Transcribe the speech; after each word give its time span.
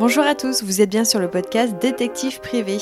Bonjour 0.00 0.24
à 0.24 0.34
tous, 0.34 0.64
vous 0.64 0.80
êtes 0.80 0.90
bien 0.90 1.04
sur 1.04 1.20
le 1.20 1.30
podcast 1.30 1.76
Détective 1.80 2.40
privé. 2.40 2.78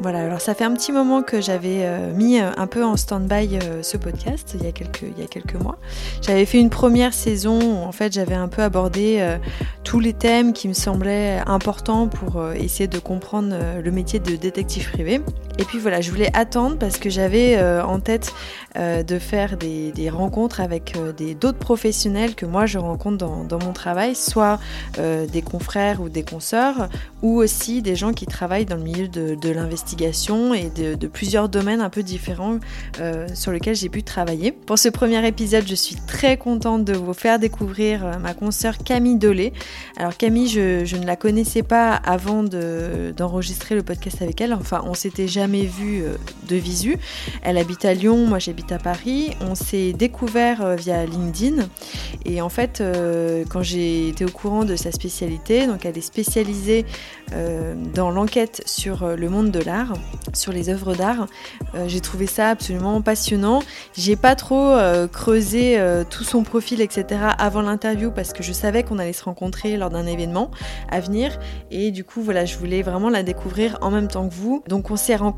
Voilà, 0.00 0.24
alors 0.24 0.40
ça 0.40 0.54
fait 0.54 0.64
un 0.64 0.74
petit 0.74 0.90
moment 0.90 1.22
que 1.22 1.40
j'avais 1.40 1.84
euh, 1.84 2.12
mis 2.12 2.40
euh, 2.40 2.50
un 2.56 2.66
peu 2.66 2.84
en 2.84 2.96
stand-by 2.96 3.58
euh, 3.62 3.82
ce 3.84 3.96
podcast, 3.96 4.56
il 4.58 4.64
y, 4.64 4.66
a 4.66 4.72
quelques, 4.72 5.02
il 5.02 5.22
y 5.22 5.24
a 5.24 5.28
quelques 5.28 5.54
mois. 5.54 5.78
J'avais 6.20 6.44
fait 6.46 6.58
une 6.58 6.68
première 6.68 7.14
saison 7.14 7.60
où 7.60 7.86
en 7.86 7.92
fait 7.92 8.12
j'avais 8.12 8.34
un 8.34 8.48
peu 8.48 8.62
abordé 8.62 9.38
tous 9.84 10.00
les 10.00 10.14
thèmes 10.14 10.52
qui 10.52 10.66
me 10.66 10.72
semblaient 10.72 11.40
importants 11.46 12.08
pour 12.08 12.44
essayer 12.52 12.88
de 12.88 12.98
comprendre 12.98 13.54
le 13.80 13.90
métier 13.92 14.18
de 14.18 14.34
détective 14.34 14.90
privé. 14.90 15.20
Et 15.58 15.64
puis 15.64 15.78
voilà, 15.78 16.00
je 16.00 16.10
voulais 16.10 16.30
attendre 16.34 16.78
parce 16.78 16.98
que 16.98 17.10
j'avais 17.10 17.60
en 17.82 18.00
tête 18.00 18.32
de 18.76 19.18
faire 19.18 19.56
des, 19.56 20.10
rencontres 20.10 20.60
avec 20.60 20.96
d'autres 21.40 21.58
professionnels 21.58 22.34
que 22.34 22.46
moi 22.46 22.66
je 22.66 22.78
rencontre 22.78 23.18
dans, 23.18 23.58
mon 23.58 23.72
travail, 23.72 24.14
soit 24.14 24.58
des 24.96 25.42
confrères 25.42 26.00
ou 26.00 26.08
des 26.08 26.22
consoeurs, 26.22 26.88
ou 27.22 27.38
aussi 27.38 27.82
des 27.82 27.96
gens 27.96 28.12
qui 28.12 28.26
travaillent 28.26 28.66
dans 28.66 28.76
le 28.76 28.82
milieu 28.82 29.08
de, 29.08 29.48
l'investissement 29.50 29.88
et 30.54 30.70
de, 30.70 31.06
plusieurs 31.06 31.48
domaines 31.48 31.80
un 31.80 31.90
peu 31.90 32.02
différents 32.02 32.58
euh, 33.00 33.26
sur 33.34 33.52
lesquels 33.52 33.74
j'ai 33.74 33.88
pu 33.88 34.02
travailler. 34.02 34.52
Pour 34.52 34.78
ce 34.78 34.88
premier 34.88 35.26
épisode, 35.26 35.64
je 35.66 35.74
suis 35.74 35.96
très 35.96 36.36
contente 36.36 36.84
de 36.84 36.92
vous 36.92 37.14
faire 37.14 37.38
découvrir 37.38 38.04
euh, 38.04 38.18
ma 38.18 38.34
consoeur 38.34 38.76
Camille 38.78 39.16
Dolé. 39.16 39.52
Alors 39.96 40.16
Camille, 40.16 40.48
je, 40.48 40.96
ne 40.96 41.06
la 41.06 41.16
connaissais 41.16 41.62
pas 41.62 41.94
avant 41.94 42.42
d'enregistrer 42.42 43.74
le 43.74 43.82
podcast 43.82 44.20
avec 44.20 44.40
elle. 44.40 44.52
Enfin, 44.52 44.82
on 44.84 44.94
s'était 44.94 45.28
jamais 45.28 45.47
vu 45.48 46.02
euh, 46.02 46.16
de 46.48 46.56
visu. 46.56 46.96
Elle 47.42 47.58
habite 47.58 47.84
à 47.84 47.94
Lyon, 47.94 48.26
moi 48.26 48.38
j'habite 48.38 48.72
à 48.72 48.78
Paris. 48.78 49.30
On 49.40 49.54
s'est 49.54 49.92
découvert 49.92 50.76
via 50.76 51.04
LinkedIn. 51.04 51.68
Et 52.24 52.40
en 52.40 52.48
fait, 52.48 52.82
quand 53.50 53.62
j'ai 53.62 54.08
été 54.08 54.24
au 54.24 54.30
courant 54.30 54.64
de 54.64 54.76
sa 54.76 54.92
spécialité, 54.92 55.66
donc 55.66 55.84
elle 55.84 55.96
est 55.96 56.02
spécialisée 56.02 56.86
dans 57.94 58.10
l'enquête 58.10 58.62
sur 58.66 59.06
le 59.06 59.28
monde 59.28 59.50
de 59.50 59.60
l'art 59.60 59.92
sur 60.34 60.52
les 60.52 60.68
œuvres 60.68 60.94
d'art. 60.94 61.26
Euh, 61.74 61.84
j'ai 61.88 62.00
trouvé 62.00 62.26
ça 62.26 62.50
absolument 62.50 63.00
passionnant. 63.02 63.60
J'ai 63.96 64.16
pas 64.16 64.34
trop 64.34 64.70
euh, 64.70 65.06
creusé 65.08 65.78
euh, 65.78 66.04
tout 66.08 66.24
son 66.24 66.42
profil, 66.42 66.80
etc. 66.80 67.20
avant 67.38 67.62
l'interview 67.62 68.10
parce 68.10 68.32
que 68.32 68.42
je 68.42 68.52
savais 68.52 68.82
qu'on 68.82 68.98
allait 68.98 69.12
se 69.12 69.24
rencontrer 69.24 69.76
lors 69.76 69.90
d'un 69.90 70.06
événement 70.06 70.50
à 70.90 71.00
venir. 71.00 71.38
Et 71.70 71.90
du 71.90 72.04
coup, 72.04 72.22
voilà, 72.22 72.44
je 72.44 72.56
voulais 72.56 72.82
vraiment 72.82 73.10
la 73.10 73.22
découvrir 73.22 73.78
en 73.80 73.90
même 73.90 74.08
temps 74.08 74.28
que 74.28 74.34
vous. 74.34 74.62
Donc, 74.68 74.90
on 74.90 74.96
s'est 74.96 75.16
rencontrés 75.16 75.37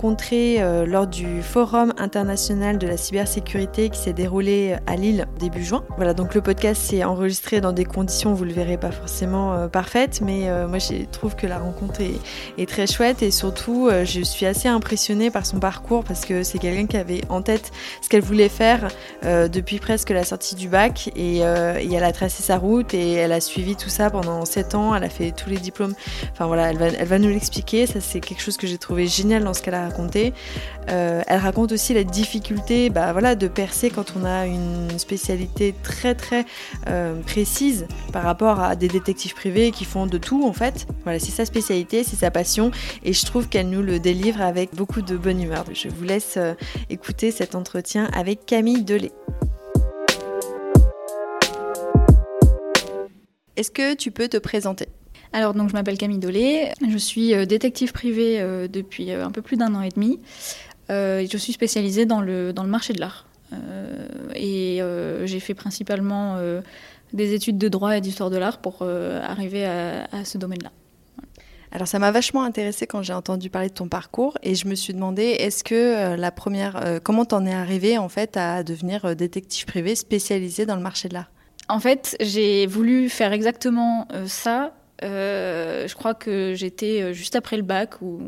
lors 0.87 1.07
du 1.07 1.43
Forum 1.43 1.93
international 1.99 2.79
de 2.79 2.87
la 2.87 2.97
cybersécurité 2.97 3.91
qui 3.91 3.99
s'est 3.99 4.13
déroulé 4.13 4.77
à 4.87 4.97
Lille 4.97 5.27
début 5.39 5.65
juin. 5.65 5.85
Voilà, 5.97 6.15
donc 6.15 6.35
le 6.35 6.41
podcast 6.41 6.81
s'est 6.81 7.05
enregistré 7.05 7.61
dans 7.61 7.73
des 7.73 7.85
conditions, 7.85 8.35
vous 8.35 8.45
le 8.45 8.53
verrez 8.53 8.79
pas 8.79 8.91
forcément 8.91 9.69
parfaites, 9.69 10.21
mais 10.23 10.49
moi, 10.67 10.79
je 10.79 11.05
trouve 11.11 11.37
que 11.37 11.47
la 11.47 11.59
rencontre 11.59 12.01
est, 12.01 12.67
très 12.67 12.87
chouette 12.87 13.23
et 13.23 13.31
surtout, 13.31 13.91
je 14.05 14.23
suis 14.23 14.47
assez 14.47 14.69
impressionnée 14.69 15.31
par 15.31 15.45
son 15.47 15.59
parcours 15.59 16.05
parce 16.05 16.25
que 16.25 16.43
c'est 16.43 16.59
quelqu'un 16.59 16.87
qui 16.87 16.97
avait 16.97 17.23
en 17.29 17.43
tête 17.43 17.71
ce 18.03 18.09
qu'elle 18.09 18.23
voulait 18.23 18.49
faire 18.49 18.89
euh, 19.25 19.49
depuis 19.49 19.79
presque 19.79 20.11
la 20.11 20.25
sortie 20.25 20.55
du 20.55 20.69
bac 20.69 21.11
euh, 21.17 21.79
et, 21.79 21.93
elle 21.93 22.05
a 22.05 22.13
tracé 22.13 22.43
sa 22.43 22.59
route 22.59 22.95
et 22.95 23.15
elle 23.15 23.33
a 23.33 23.41
suivi 23.41 23.77
tout 23.77 23.89
ça 23.89 24.11
pendant 24.11 24.45
7 24.45 24.75
ans, 24.75 24.95
elle 24.95 25.05
a 25.05 25.09
fait 25.09 25.33
tous 25.33 25.51
les 25.51 25.59
diplômes. 25.59 25.95
Enfin 26.33 26.47
voilà, 26.47 26.71
elle 26.71 26.79
va, 26.79 26.87
elle 26.87 27.07
va 27.07 27.19
nous 27.19 27.29
l'expliquer, 27.29 27.87
ça 27.87 28.01
c'est 28.01 28.21
quelque 28.21 28.43
chose 28.43 28.57
que 28.57 28.67
j'ai 28.67 28.79
trouvé 28.79 29.07
génial 29.07 29.45
dans 29.45 29.55
ce 29.55 29.63
qu'elle 29.63 29.75
a 29.75 29.80
raconté. 29.83 30.33
Euh, 30.91 31.23
elle 31.27 31.41
raconte 31.41 31.73
aussi 31.73 31.95
la 31.95 32.05
difficulté 32.05 32.91
bah, 32.91 33.13
voilà, 33.13 33.35
de 33.35 33.49
percer 33.49 33.91
quand 33.91 34.15
on 34.17 34.25
a 34.25 34.47
une 34.47 34.99
spécialité 34.99 35.75
très 35.83 36.15
très 36.15 36.45
précise 37.27 37.87
par 38.13 38.23
rapport 38.23 38.61
à 38.61 38.77
des 38.77 38.89
détectives 38.89 39.35
privés 39.35 39.71
qui 39.71 39.85
font 39.85 40.07
de 40.07 40.19
tout 40.19 40.47
en 40.47 40.53
fait. 40.53 40.87
Voilà, 41.05 41.19
c'est 41.19 41.31
sa 41.31 41.45
spécialité, 41.45 42.05
c'est 42.05 42.17
sa 42.17 42.31
passion 42.31 42.71
et 43.05 43.13
je 43.13 43.25
trouve 43.25 43.49
qu'elle 43.49 43.69
nous 43.69 43.83
le 43.83 43.99
délivre 43.99 44.21
livre 44.21 44.43
avec 44.43 44.75
beaucoup 44.75 45.03
de 45.03 45.17
bonne 45.17 45.43
humeur. 45.43 45.65
Je 45.73 45.89
vous 45.89 46.05
laisse 46.05 46.37
euh, 46.37 46.55
écouter 46.89 47.31
cet 47.31 47.55
entretien 47.55 48.09
avec 48.13 48.47
Camille 48.47 48.85
Delay. 48.85 49.13
Est-ce 53.57 53.71
que 53.71 53.95
tu 53.95 54.11
peux 54.11 54.29
te 54.29 54.39
présenter? 54.39 54.89
Alors 55.33 55.55
donc 55.55 55.69
je 55.69 55.75
m'appelle 55.75 55.99
Camille 55.99 56.19
Dolé, 56.19 56.73
je 56.89 56.99
suis 56.99 57.35
euh, 57.35 57.45
détective 57.45 57.93
privé 57.93 58.41
euh, 58.41 58.69
depuis 58.69 59.13
un 59.13 59.31
peu 59.31 59.43
plus 59.43 59.57
d'un 59.57 59.75
an 59.75 59.83
et 59.83 59.91
demi. 59.91 60.19
je 60.89 61.37
suis 61.37 61.53
spécialisée 61.53 62.07
dans 62.07 62.21
le, 62.21 62.53
dans 62.53 62.65
le 62.65 62.71
marché 62.71 62.93
de 62.93 63.01
l'art. 63.01 63.27
et 64.35 64.81
j'ai 65.25 65.41
fait 65.41 65.55
principalement 65.55 66.39
des 67.13 67.35
études 67.35 67.59
de 67.59 67.69
droit 67.69 67.97
et 67.97 68.01
d'histoire 68.01 68.31
de 68.31 68.39
l'art 68.39 68.59
pour 68.59 68.83
arriver 68.83 69.65
à 69.65 70.25
ce 70.25 70.37
domaine-là. 70.39 70.71
Alors 71.73 71.87
ça 71.87 71.99
m'a 72.01 72.11
vachement 72.11 72.43
intéressé 72.43 72.87
quand 72.87 73.03
j'ai 73.03 73.13
entendu 73.13 73.49
parler 73.49 73.69
de 73.69 73.75
ton 73.75 73.89
parcours 73.89 74.37
et 74.43 74.55
je 74.55 74.67
me 74.67 74.75
suis 74.75 74.93
demandé 74.93 75.23
est-ce 75.23 75.63
que 75.63 75.75
euh, 75.75 76.17
la 76.17 76.33
première, 76.33 76.85
euh, 76.85 76.99
comment 77.03 77.25
t'en 77.25 77.47
es 77.47 77.55
arrivé 77.55 77.97
en 77.97 78.09
fait 78.09 78.37
à 78.37 78.65
devenir 78.65 79.05
euh, 79.05 79.15
détective 79.15 79.67
privé 79.67 79.95
spécialisé 79.95 80.67
dans 80.67 80.75
le 80.75 80.83
marché 80.83 81.09
de 81.09 81.15
l'art? 81.15 81.31
En 81.69 81.79
fait, 81.79 82.17
j'ai 82.21 82.67
voulu 82.67 83.09
faire 83.09 83.33
exactement 83.33 84.09
ça. 84.27 84.75
Je 85.03 85.95
crois 85.95 86.15
que 86.15 86.55
j'étais 86.55 87.15
juste 87.15 87.37
après 87.37 87.57
le 87.57 87.63
bac 87.63 88.03
ou 88.03 88.21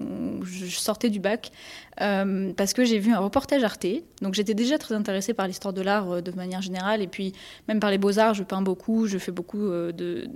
je 0.43 0.67
sortais 0.67 1.11
du 1.11 1.21
bac 1.21 1.51
parce 1.97 2.73
que 2.73 2.85
j'ai 2.85 2.99
vu 2.99 3.13
un 3.13 3.19
reportage 3.19 3.63
Arte. 3.63 3.87
Donc 4.23 4.35
j'étais 4.35 4.55
déjà 4.55 4.79
très 4.79 4.95
intéressée 4.95 5.35
par 5.35 5.47
l'histoire 5.47 5.75
de 5.75 5.83
l'art 5.83 6.23
de 6.23 6.33
manière 6.33 6.63
générale 6.63 7.03
et 7.03 7.07
puis 7.07 7.33
même 7.69 7.81
par 7.81 7.91
les 7.91 7.99
beaux-arts, 7.99 8.35
je 8.35 8.43
peins 8.43 8.63
beaucoup, 8.63 9.07
je 9.07 9.19
fais 9.19 9.33
beaucoup 9.33 9.69
de, 9.69 10.29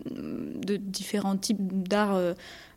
différents 0.76 1.36
types 1.36 1.58
d'art 1.88 2.34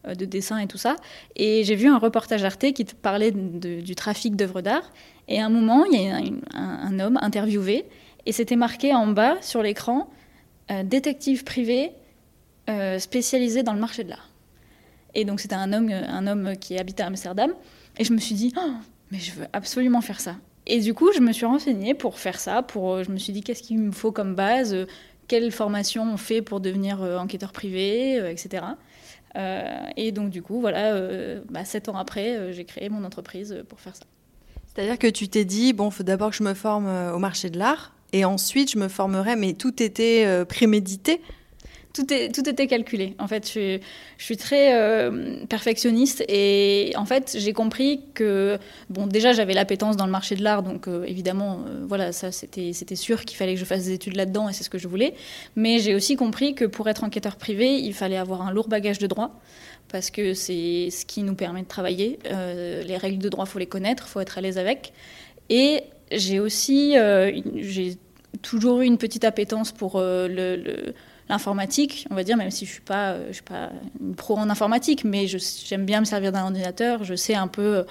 euh, 0.08 0.16
de 0.16 0.24
dessin 0.24 0.60
et 0.60 0.68
tout 0.68 0.78
ça. 0.78 0.96
Et 1.36 1.66
j'ai 1.66 1.76
vu 1.76 1.90
un 1.90 1.98
reportage 1.98 2.46
Arte 2.46 2.72
qui 2.72 2.86
parlait 2.86 3.32
du 3.32 3.96
trafic 3.96 4.38
d'œuvres 4.38 4.62
d'art. 4.62 4.94
Et 5.28 5.42
à 5.42 5.46
un 5.46 5.50
moment, 5.50 5.84
il 5.84 6.02
y 6.02 6.08
a 6.08 6.22
un, 6.58 7.00
homme 7.00 7.20
interviewé, 7.22 7.86
et 8.26 8.32
c'était 8.32 8.56
marqué 8.56 8.94
en 8.94 9.08
bas 9.08 9.36
sur 9.42 9.62
l'écran 9.62 10.10
euh, 10.72 10.84
détective 10.84 11.44
privé 11.44 11.90
euh, 11.90 11.99
spécialisé 13.00 13.64
dans 13.64 13.74
le 13.74 13.80
marché 13.80 14.04
de 14.04 14.10
l'art. 14.10 14.30
Et 15.16 15.26
donc 15.26 15.40
c'était 15.40 15.56
un 15.56 15.74
homme, 15.74 15.90
un 15.90 16.28
homme 16.28 16.56
qui 16.58 16.78
habitait 16.78 17.04
à 17.04 17.08
Amsterdam. 17.08 17.52
Et 17.98 18.04
je 18.04 18.14
me 18.14 18.20
suis 18.20 18.36
dit, 18.36 18.54
oh, 18.58 18.72
mais 19.12 19.20
je 19.20 19.32
veux 19.32 19.48
absolument 19.54 20.02
faire 20.02 20.20
ça. 20.20 20.36
Et 20.68 20.80
du 20.80 20.94
coup, 20.94 21.12
je 21.14 21.20
me 21.20 21.32
suis 21.32 21.46
renseignée 21.46 21.94
pour 21.96 22.20
faire 22.20 22.40
ça. 22.40 22.62
Pour, 22.62 23.04
je 23.04 23.12
me 23.12 23.18
suis 23.18 23.34
dit, 23.34 23.42
qu'est-ce 23.42 23.64
qu'il 23.64 23.80
me 23.80 23.92
faut 23.92 24.12
comme 24.12 24.36
base 24.36 24.76
Quelle 25.28 25.52
formation 25.52 26.04
on 26.04 26.18
fait 26.18 26.42
pour 26.44 26.60
devenir 26.60 27.02
enquêteur 27.02 27.52
privé, 27.52 28.18
etc. 28.30 28.64
Euh, 29.36 29.78
et 29.96 30.12
donc, 30.12 30.30
du 30.30 30.42
coup, 30.42 30.60
voilà, 30.60 30.94
euh, 30.94 31.42
bah, 31.50 31.66
sept 31.66 31.90
ans 31.90 31.98
après, 31.98 32.36
euh, 32.36 32.52
j'ai 32.52 32.66
créé 32.66 32.90
mon 32.90 33.04
entreprise 33.04 33.64
pour 33.68 33.80
faire 33.80 33.96
ça. 33.96 34.04
C'est-à-dire 34.68 34.98
que 34.98 35.08
tu 35.08 35.28
t'es 35.28 35.46
dit, 35.46 35.74
bon, 35.74 35.90
il 35.90 35.94
faut 35.94 36.04
d'abord 36.04 36.32
que 36.32 36.36
je 36.36 36.44
me 36.44 36.54
forme 36.54 36.88
au 37.14 37.20
marché 37.20 37.50
de 37.50 37.58
l'art, 37.58 37.94
et 38.14 38.24
ensuite 38.24 38.72
je 38.72 38.78
me 38.78 38.88
formerai, 38.88 39.36
mais 39.36 39.54
tout 39.54 39.82
était 39.82 40.46
prémédité 40.46 41.22
tout, 41.94 42.12
était 42.12 42.68
calculé. 42.68 43.16
En 43.18 43.28
fait, 43.28 43.52
je, 43.52 43.80
je 44.18 44.24
suis 44.24 44.38
très 44.38 44.76
euh, 44.76 45.46
perfectionniste 45.48 46.24
et 46.28 46.94
en 46.96 47.06
fait, 47.06 47.36
j'ai 47.38 47.54
compris 47.54 48.02
que, 48.14 48.60
bon, 48.90 49.08
déjà, 49.08 49.34
j'avais 49.34 49.54
l'appétence 49.54 49.98
dans 49.98 50.06
le 50.06 50.12
marché 50.12 50.36
de 50.36 50.44
l'art, 50.44 50.62
donc 50.62 50.88
euh, 50.88 51.04
évidemment, 51.06 51.62
euh, 51.68 51.84
voilà, 51.88 52.12
ça, 52.12 52.32
c'était, 52.32 52.74
c'était 52.74 52.96
sûr 52.96 53.26
qu'il 53.26 53.38
fallait 53.38 53.56
que 53.56 53.60
je 53.60 53.66
fasse 53.66 53.86
des 53.86 53.94
études 53.94 54.16
là-dedans 54.16 54.50
et 54.50 54.54
c'est 54.54 54.64
ce 54.64 54.70
que 54.70 54.78
je 54.78 54.88
voulais. 54.88 55.16
Mais 55.56 55.80
j'ai 55.80 55.96
aussi 55.96 56.16
compris 56.16 56.54
que 56.54 56.66
pour 56.66 56.88
être 56.90 57.04
enquêteur 57.04 57.38
privé, 57.38 57.80
il 57.80 57.94
fallait 57.94 58.18
avoir 58.18 58.44
un 58.44 58.52
lourd 58.52 58.68
bagage 58.68 59.00
de 59.00 59.08
droit 59.08 59.40
parce 59.88 60.12
que 60.12 60.36
c'est 60.36 60.90
ce 60.92 61.06
qui 61.06 61.24
nous 61.24 61.34
permet 61.34 61.64
de 61.64 61.68
travailler. 61.68 62.20
les 62.24 62.98
règles 62.98 63.18
de 63.18 63.30
droit, 63.30 63.48
faut 63.48 63.58
les 63.58 63.66
connaître, 63.66 64.08
faut 64.08 64.20
être 64.20 64.38
à 64.38 64.42
l'aise 64.42 64.60
avec. 64.60 64.94
Et 65.50 65.82
j'ai 66.12 66.40
aussi, 66.40 66.94
j'ai 67.56 67.98
toujours 68.42 68.82
eu 68.82 68.86
une 68.86 68.98
petite 68.98 69.24
appétence 69.24 69.72
pour 69.72 70.00
le 70.00 70.94
l'informatique, 71.30 72.08
on 72.10 72.16
va 72.16 72.24
dire, 72.24 72.36
même 72.36 72.52
si 72.52 72.66
je 72.66 72.72
ne 72.72 72.74
suis, 72.74 72.82
pas, 72.82 73.12
euh, 73.12 73.70
une 74.02 74.16
pro 74.16 74.36
en 74.36 74.50
informatique, 74.50 75.04
mais 75.04 75.28
j'aime 75.28 75.86
bien 75.86 76.00
me 76.00 76.06
servir 76.06 76.32
d'un 76.32 76.44
ordinateur, 76.44 77.04
je 77.04 77.14
sais 77.14 77.36
un 77.36 77.48
peu 77.48 77.78
euh, 77.78 77.84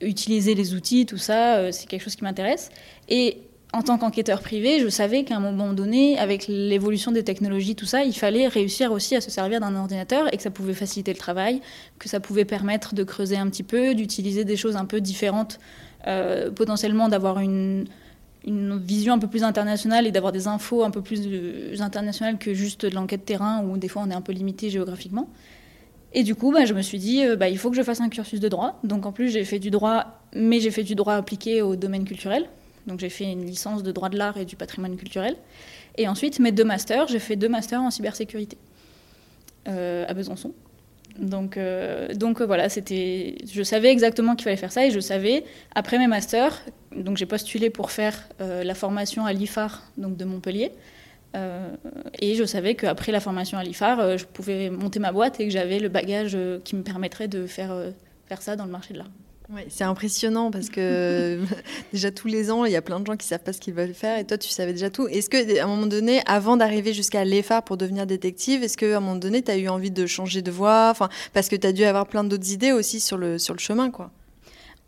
utiliser 0.00 0.54
les 0.54 0.74
outils, 0.74 1.06
tout 1.06 1.16
ça, 1.16 1.56
euh, 1.56 1.72
c'est 1.72 1.86
quelque 1.86 2.02
chose 2.02 2.16
qui 2.16 2.24
m'intéresse. 2.24 2.70
Et 3.08 3.38
en 3.72 3.82
tant 3.82 3.98
qu'enquêteur 3.98 4.42
privé, 4.42 4.80
je 4.80 4.88
savais 4.88 5.22
qu'à 5.22 5.36
un 5.36 5.40
moment 5.40 5.72
donné, 5.72 6.18
avec 6.18 6.46
l'évolution 6.48 7.12
des 7.12 7.22
technologies, 7.22 7.76
tout 7.76 7.86
ça, 7.86 8.02
il 8.02 8.12
fallait 8.12 8.48
réussir 8.48 8.92
aussi 8.92 9.14
à 9.14 9.20
se 9.20 9.30
servir 9.30 9.60
d'un 9.60 9.74
ordinateur 9.76 10.32
et 10.34 10.36
que 10.36 10.42
ça 10.42 10.50
pouvait 10.50 10.74
faciliter 10.74 11.12
le 11.12 11.18
travail, 11.18 11.62
que 11.98 12.08
ça 12.08 12.20
pouvait 12.20 12.44
permettre 12.44 12.94
de 12.94 13.04
creuser 13.04 13.36
un 13.36 13.48
petit 13.48 13.62
peu, 13.62 13.94
d'utiliser 13.94 14.44
des 14.44 14.56
choses 14.56 14.76
un 14.76 14.84
peu 14.84 15.00
différentes, 15.00 15.58
potentiellement 16.54 17.08
d'avoir 17.08 17.38
une, 17.38 17.86
une 18.46 18.78
vision 18.78 19.14
un 19.14 19.18
peu 19.18 19.28
plus 19.28 19.44
internationale 19.44 20.06
et 20.06 20.10
d'avoir 20.10 20.32
des 20.32 20.48
infos 20.48 20.82
un 20.82 20.90
peu 20.90 21.02
plus 21.02 21.22
euh, 21.26 21.76
internationales 21.80 22.38
que 22.38 22.54
juste 22.54 22.86
de 22.86 22.94
l'enquête 22.94 23.24
terrain 23.24 23.64
où 23.64 23.76
des 23.76 23.88
fois 23.88 24.02
on 24.04 24.10
est 24.10 24.14
un 24.14 24.20
peu 24.20 24.32
limité 24.32 24.70
géographiquement. 24.70 25.28
Et 26.14 26.24
du 26.24 26.34
coup, 26.34 26.52
bah, 26.52 26.66
je 26.66 26.74
me 26.74 26.82
suis 26.82 26.98
dit, 26.98 27.24
euh, 27.24 27.36
bah, 27.36 27.48
il 27.48 27.56
faut 27.56 27.70
que 27.70 27.76
je 27.76 27.82
fasse 27.82 28.00
un 28.00 28.08
cursus 28.08 28.40
de 28.40 28.48
droit. 28.48 28.78
Donc 28.84 29.06
en 29.06 29.12
plus, 29.12 29.30
j'ai 29.30 29.44
fait 29.44 29.58
du 29.58 29.70
droit, 29.70 30.20
mais 30.34 30.60
j'ai 30.60 30.70
fait 30.70 30.82
du 30.82 30.94
droit 30.94 31.14
appliqué 31.14 31.62
au 31.62 31.76
domaine 31.76 32.04
culturel. 32.04 32.48
Donc 32.86 33.00
j'ai 33.00 33.08
fait 33.08 33.30
une 33.30 33.46
licence 33.46 33.82
de 33.82 33.92
droit 33.92 34.08
de 34.08 34.18
l'art 34.18 34.36
et 34.36 34.44
du 34.44 34.56
patrimoine 34.56 34.96
culturel. 34.96 35.36
Et 35.96 36.08
ensuite, 36.08 36.38
mes 36.38 36.52
deux 36.52 36.64
masters, 36.64 37.06
j'ai 37.08 37.18
fait 37.18 37.36
deux 37.36 37.48
masters 37.48 37.80
en 37.80 37.90
cybersécurité 37.90 38.58
euh, 39.68 40.04
à 40.06 40.14
Besançon. 40.14 40.52
Donc, 41.18 41.58
donc 42.14 42.40
voilà, 42.40 42.68
c'était, 42.68 43.36
je 43.50 43.62
savais 43.62 43.90
exactement 43.90 44.34
qu'il 44.34 44.44
fallait 44.44 44.56
faire 44.56 44.72
ça 44.72 44.86
et 44.86 44.90
je 44.90 45.00
savais, 45.00 45.44
après 45.74 45.98
mes 45.98 46.06
masters, 46.06 46.62
donc 46.96 47.16
j'ai 47.16 47.26
postulé 47.26 47.70
pour 47.70 47.90
faire 47.90 48.28
la 48.38 48.74
formation 48.74 49.26
à 49.26 49.32
l'IFAR 49.32 49.82
donc 49.98 50.16
de 50.16 50.24
Montpellier. 50.24 50.72
et 51.34 52.34
je 52.34 52.44
savais 52.44 52.74
qu'après 52.74 53.12
la 53.12 53.20
formation 53.20 53.58
à 53.58 53.62
l'IFAR, 53.62 54.16
je 54.16 54.24
pouvais 54.24 54.70
monter 54.70 55.00
ma 55.00 55.12
boîte 55.12 55.38
et 55.38 55.44
que 55.44 55.52
j'avais 55.52 55.78
le 55.78 55.88
bagage 55.88 56.36
qui 56.64 56.76
me 56.76 56.82
permettrait 56.82 57.28
de 57.28 57.46
faire, 57.46 57.76
faire 58.26 58.40
ça 58.40 58.56
dans 58.56 58.64
le 58.64 58.72
marché 58.72 58.94
de 58.94 58.98
l'art 58.98 59.10
c'est 59.68 59.84
impressionnant 59.84 60.50
parce 60.50 60.68
que 60.68 61.40
déjà 61.92 62.10
tous 62.10 62.28
les 62.28 62.50
ans, 62.50 62.64
il 62.64 62.72
y 62.72 62.76
a 62.76 62.82
plein 62.82 63.00
de 63.00 63.06
gens 63.06 63.16
qui 63.16 63.26
savent 63.26 63.42
pas 63.42 63.52
ce 63.52 63.60
qu'ils 63.60 63.74
veulent 63.74 63.94
faire 63.94 64.18
et 64.18 64.24
toi, 64.24 64.38
tu 64.38 64.48
savais 64.48 64.72
déjà 64.72 64.90
tout. 64.90 65.08
Est-ce 65.08 65.30
que 65.30 65.58
à 65.58 65.64
un 65.64 65.66
moment 65.66 65.86
donné, 65.86 66.22
avant 66.26 66.56
d'arriver 66.56 66.92
jusqu'à 66.92 67.24
l'EFA 67.24 67.62
pour 67.62 67.76
devenir 67.76 68.06
détective, 68.06 68.62
est-ce 68.62 68.76
qu'à 68.76 68.96
un 68.96 69.00
moment 69.00 69.16
donné, 69.16 69.42
tu 69.42 69.50
as 69.50 69.56
eu 69.56 69.68
envie 69.68 69.90
de 69.90 70.06
changer 70.06 70.42
de 70.42 70.50
voie? 70.50 70.88
Enfin, 70.90 71.08
Parce 71.32 71.48
que 71.48 71.56
tu 71.56 71.66
as 71.66 71.72
dû 71.72 71.84
avoir 71.84 72.06
plein 72.06 72.24
d'autres 72.24 72.50
idées 72.52 72.72
aussi 72.72 73.00
sur 73.00 73.16
le, 73.18 73.38
sur 73.38 73.54
le 73.54 73.60
chemin, 73.60 73.90
quoi. 73.90 74.10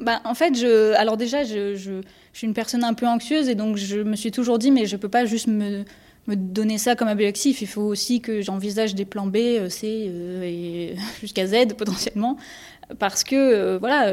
Bah, 0.01 0.21
en 0.25 0.35
fait, 0.35 0.57
je, 0.59 0.93
alors 0.95 1.17
déjà, 1.17 1.45
je, 1.45 1.77
je, 1.77 2.01
suis 2.33 2.47
une 2.47 2.55
personne 2.55 2.83
un 2.83 2.95
peu 2.95 3.07
anxieuse 3.07 3.49
et 3.49 3.55
donc 3.55 3.77
je 3.77 4.01
me 4.01 4.17
suis 4.17 4.33
toujours 4.33 4.59
dit, 4.59 4.73
mais 4.73 4.87
je 4.87 4.97
peux 4.97 5.09
pas 5.09 5.25
juste 5.25 5.47
me, 5.47 5.85
me 6.27 6.37
donner 6.37 6.79
ça 6.79 6.97
comme 6.97 7.09
objectif. 7.09 7.63
Il 7.63 7.69
faut 7.69 7.83
aussi 7.83 8.21
que 8.21 8.41
j'envisage 8.41 8.95
des 8.95 9.05
plans 9.05 9.27
B, 9.27 9.37
euh, 9.37 9.69
C 9.69 10.07
euh, 10.09 10.43
et 10.43 10.97
jusqu'à 11.21 11.47
Z 11.47 11.75
potentiellement. 11.77 12.37
Parce 12.99 13.25
que 13.25 13.35
euh, 13.35 13.79
voilà 13.79 14.13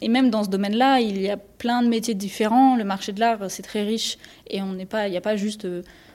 et 0.00 0.08
même 0.08 0.30
dans 0.30 0.44
ce 0.44 0.48
domaine-là 0.48 1.00
il 1.00 1.20
y 1.20 1.28
a 1.28 1.36
plein 1.36 1.82
de 1.82 1.88
métiers 1.88 2.14
différents. 2.14 2.76
Le 2.76 2.84
marché 2.84 3.12
de 3.12 3.20
l'art 3.20 3.50
c'est 3.50 3.62
très 3.62 3.82
riche. 3.82 4.18
Et 4.48 4.62
on 4.62 4.76
pas 4.86 5.08
il 5.08 5.10
n'y 5.10 5.16
a 5.16 5.22
pas 5.22 5.36
juste 5.36 5.66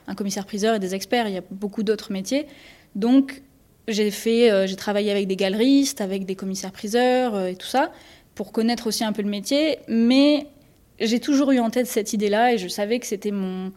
un 0.07 0.15
commissaire 0.15 0.45
priseur 0.45 0.75
et 0.75 0.79
des 0.79 0.95
experts. 0.95 1.27
Il 1.27 1.33
y 1.33 1.37
a 1.37 1.43
beaucoup 1.51 1.83
d'autres 1.83 2.11
métiers. 2.11 2.47
Donc 2.95 3.41
j'ai 3.87 4.11
fait 4.11 4.67
j'ai 4.67 4.75
travaillé 4.77 5.11
avec 5.11 5.27
des 5.27 5.35
galeristes 5.35 5.99
avec 5.99 6.25
des 6.25 6.35
commissaires 6.35 6.71
priseurs 6.71 7.39
et 7.45 7.55
tout 7.55 7.67
ça 7.67 7.91
pour 8.35 8.53
connaître 8.53 8.87
aussi 8.87 9.03
un 9.03 9.11
peu 9.11 9.21
le 9.21 9.29
métier. 9.29 9.79
Mais 9.89 10.47
j'ai 11.01 11.19
toujours 11.19 11.51
eu 11.51 11.59
en 11.59 11.69
tête 11.69 11.87
cette 11.87 12.13
idée-là 12.13 12.53
et 12.53 12.57
je 12.57 12.69
savais 12.69 12.99
que 12.99 13.05
c'était 13.05 13.31
mon 13.31 13.73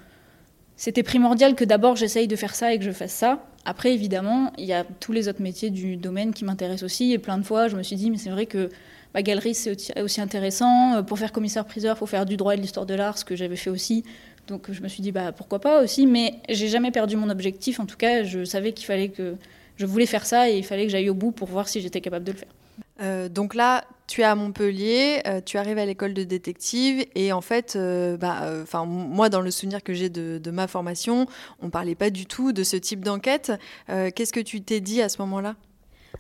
c'était 0.77 1.03
primordial 1.03 1.55
que 1.55 1.65
d'abord 1.65 1.97
j'essaye 1.97 2.29
de 2.29 2.37
faire 2.37 2.55
ça 2.55 2.73
et 2.75 2.79
que 2.79 2.85
je 2.85 2.91
fasse 2.91 3.13
ça 3.13 3.41
après, 3.67 3.95
évidemment, 3.95 4.53
il 4.59 4.67
y 4.67 4.73
a 4.73 4.85
tous 5.01 5.13
les 5.13 5.29
autres 5.29 5.43
métiers 5.43 5.71
du 5.71 5.97
domaine 5.97 6.35
qui 6.35 6.45
m'intéressent 6.45 6.85
aussi. 6.85 7.13
Et 7.13 7.19
plein 7.19 7.39
de 7.39 7.45
fois, 7.45 7.69
je 7.69 7.77
me 7.77 7.83
suis 7.83 7.97
dit, 7.97 8.11
mais 8.11 8.19
c'est 8.19 8.31
vrai 8.31 8.47
que 8.47 8.69
ma 9.15 9.23
galerie, 9.23 9.55
c'est 9.55 10.01
aussi 10.01 10.21
intéressant. 10.21 10.97
Euh, 10.97 11.03
pour 11.03 11.19
faire 11.19 11.33
commissaire-priseur, 11.33 11.97
il 11.97 11.99
faut 11.99 12.07
faire 12.07 12.27
du 12.27 12.37
droit 12.37 12.55
et 12.55 12.57
de 12.57 12.63
l'histoire 12.63 12.85
de 12.85 12.95
l'art, 12.95 13.17
ce 13.17 13.25
que 13.25 13.37
j'avais 13.37 13.57
fait 13.57 13.71
aussi. 13.71 14.05
Donc 14.49 14.71
je 14.71 14.83
me 14.83 14.89
suis 14.89 15.03
dit, 15.03 15.13
bah, 15.13 15.33
pourquoi 15.33 15.61
pas 15.61 15.83
aussi. 15.83 16.07
Mais 16.07 16.35
j'ai 16.51 16.69
jamais 16.69 16.91
perdu 16.91 17.17
mon 17.17 17.31
objectif. 17.31 17.81
En 17.81 17.87
tout 17.87 17.97
cas, 17.97 18.23
je 18.23 18.45
savais 18.45 18.73
qu'il 18.73 18.87
fallait 18.87 19.09
que. 19.09 19.37
Je 19.77 19.87
voulais 19.87 20.07
faire 20.07 20.25
ça 20.25 20.49
et 20.49 20.57
il 20.57 20.65
fallait 20.65 20.85
que 20.85 20.93
j'aille 20.93 21.11
au 21.11 21.15
bout 21.15 21.33
pour 21.33 21.49
voir 21.49 21.67
si 21.67 21.81
j'étais 21.81 22.01
capable 22.01 22.25
de 22.25 22.31
le 22.31 22.39
faire. 22.39 22.49
Euh, 23.03 23.29
donc 23.29 23.57
là, 23.57 23.85
tu 24.07 24.21
es 24.21 24.25
à 24.25 24.35
Montpellier, 24.35 25.23
euh, 25.27 25.41
tu 25.45 25.57
arrives 25.57 25.79
à 25.79 25.87
l'école 25.87 26.15
de 26.15 26.25
détective 26.25 27.05
et 27.15 27.33
en 27.33 27.41
fait, 27.41 27.75
euh, 27.77 28.17
bah, 28.17 28.51
enfin 28.63 28.85
moi 28.85 29.29
dans 29.29 29.41
le 29.41 29.51
souvenir 29.51 29.83
que 29.83 29.95
j'ai 29.95 30.09
de, 30.09 30.51
ma 30.51 30.67
formation, 30.67 31.27
on 31.63 31.71
parlait 31.71 31.95
pas 31.95 32.11
du 32.11 32.27
tout 32.27 32.53
de 32.53 32.63
ce 32.63 32.77
type 32.77 33.05
d'enquête. 33.05 33.53
Qu'est-ce 33.89 34.33
que 34.33 34.41
tu 34.41 34.61
t'es 34.61 34.81
dit 34.81 35.03
à 35.03 35.09
ce 35.09 35.21
moment-là? 35.23 35.57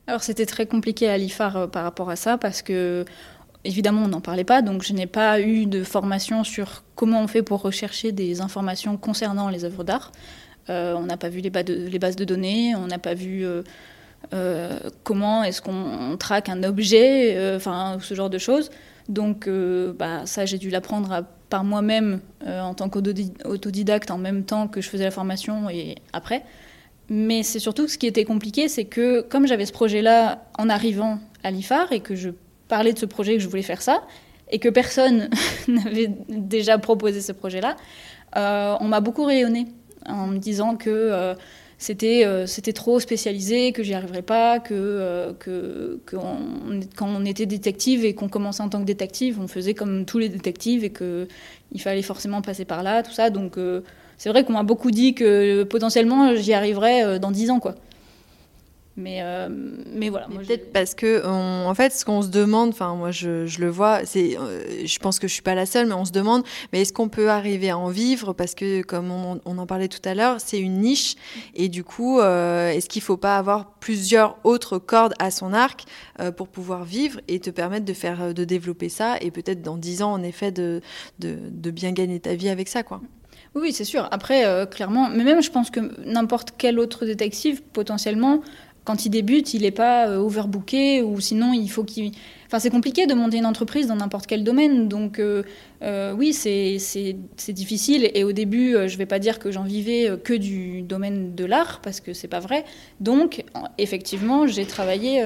Alors 0.06 0.22
c'était 0.22 0.46
très 0.46 0.66
compliqué 0.66 1.08
à 1.08 1.18
l'IFAR 1.18 1.70
par 1.70 1.84
rapport 1.84 2.10
à 2.10 2.16
ça 2.16 2.36
parce 2.36 2.62
que 2.62 3.04
évidemment 3.64 4.02
on 4.02 4.08
n'en 4.08 4.20
parlait 4.20 4.44
pas, 4.44 4.60
donc 4.60 4.82
je 4.82 4.92
n'ai 4.92 5.06
pas 5.06 5.40
eu 5.40 5.66
de 5.66 5.84
formation 5.84 6.42
sur 6.42 6.82
comment 6.96 7.22
on 7.22 7.28
fait 7.28 7.42
pour 7.42 7.62
rechercher 7.62 8.12
des 8.12 8.40
informations 8.40 8.96
concernant 8.96 9.48
les 9.50 9.64
œuvres 9.64 9.84
d'art. 9.84 10.10
on 10.68 11.02
n'a 11.02 11.16
pas 11.16 11.28
vu 11.28 11.40
les, 11.40 11.50
bases 11.50 12.16
de 12.16 12.24
données, 12.24 12.74
on 12.74 12.86
n'a 12.86 12.98
pas 12.98 13.14
vu 13.14 13.46
euh, 14.32 14.78
comment 15.02 15.44
est-ce 15.44 15.60
qu'on 15.60 16.16
traque 16.18 16.48
un 16.48 16.62
objet, 16.62 17.36
euh, 17.36 17.56
enfin 17.56 17.98
ce 18.00 18.14
genre 18.14 18.30
de 18.30 18.38
choses. 18.38 18.70
Donc 19.08 19.46
euh, 19.46 19.92
bah, 19.92 20.26
ça, 20.26 20.46
j'ai 20.46 20.58
dû 20.58 20.70
l'apprendre 20.70 21.24
par 21.50 21.64
moi-même 21.64 22.20
en 22.46 22.74
tant 22.74 22.88
qu'autodidacte 22.88 24.10
en 24.10 24.18
même 24.18 24.44
temps 24.44 24.66
que 24.66 24.80
je 24.80 24.88
faisais 24.88 25.04
la 25.04 25.10
formation 25.10 25.68
et 25.70 25.96
après. 26.12 26.44
Mais 27.10 27.42
c'est 27.42 27.58
surtout 27.58 27.86
ce 27.86 27.98
qui 27.98 28.06
était 28.06 28.24
compliqué, 28.24 28.66
c'est 28.66 28.86
que 28.86 29.20
comme 29.20 29.46
j'avais 29.46 29.66
ce 29.66 29.72
projet-là 29.72 30.42
en 30.58 30.68
arrivant 30.70 31.18
à 31.42 31.50
l'IFAR 31.50 31.92
et 31.92 32.00
que 32.00 32.14
je 32.14 32.30
parlais 32.66 32.94
de 32.94 32.98
ce 32.98 33.06
projet, 33.06 33.34
que 33.34 33.40
je 33.40 33.48
voulais 33.48 33.62
faire 33.62 33.82
ça, 33.82 34.02
et 34.50 34.58
que 34.58 34.70
personne 34.70 35.28
n'avait 35.68 36.10
déjà 36.28 36.78
proposé 36.78 37.20
ce 37.20 37.32
projet-là, 37.32 37.76
on 38.34 38.88
m'a 38.88 39.00
beaucoup 39.00 39.24
rayonné 39.24 39.66
en 40.06 40.26
me 40.26 40.38
disant 40.38 40.76
que 40.76 41.36
c'était 41.84 42.24
euh, 42.24 42.46
c'était 42.46 42.72
trop 42.72 42.98
spécialisé, 42.98 43.72
que 43.72 43.82
j'y 43.82 43.92
arriverais 43.92 44.22
pas, 44.22 44.58
que, 44.58 44.72
euh, 44.72 45.34
que, 45.38 46.00
quand 46.06 47.06
on 47.06 47.24
était 47.26 47.44
détective 47.44 48.06
et 48.06 48.14
qu'on 48.14 48.30
commençait 48.30 48.62
en 48.62 48.70
tant 48.70 48.80
que 48.80 48.86
détective, 48.86 49.38
on 49.38 49.48
faisait 49.48 49.74
comme 49.74 50.06
tous 50.06 50.18
les 50.18 50.30
détectives 50.30 50.82
et 50.82 50.88
qu'il 50.88 51.80
fallait 51.82 52.00
forcément 52.00 52.40
passer 52.40 52.64
par 52.64 52.82
là, 52.82 53.02
tout 53.02 53.12
ça. 53.12 53.28
Donc 53.28 53.58
euh, 53.58 53.82
c'est 54.16 54.30
vrai 54.30 54.44
qu'on 54.44 54.54
m'a 54.54 54.62
beaucoup 54.62 54.90
dit 54.90 55.12
que 55.12 55.64
potentiellement 55.64 56.34
j'y 56.34 56.54
arriverais 56.54 57.18
dans 57.18 57.30
dix 57.30 57.50
ans, 57.50 57.60
quoi. 57.60 57.74
Mais, 58.96 59.22
euh, 59.22 59.48
mais 59.92 60.08
voilà. 60.08 60.28
Peut-être 60.28 60.72
parce 60.72 60.94
que, 60.94 61.26
en 61.26 61.74
fait, 61.74 61.92
ce 61.92 62.04
qu'on 62.04 62.22
se 62.22 62.28
demande, 62.28 62.68
enfin, 62.68 62.94
moi 62.94 63.10
je, 63.10 63.44
je 63.44 63.60
le 63.60 63.68
vois, 63.68 64.04
c'est, 64.04 64.38
euh, 64.38 64.86
je 64.86 64.98
pense 65.00 65.18
que 65.18 65.26
je 65.26 65.32
suis 65.32 65.42
pas 65.42 65.56
la 65.56 65.66
seule, 65.66 65.88
mais 65.88 65.94
on 65.94 66.04
se 66.04 66.12
demande, 66.12 66.44
mais 66.72 66.82
est-ce 66.82 66.92
qu'on 66.92 67.08
peut 67.08 67.28
arriver 67.28 67.70
à 67.70 67.78
en 67.78 67.88
vivre? 67.88 68.32
Parce 68.34 68.54
que, 68.54 68.82
comme 68.82 69.10
on, 69.10 69.40
on 69.44 69.58
en 69.58 69.66
parlait 69.66 69.88
tout 69.88 70.08
à 70.08 70.14
l'heure, 70.14 70.36
c'est 70.38 70.60
une 70.60 70.78
niche, 70.78 71.16
et 71.56 71.68
du 71.68 71.82
coup, 71.82 72.20
euh, 72.20 72.70
est-ce 72.70 72.88
qu'il 72.88 73.02
faut 73.02 73.16
pas 73.16 73.36
avoir 73.36 73.72
plusieurs 73.80 74.36
autres 74.44 74.78
cordes 74.78 75.14
à 75.18 75.32
son 75.32 75.52
arc 75.52 75.84
pour 76.36 76.46
pouvoir 76.46 76.84
vivre 76.84 77.20
et 77.26 77.40
te 77.40 77.50
permettre 77.50 77.84
de 77.84 77.92
faire, 77.92 78.32
de 78.32 78.44
développer 78.44 78.88
ça, 78.88 79.16
et 79.20 79.32
peut-être 79.32 79.60
dans 79.60 79.76
dix 79.76 80.02
ans, 80.02 80.12
en 80.12 80.22
effet, 80.22 80.52
de, 80.52 80.80
de, 81.18 81.36
de 81.50 81.70
bien 81.72 81.90
gagner 81.90 82.20
ta 82.20 82.36
vie 82.36 82.48
avec 82.48 82.68
ça, 82.68 82.84
quoi? 82.84 83.00
Oui, 83.56 83.72
c'est 83.72 83.84
sûr. 83.84 84.08
Après, 84.10 84.66
clairement, 84.68 85.08
mais 85.10 85.22
même 85.22 85.40
je 85.40 85.50
pense 85.50 85.70
que 85.70 85.80
n'importe 86.04 86.54
quel 86.58 86.80
autre 86.80 87.04
détective, 87.04 87.62
potentiellement, 87.62 88.40
quand 88.84 89.06
il 89.06 89.10
débute, 89.10 89.54
il 89.54 89.62
n'est 89.62 89.70
pas 89.70 90.08
euh, 90.08 90.18
overbooké 90.18 91.02
ou 91.02 91.18
sinon 91.20 91.52
il 91.52 91.70
faut 91.70 91.84
qu'il. 91.84 92.12
Enfin, 92.46 92.58
c'est 92.58 92.70
compliqué 92.70 93.06
de 93.06 93.14
monter 93.14 93.38
une 93.38 93.46
entreprise 93.46 93.86
dans 93.86 93.96
n'importe 93.96 94.26
quel 94.26 94.44
domaine. 94.44 94.88
Donc, 94.88 95.18
euh, 95.18 95.42
euh, 95.82 96.12
oui, 96.12 96.32
c'est 96.34 97.16
difficile. 97.48 98.10
Et 98.14 98.22
au 98.22 98.32
début, 98.32 98.72
je 98.72 98.92
ne 98.92 98.98
vais 98.98 99.06
pas 99.06 99.18
dire 99.18 99.38
que 99.38 99.50
j'en 99.50 99.64
vivais 99.64 100.18
que 100.22 100.34
du 100.34 100.82
domaine 100.82 101.34
de 101.34 101.44
l'art, 101.44 101.80
parce 101.82 102.00
que 102.00 102.12
c'est 102.12 102.28
pas 102.28 102.40
vrai. 102.40 102.64
Donc, 103.00 103.44
effectivement, 103.78 104.46
j'ai 104.46 104.66
travaillé. 104.66 105.22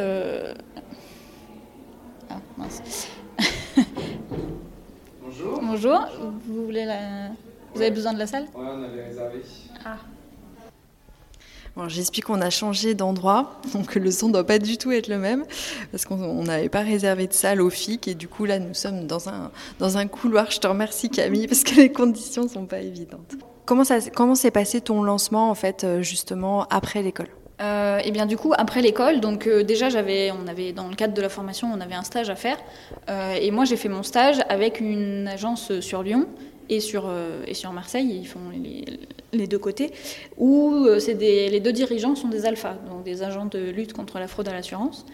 Ah, 2.30 2.40
mince. 2.56 3.08
Bonjour. 5.22 5.60
Bonjour. 5.60 6.06
Vous, 6.46 6.64
voulez 6.64 6.84
la... 6.84 7.28
Vous 7.74 7.82
avez 7.82 7.90
besoin 7.90 8.14
de 8.14 8.18
la 8.18 8.26
salle? 8.26 8.46
Oui, 8.54 8.64
on 8.64 8.82
avait 8.84 9.04
réservé. 9.04 9.42
Ah. 9.84 9.98
J'explique 11.86 12.24
qu'on 12.24 12.40
a 12.40 12.50
changé 12.50 12.94
d'endroit, 12.94 13.60
donc 13.72 13.94
le 13.94 14.10
son 14.10 14.28
ne 14.28 14.32
doit 14.32 14.46
pas 14.46 14.58
du 14.58 14.78
tout 14.78 14.90
être 14.90 15.08
le 15.08 15.18
même, 15.18 15.44
parce 15.92 16.04
qu'on 16.04 16.42
n'avait 16.42 16.68
pas 16.68 16.80
réservé 16.80 17.26
de 17.26 17.32
salle 17.32 17.60
au 17.60 17.70
FIC, 17.70 18.08
et 18.08 18.14
du 18.14 18.26
coup 18.26 18.44
là 18.44 18.58
nous 18.58 18.74
sommes 18.74 19.06
dans 19.06 19.28
un, 19.28 19.50
dans 19.78 19.98
un 19.98 20.06
couloir. 20.06 20.50
Je 20.50 20.58
te 20.58 20.66
remercie 20.66 21.10
Camille, 21.10 21.46
parce 21.46 21.62
que 21.62 21.76
les 21.76 21.92
conditions 21.92 22.44
ne 22.44 22.48
sont 22.48 22.66
pas 22.66 22.80
évidentes. 22.80 23.34
Comment, 23.66 23.84
ça, 23.84 24.00
comment 24.14 24.34
s'est 24.34 24.50
passé 24.50 24.80
ton 24.80 25.02
lancement 25.02 25.50
en 25.50 25.54
fait 25.54 25.84
euh, 25.84 26.02
justement 26.02 26.66
après 26.70 27.02
l'école? 27.02 27.28
Euh, 27.60 27.98
et 27.98 28.02
eh 28.06 28.10
bien 28.12 28.26
du 28.26 28.36
coup 28.36 28.52
après 28.56 28.82
l'école, 28.82 29.18
donc 29.18 29.48
euh, 29.48 29.64
déjà 29.64 29.88
j'avais, 29.88 30.30
on 30.30 30.46
avait 30.46 30.72
dans 30.72 30.86
le 30.86 30.94
cadre 30.94 31.12
de 31.12 31.20
la 31.20 31.28
formation, 31.28 31.68
on 31.74 31.80
avait 31.80 31.96
un 31.96 32.04
stage 32.04 32.30
à 32.30 32.36
faire, 32.36 32.56
euh, 33.10 33.34
et 33.34 33.50
moi 33.50 33.64
j'ai 33.64 33.76
fait 33.76 33.88
mon 33.88 34.04
stage 34.04 34.36
avec 34.48 34.78
une 34.78 35.26
agence 35.26 35.80
sur 35.80 36.04
Lyon 36.04 36.28
et 36.68 36.78
sur, 36.78 37.10
et 37.46 37.54
sur 37.54 37.72
Marseille, 37.72 38.20
ils 38.22 38.28
font 38.28 38.50
les, 38.52 38.84
les 39.32 39.46
deux 39.46 39.58
côtés, 39.58 39.92
où 40.36 40.84
euh, 40.86 40.98
c'est 40.98 41.14
les 41.14 41.60
deux 41.60 41.72
dirigeants 41.72 42.14
sont 42.14 42.28
des 42.28 42.46
alphas, 42.46 42.76
donc 42.90 43.04
des 43.04 43.22
agents 43.22 43.46
de 43.46 43.58
lutte 43.70 43.92
contre 43.92 44.18
la 44.18 44.28
fraude 44.28 44.48
à 44.48 44.52
l'assurance. 44.52 45.04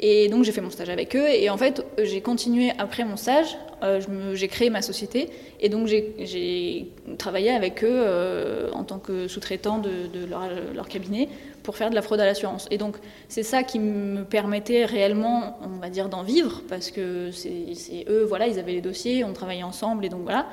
Et 0.00 0.28
donc 0.28 0.44
j'ai 0.44 0.52
fait 0.52 0.60
mon 0.60 0.70
stage 0.70 0.90
avec 0.90 1.16
eux 1.16 1.26
et 1.28 1.50
en 1.50 1.56
fait 1.56 1.84
j'ai 2.00 2.20
continué 2.20 2.70
après 2.78 3.04
mon 3.04 3.16
stage, 3.16 3.58
euh, 3.82 4.00
j'ai 4.34 4.46
créé 4.46 4.70
ma 4.70 4.80
société 4.80 5.28
et 5.58 5.68
donc 5.68 5.88
j'ai 5.88 6.92
travaillé 7.18 7.50
avec 7.50 7.82
eux 7.82 7.88
euh, 7.90 8.70
en 8.72 8.84
tant 8.84 9.00
que 9.00 9.26
sous-traitant 9.26 9.78
de, 9.78 9.90
leur, 10.30 10.48
leur, 10.72 10.86
cabinet 10.86 11.28
pour 11.64 11.76
faire 11.76 11.90
de 11.90 11.96
la 11.96 12.02
fraude 12.02 12.20
à 12.20 12.26
l'assurance. 12.26 12.68
Et 12.70 12.78
donc 12.78 12.96
c'est 13.28 13.42
ça 13.42 13.64
qui 13.64 13.80
me 13.80 14.22
permettait 14.22 14.84
réellement, 14.84 15.58
on 15.64 15.80
va 15.80 15.90
dire, 15.90 16.08
d'en 16.08 16.22
vivre 16.22 16.62
parce 16.68 16.92
que 16.92 17.32
c'est 17.32 18.04
eux, 18.08 18.22
voilà, 18.22 18.46
ils 18.46 18.60
avaient 18.60 18.74
les 18.74 18.80
dossiers, 18.80 19.24
on 19.24 19.32
travaillait 19.32 19.64
ensemble 19.64 20.04
et 20.04 20.08
donc 20.08 20.22
voilà. 20.22 20.46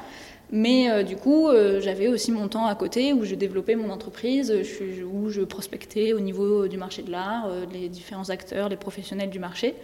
Mais 0.51 0.89
euh, 0.89 1.03
du 1.03 1.15
coup, 1.15 1.47
euh, 1.47 1.81
j'avais 1.81 2.07
aussi 2.07 2.31
mon 2.31 2.47
temps 2.47 2.65
à 2.65 2.75
côté 2.75 3.13
où 3.13 3.25
je 3.25 3.35
développais 3.35 3.75
mon 3.75 3.89
entreprise, 3.89 4.53
où 5.11 5.29
je 5.29 5.41
prospectais 5.41 6.13
au 6.13 6.19
niveau 6.19 6.67
du 6.67 6.77
marché 6.77 7.01
de 7.01 7.11
l'art, 7.11 7.47
euh, 7.47 7.65
les 7.73 7.89
différents 7.89 8.29
acteurs, 8.29 8.69
les 8.69 8.77
professionnels 8.77 9.29
du 9.29 9.39
marché. 9.39 9.75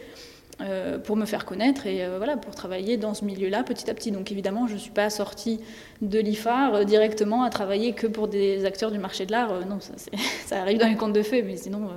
euh, 0.62 1.00
pour 1.00 1.16
me 1.16 1.26
faire 1.26 1.46
connaître 1.46 1.88
et 1.88 2.06
euh, 2.06 2.18
voilà, 2.18 2.38
pour 2.38 2.54
travailler 2.54 2.98
dans 2.98 3.14
ce 3.14 3.26
milieu-là 3.26 3.64
petit 3.64 3.90
à 3.90 3.94
petit. 3.94 4.12
Donc 4.12 4.32
évidemment, 4.32 4.68
je 4.68 4.74
ne 4.74 4.80
suis 4.80 4.92
pas 4.92 5.10
sortie 5.10 5.60
de 6.02 6.20
l'IFAR 6.20 6.76
euh, 6.76 6.84
directement 6.84 7.44
à 7.44 7.50
travailler 7.50 7.94
que 7.94 8.06
pour 8.06 8.28
des 8.28 8.66
acteurs 8.66 8.92
du 8.92 9.00
marché 9.00 9.26
de 9.26 9.32
l'art. 9.32 9.66
non, 9.66 9.80
ça, 9.80 9.94
ça, 10.46 10.62
arrive 10.62 10.78
dans 10.78 10.88
les 10.88 10.96
contes 10.96 11.14
de 11.14 11.24
fées, 11.24 11.42
mais 11.42 11.58
sinon, 11.58 11.90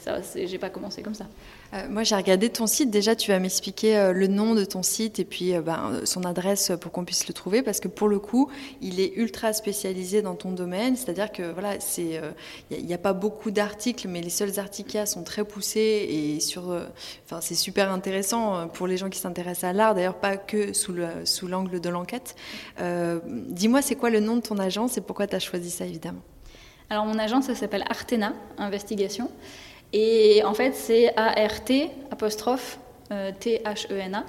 ça, 0.00 0.20
j'ai 0.34 0.58
pas 0.58 0.70
commencé 0.70 1.02
comme 1.02 1.14
ça. 1.14 1.26
Euh, 1.74 1.86
moi, 1.88 2.02
j'ai 2.02 2.16
regardé 2.16 2.48
ton 2.48 2.66
site. 2.66 2.90
Déjà, 2.90 3.14
tu 3.14 3.30
vas 3.30 3.38
m'expliquer 3.38 3.96
euh, 3.96 4.12
le 4.12 4.26
nom 4.26 4.54
de 4.54 4.64
ton 4.64 4.82
site 4.82 5.18
et 5.18 5.24
puis 5.24 5.54
euh, 5.54 5.60
ben, 5.60 6.00
son 6.04 6.24
adresse 6.24 6.72
pour 6.80 6.90
qu'on 6.90 7.04
puisse 7.04 7.28
le 7.28 7.34
trouver, 7.34 7.62
parce 7.62 7.80
que 7.80 7.88
pour 7.88 8.08
le 8.08 8.18
coup, 8.18 8.50
il 8.80 8.98
est 8.98 9.12
ultra 9.16 9.52
spécialisé 9.52 10.22
dans 10.22 10.34
ton 10.34 10.52
domaine. 10.52 10.96
C'est-à-dire 10.96 11.30
que 11.30 11.52
voilà, 11.52 11.78
c'est, 11.80 12.20
il 12.70 12.84
n'y 12.84 12.94
a, 12.94 12.98
pas 12.98 13.12
beaucoup 13.12 13.50
d'articles, 13.50 14.08
mais 14.08 14.20
les 14.20 14.30
seuls 14.30 14.58
articles 14.58 14.90
qu'il 14.90 14.98
y 14.98 15.02
a 15.02 15.06
sont 15.06 15.22
très 15.22 15.44
poussés 15.44 16.08
et 16.10 16.40
sur, 16.40 16.74
enfin, 17.26 17.40
c'est 17.40 17.54
super 17.54 17.92
intéressant 17.92 18.68
pour 18.68 18.86
les 18.86 18.96
gens 18.96 19.10
qui 19.10 19.18
s'intéressent 19.18 19.70
à 19.70 19.72
l'art. 19.72 19.94
D'ailleurs, 19.94 20.18
pas 20.18 20.36
que 20.36 20.72
sous 20.72 20.92
le, 20.92 21.08
sous 21.24 21.46
l'angle 21.46 21.80
de 21.80 21.88
l'enquête. 21.88 22.34
dis-moi, 23.26 23.82
c'est 23.82 23.96
quoi 23.96 24.10
le 24.10 24.20
nom 24.20 24.36
de 24.36 24.42
ton 24.42 24.58
agence 24.58 24.98
et 24.98 25.00
pourquoi 25.00 25.26
tu 25.26 25.36
as 25.36 25.40
choisi 25.40 25.70
ça, 25.70 25.84
évidemment? 25.84 26.22
Alors, 26.90 27.06
mon 27.06 27.18
agence, 27.18 27.44
ça 27.44 27.54
s'appelle 27.54 27.84
Artena 27.88 28.32
Investigation. 28.58 29.30
Et 29.92 30.42
en 30.44 30.54
fait, 30.54 30.72
c'est 30.74 31.16
A-R-T, 31.16 31.90
apostrophe, 32.10 32.78
euh, 33.12 33.32
T-H-E-N-A, 33.38 34.24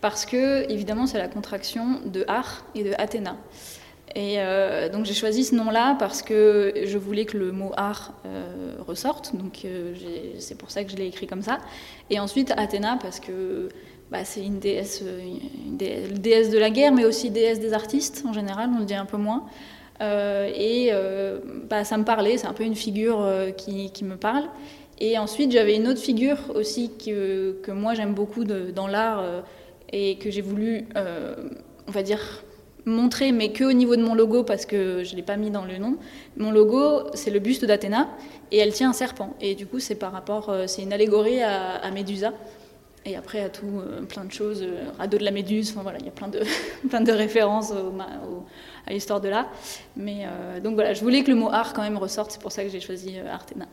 parce 0.00 0.26
que, 0.26 0.70
évidemment, 0.70 1.06
c'est 1.06 1.18
la 1.18 1.28
contraction 1.28 2.00
de 2.04 2.24
Ar 2.28 2.64
et 2.74 2.84
de 2.84 2.92
Athéna. 2.98 3.36
Et 4.14 4.34
euh, 4.38 4.90
donc 4.90 5.06
j'ai 5.06 5.14
choisi 5.14 5.42
ce 5.42 5.54
nom-là 5.54 5.96
parce 5.98 6.20
que 6.20 6.74
je 6.84 6.98
voulais 6.98 7.24
que 7.24 7.38
le 7.38 7.50
mot 7.50 7.72
art 7.78 8.12
euh, 8.26 8.74
ressorte, 8.86 9.34
donc 9.34 9.66
c'est 10.38 10.58
pour 10.58 10.70
ça 10.70 10.84
que 10.84 10.90
je 10.90 10.96
l'ai 10.96 11.06
écrit 11.06 11.26
comme 11.26 11.40
ça. 11.40 11.58
Et 12.10 12.20
ensuite 12.20 12.52
Athéna 12.58 12.98
parce 13.00 13.20
que 13.20 13.70
bah, 14.10 14.26
c'est 14.26 14.44
une 14.44 14.58
déesse, 14.58 15.02
une 15.02 15.78
déesse, 15.78 16.50
de 16.50 16.58
la 16.58 16.68
guerre, 16.68 16.92
mais 16.92 17.06
aussi 17.06 17.30
déesse 17.30 17.58
des 17.58 17.72
artistes 17.72 18.22
en 18.28 18.34
général, 18.34 18.68
on 18.76 18.80
le 18.80 18.84
dit 18.84 18.94
un 18.94 19.06
peu 19.06 19.16
moins. 19.16 19.46
et 20.02 20.90
bah, 21.70 21.84
ça 21.84 21.96
me 21.96 22.04
parlait, 22.04 22.36
c'est 22.36 22.46
un 22.46 22.52
peu 22.52 22.64
une 22.64 22.76
figure 22.76 23.26
qui, 23.56 24.04
me 24.04 24.16
parle. 24.16 24.44
Et 25.04 25.18
ensuite, 25.18 25.50
j'avais 25.50 25.74
une 25.74 25.88
autre 25.88 26.00
figure 26.00 26.38
aussi 26.54 26.92
que, 26.96 27.56
que 27.60 27.72
moi 27.72 27.94
j'aime 27.94 28.14
beaucoup 28.14 28.44
dans 28.44 28.86
l'art 28.86 29.18
euh, 29.18 29.40
et 29.92 30.16
que 30.16 30.30
j'ai 30.30 30.42
voulu, 30.42 30.86
euh, 30.96 31.34
on 31.88 31.90
va 31.90 32.04
dire, 32.04 32.44
montrer, 32.84 33.32
mais 33.32 33.50
que 33.50 33.64
au 33.64 33.72
niveau 33.72 33.96
de 33.96 34.02
mon 34.02 34.14
logo 34.14 34.44
parce 34.44 34.64
que 34.64 35.02
je 35.02 35.10
ne 35.10 35.16
l'ai 35.16 35.24
pas 35.24 35.36
mis 35.36 35.50
dans 35.50 35.64
le 35.64 35.76
nom. 35.76 35.96
Mon 36.36 36.52
logo, 36.52 37.10
c'est 37.14 37.32
le 37.32 37.40
buste 37.40 37.64
d'Athéna 37.64 38.10
et 38.52 38.58
elle 38.58 38.72
tient 38.72 38.90
un 38.90 38.92
serpent. 38.92 39.34
Et 39.40 39.56
du 39.56 39.66
coup, 39.66 39.80
c'est 39.80 39.96
par 39.96 40.12
rapport, 40.12 40.50
euh, 40.50 40.68
c'est 40.68 40.82
une 40.82 40.92
allégorie 40.92 41.42
à, 41.42 41.90
Médusa. 41.90 42.32
Et 43.04 43.16
après, 43.16 43.40
à 43.40 43.48
tout, 43.48 43.82
plein 44.08 44.24
de 44.24 44.30
choses, 44.30 44.64
radeau 44.98 45.18
de 45.18 45.24
la 45.24 45.32
Méduse, 45.32 45.70
enfin 45.72 45.82
voilà, 45.82 45.98
il 45.98 46.04
y 46.04 46.08
a 46.08 46.12
plein 46.12 46.28
de, 46.28 46.42
plein 46.88 47.00
de 47.00 47.10
références 47.10 47.72
à 48.86 48.92
l'histoire 48.92 49.20
de 49.20 49.28
l'art. 49.28 49.50
Mais 49.96 50.26
donc 50.62 50.74
voilà, 50.74 50.94
je 50.94 51.00
voulais 51.00 51.24
que 51.24 51.30
le 51.32 51.36
mot 51.36 51.48
art 51.50 51.72
quand 51.72 51.82
même 51.82 51.98
ressorte, 51.98 52.30
c'est 52.30 52.40
pour 52.40 52.52
ça 52.52 52.62
que 52.62 52.70
j'ai 52.70 52.78
choisi 52.78 53.18
Artena. 53.18 53.66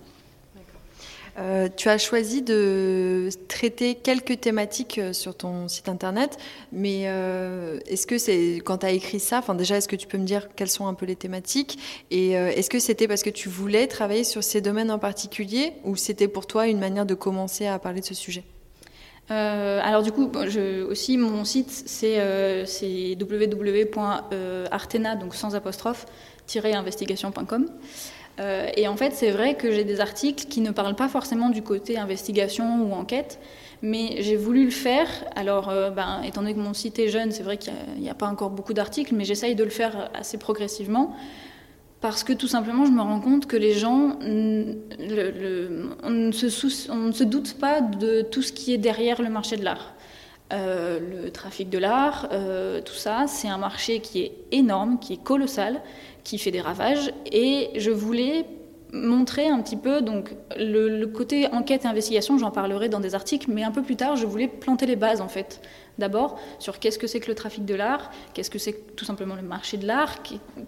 Euh, 1.38 1.68
tu 1.76 1.90
as 1.90 1.98
choisi 1.98 2.42
de 2.42 3.30
traiter 3.48 3.96
quelques 3.96 4.40
thématiques 4.42 4.98
euh, 4.98 5.14
sur 5.14 5.36
ton 5.36 5.68
site 5.68 5.90
internet, 5.90 6.38
mais 6.72 7.04
euh, 7.06 7.80
est-ce 7.88 8.08
que 8.08 8.18
c'est 8.18 8.62
quand 8.66 8.80
tu 8.80 8.86
as 8.86 8.92
écrit 8.92 9.20
ça, 9.20 9.38
enfin 9.40 9.56
déjà 9.56 9.78
est-ce 9.78 9.88
que 9.88 9.96
tu 9.96 10.08
peux 10.08 10.18
me 10.18 10.26
dire 10.26 10.50
quelles 10.56 10.70
sont 10.70 10.88
un 10.88 10.94
peu 10.94 11.06
les 11.06 11.16
thématiques 11.16 11.80
et 12.12 12.32
est-ce 12.32 12.70
que 12.70 12.80
c'était 12.80 13.08
parce 13.08 13.24
que 13.24 13.30
tu 13.30 13.48
voulais 13.50 13.88
travailler 13.88 14.24
sur 14.24 14.44
ces 14.44 14.62
domaines 14.62 14.92
en 14.92 15.00
particulier 15.00 15.74
ou 15.84 15.96
c'était 15.96 16.28
pour 16.28 16.46
toi 16.48 16.68
une 16.68 16.80
manière 16.80 17.06
de 17.06 17.14
commencer 17.14 17.68
à 17.68 17.80
parler 17.80 18.02
de 18.02 18.06
ce 18.06 18.14
sujet? 18.14 18.44
Alors 19.30 20.04
du 20.04 20.12
coup, 20.12 20.30
aussi 20.90 21.18
mon 21.18 21.46
site 21.46 21.70
c'est 21.70 23.16
www.artena 23.16 25.16
donc 25.16 25.36
sans 25.36 25.56
apostrophe 25.56 26.06
investigation.com. 26.58 27.68
Euh, 28.40 28.70
et 28.76 28.88
en 28.88 28.96
fait, 28.96 29.12
c'est 29.14 29.32
vrai 29.32 29.56
que 29.56 29.72
j'ai 29.72 29.84
des 29.84 30.00
articles 30.00 30.46
qui 30.46 30.62
ne 30.62 30.72
parlent 30.72 30.96
pas 30.96 31.10
forcément 31.10 31.50
du 31.50 31.62
côté 31.62 31.98
investigation 31.98 32.84
ou 32.84 32.94
enquête, 32.94 33.40
mais 33.82 34.18
j'ai 34.20 34.36
voulu 34.36 34.66
le 34.66 34.72
faire. 34.72 35.08
Alors, 35.36 35.70
euh, 35.70 35.90
ben, 35.90 36.22
étant 36.24 36.42
donné 36.42 36.54
que 36.54 36.60
mon 36.60 36.74
site 36.74 37.00
est 37.00 37.10
jeune, 37.10 37.32
c'est 37.32 37.44
vrai 37.44 37.58
qu'il 37.58 37.74
n'y 38.00 38.10
a, 38.10 38.14
pas 38.14 38.28
encore 38.28 38.50
beaucoup 38.50 38.74
d'articles, 38.74 39.14
mais 39.14 39.26
j'essaye 39.26 39.56
de 39.56 39.64
le 39.64 39.70
faire 39.70 40.10
assez 40.14 40.38
progressivement. 40.38 41.16
Parce 42.02 42.24
que 42.24 42.32
tout 42.32 42.48
simplement, 42.48 42.86
je 42.86 42.92
me 42.92 43.02
rends 43.02 43.20
compte 43.20 43.46
que 43.46 43.58
les 43.58 43.74
gens, 43.74 44.18
ne 44.22 44.72
se 46.32 46.90
on, 46.92 46.96
ne 46.96 47.12
se 47.12 47.24
doute 47.26 47.56
pas 47.60 47.82
de 47.82 48.22
tout 48.22 48.42
ce 48.42 48.54
qui 48.54 48.74
est 48.74 48.78
derrière 48.78 49.22
le 49.22 49.30
marché 49.30 49.58
de 49.58 49.66
l'art. 49.66 49.94
Euh, 50.52 51.00
le 51.00 51.32
trafic 51.32 51.70
de 51.70 51.78
l'art, 51.78 52.28
tout 52.84 52.94
ça, 52.94 53.26
c'est 53.28 53.48
un 53.48 53.58
marché 53.58 54.00
qui 54.00 54.24
est 54.24 54.34
énorme, 54.52 55.00
qui 55.00 55.14
est 55.14 55.24
colossal, 55.24 55.82
qui 56.24 56.38
fait 56.38 56.52
des 56.52 56.62
ravages. 56.62 57.12
Et 57.32 57.70
je 57.76 57.92
voulais 57.92 58.46
montrer 58.92 59.48
un 59.48 59.62
petit 59.62 59.76
peu 59.76 60.02
donc 60.02 60.36
le, 60.58 61.06
côté 61.06 61.48
enquête 61.48 61.86
et 61.86 61.88
investigation, 61.88 62.38
j'en 62.38 62.52
parlerai 62.52 62.90
dans 62.90 63.00
des 63.00 63.16
articles, 63.16 63.50
mais 63.52 63.64
un 63.64 63.72
peu 63.72 63.82
plus 63.82 63.96
tard, 63.96 64.16
je 64.16 64.26
voulais 64.26 64.48
planter 64.48 64.86
les 64.86 64.96
bases 64.96 65.22
en 65.22 65.28
fait. 65.28 65.62
D'abord 65.98 66.40
sur 66.60 66.80
qu'est-ce 66.80 66.98
que 66.98 67.08
c'est 67.08 67.20
que 67.20 67.28
le 67.28 67.36
trafic 67.36 67.66
de 67.66 67.76
l'art, 67.76 68.10
qu'est-ce 68.34 68.50
que 68.50 68.58
c'est 68.58 68.96
tout 68.96 69.06
simplement 69.06 69.36
le 69.36 69.42
marché 69.42 69.78
de 69.78 69.86
l'art, 69.86 70.20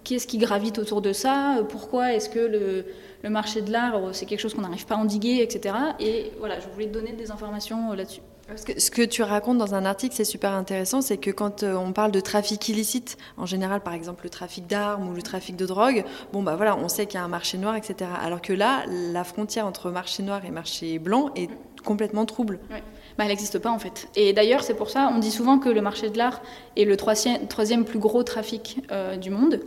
qu'est-ce 0.03 0.27
qui 0.27 0.37
gravite 0.37 0.77
autour 0.77 1.01
de 1.01 1.13
ça, 1.13 1.63
pourquoi 1.69 2.13
est-ce 2.13 2.29
que 2.29 2.39
le, 2.39 2.85
le 3.23 3.29
marché 3.29 3.61
de 3.61 3.71
l'art 3.71 3.95
c'est 4.13 4.25
quelque 4.25 4.41
chose 4.41 4.53
qu'on 4.53 4.61
n'arrive 4.61 4.85
pas 4.85 4.95
à 4.95 4.99
endiguer, 4.99 5.41
etc. 5.41 5.75
Et 5.99 6.31
voilà, 6.39 6.59
je 6.59 6.67
voulais 6.67 6.87
donner 6.87 7.13
des 7.13 7.31
informations 7.31 7.93
là-dessus. 7.93 8.21
Ce 8.55 8.91
que, 8.91 9.01
tu 9.03 9.23
racontes 9.23 9.57
dans 9.57 9.75
un 9.75 9.85
article, 9.85 10.15
c'est 10.15 10.23
super 10.23 10.51
intéressant, 10.51 11.01
c'est 11.01 11.17
que 11.17 11.31
quand 11.31 11.63
euh, 11.63 11.75
on 11.75 11.93
parle 11.93 12.11
de 12.11 12.19
trafic 12.19 12.67
illicite, 12.69 13.17
en 13.37 13.45
général, 13.45 13.81
par 13.81 13.93
exemple, 13.93 14.23
le 14.23 14.29
trafic 14.29 14.67
d'armes 14.67 15.09
ou 15.09 15.13
le 15.13 15.21
trafic 15.21 15.55
de 15.55 15.65
drogue, 15.65 16.03
bon, 16.33 16.43
bah 16.43 16.55
voilà, 16.55 16.77
on 16.77 16.87
sait 16.87 17.05
qu'il 17.05 17.19
y 17.19 17.21
a 17.21 17.23
un 17.23 17.29
marché 17.29 17.57
noir, 17.57 17.75
etc. 17.75 18.09
Alors 18.21 18.41
que 18.41 18.53
là, 18.53 18.83
la 18.87 19.23
frontière 19.23 19.65
entre 19.65 19.91
marché 19.91 20.23
noir 20.23 20.45
et 20.45 20.51
marché 20.51 20.99
blanc 20.99 21.31
est 21.35 21.49
complètement 21.83 22.25
trouble. 22.25 22.59
Bah, 22.69 22.77
elle 23.19 23.27
n'existe 23.27 23.59
pas 23.59 23.71
en 23.71 23.79
fait. 23.79 24.07
Et 24.15 24.33
d'ailleurs, 24.33 24.63
c'est 24.63 24.73
pour 24.73 24.89
ça, 24.89 25.11
on 25.13 25.19
dit 25.19 25.31
souvent 25.31 25.59
que 25.59 25.69
le 25.69 25.81
marché 25.81 26.09
de 26.09 26.17
l'art 26.17 26.41
est 26.77 26.85
le 26.85 26.97
troisième, 26.97 27.47
troisième 27.47 27.85
plus 27.85 27.99
gros 27.99 28.23
trafic 28.23 28.79
euh, 28.91 29.17
du 29.17 29.29
monde. 29.29 29.61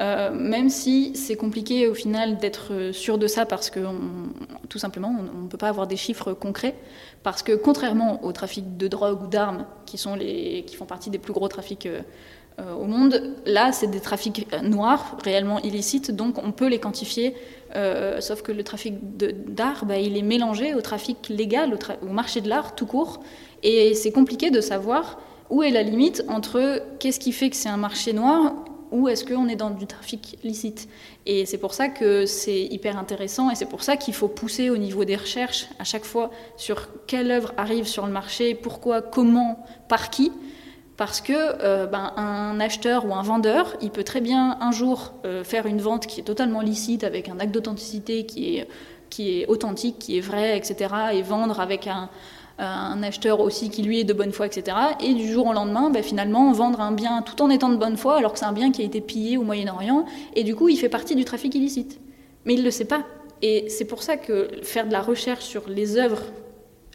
Euh, 0.00 0.30
même 0.32 0.70
si 0.70 1.14
c'est 1.14 1.36
compliqué 1.36 1.86
au 1.86 1.94
final 1.94 2.38
d'être 2.38 2.92
sûr 2.92 3.18
de 3.18 3.26
ça 3.26 3.44
parce 3.44 3.68
que 3.68 3.80
tout 4.70 4.78
simplement 4.78 5.14
on 5.36 5.42
ne 5.42 5.48
peut 5.48 5.58
pas 5.58 5.68
avoir 5.68 5.86
des 5.86 5.96
chiffres 5.96 6.32
concrets. 6.32 6.74
Parce 7.22 7.42
que 7.42 7.52
contrairement 7.52 8.24
au 8.24 8.32
trafic 8.32 8.76
de 8.76 8.88
drogue 8.88 9.22
ou 9.22 9.26
d'armes 9.26 9.66
qui 9.84 9.98
sont 9.98 10.14
les 10.14 10.64
qui 10.66 10.76
font 10.76 10.86
partie 10.86 11.10
des 11.10 11.18
plus 11.18 11.32
gros 11.32 11.48
trafics 11.48 11.86
euh, 11.86 12.00
euh, 12.60 12.74
au 12.74 12.84
monde, 12.84 13.34
là 13.46 13.72
c'est 13.72 13.86
des 13.86 14.00
trafics 14.00 14.46
noirs 14.62 15.16
réellement 15.24 15.58
illicites 15.60 16.10
donc 16.10 16.36
on 16.42 16.52
peut 16.52 16.68
les 16.68 16.78
quantifier 16.78 17.34
sauf 18.20 18.42
que 18.42 18.52
le 18.52 18.62
trafic 18.62 18.94
d'art 19.16 19.86
bah, 19.86 19.96
il 19.96 20.18
est 20.18 20.22
mélangé 20.22 20.74
au 20.74 20.82
trafic 20.82 21.30
légal 21.30 21.78
au 22.02 22.12
marché 22.12 22.42
de 22.42 22.48
l'art 22.48 22.74
tout 22.74 22.86
court. 22.86 23.20
Et 23.62 23.94
c'est 23.94 24.12
compliqué 24.12 24.50
de 24.50 24.60
savoir 24.60 25.18
où 25.52 25.62
est 25.62 25.70
la 25.70 25.82
limite 25.82 26.24
entre 26.28 26.82
qu'est-ce 26.98 27.20
qui 27.20 27.30
fait 27.30 27.50
que 27.50 27.56
c'est 27.56 27.68
un 27.68 27.76
marché 27.76 28.12
noir 28.12 28.54
ou 28.92 29.08
est-ce 29.08 29.24
qu'on 29.24 29.48
est 29.48 29.56
dans 29.56 29.70
du 29.70 29.86
trafic 29.86 30.38
licite 30.44 30.88
Et 31.26 31.46
c'est 31.46 31.58
pour 31.58 31.74
ça 31.74 31.88
que 31.88 32.26
c'est 32.26 32.62
hyper 32.62 32.98
intéressant 32.98 33.50
et 33.50 33.54
c'est 33.54 33.66
pour 33.66 33.82
ça 33.82 33.96
qu'il 33.96 34.14
faut 34.14 34.28
pousser 34.28 34.70
au 34.70 34.76
niveau 34.76 35.04
des 35.04 35.16
recherches 35.16 35.68
à 35.78 35.84
chaque 35.84 36.04
fois 36.04 36.30
sur 36.56 36.88
quelle 37.06 37.30
œuvre 37.30 37.52
arrive 37.56 37.86
sur 37.86 38.06
le 38.06 38.12
marché, 38.12 38.54
pourquoi, 38.54 39.02
comment, 39.02 39.64
par 39.88 40.10
qui. 40.10 40.30
Parce 40.98 41.20
que 41.20 41.32
euh, 41.32 41.86
ben, 41.86 42.12
un 42.16 42.60
acheteur 42.60 43.06
ou 43.06 43.14
un 43.14 43.22
vendeur, 43.22 43.76
il 43.80 43.90
peut 43.90 44.04
très 44.04 44.20
bien 44.20 44.58
un 44.60 44.70
jour 44.70 45.14
euh, 45.24 45.42
faire 45.42 45.66
une 45.66 45.80
vente 45.80 46.06
qui 46.06 46.20
est 46.20 46.24
totalement 46.24 46.60
licite 46.60 47.02
avec 47.02 47.28
un 47.28 47.40
acte 47.40 47.52
d'authenticité 47.52 48.26
qui 48.26 48.58
est, 48.58 48.68
qui 49.08 49.40
est 49.40 49.46
authentique, 49.46 49.98
qui 49.98 50.18
est 50.18 50.20
vrai, 50.20 50.56
etc. 50.56 50.94
et 51.14 51.22
vendre 51.22 51.60
avec 51.60 51.86
un, 51.86 52.10
un 52.58 53.02
acheteur 53.02 53.40
aussi 53.40 53.70
qui 53.70 53.82
lui 53.82 54.00
est 54.00 54.04
de 54.04 54.12
bonne 54.12 54.32
foi, 54.32 54.46
etc. 54.46 54.76
Et 55.00 55.14
du 55.14 55.30
jour 55.30 55.46
au 55.46 55.52
lendemain, 55.52 55.90
bah, 55.90 56.02
finalement, 56.02 56.52
vendre 56.52 56.80
un 56.80 56.92
bien 56.92 57.22
tout 57.22 57.42
en 57.42 57.50
étant 57.50 57.70
de 57.70 57.76
bonne 57.76 57.96
foi, 57.96 58.16
alors 58.16 58.32
que 58.32 58.38
c'est 58.38 58.44
un 58.44 58.52
bien 58.52 58.72
qui 58.72 58.82
a 58.82 58.84
été 58.84 59.00
pillé 59.00 59.36
au 59.36 59.42
Moyen-Orient, 59.42 60.04
et 60.34 60.44
du 60.44 60.54
coup, 60.54 60.68
il 60.68 60.76
fait 60.76 60.88
partie 60.88 61.14
du 61.14 61.24
trafic 61.24 61.54
illicite. 61.54 62.00
Mais 62.44 62.54
il 62.54 62.60
ne 62.60 62.64
le 62.64 62.70
sait 62.70 62.84
pas. 62.84 63.04
Et 63.40 63.68
c'est 63.68 63.84
pour 63.84 64.02
ça 64.02 64.16
que 64.16 64.48
faire 64.62 64.86
de 64.86 64.92
la 64.92 65.02
recherche 65.02 65.44
sur 65.44 65.68
les 65.68 65.96
œuvres, 65.96 66.22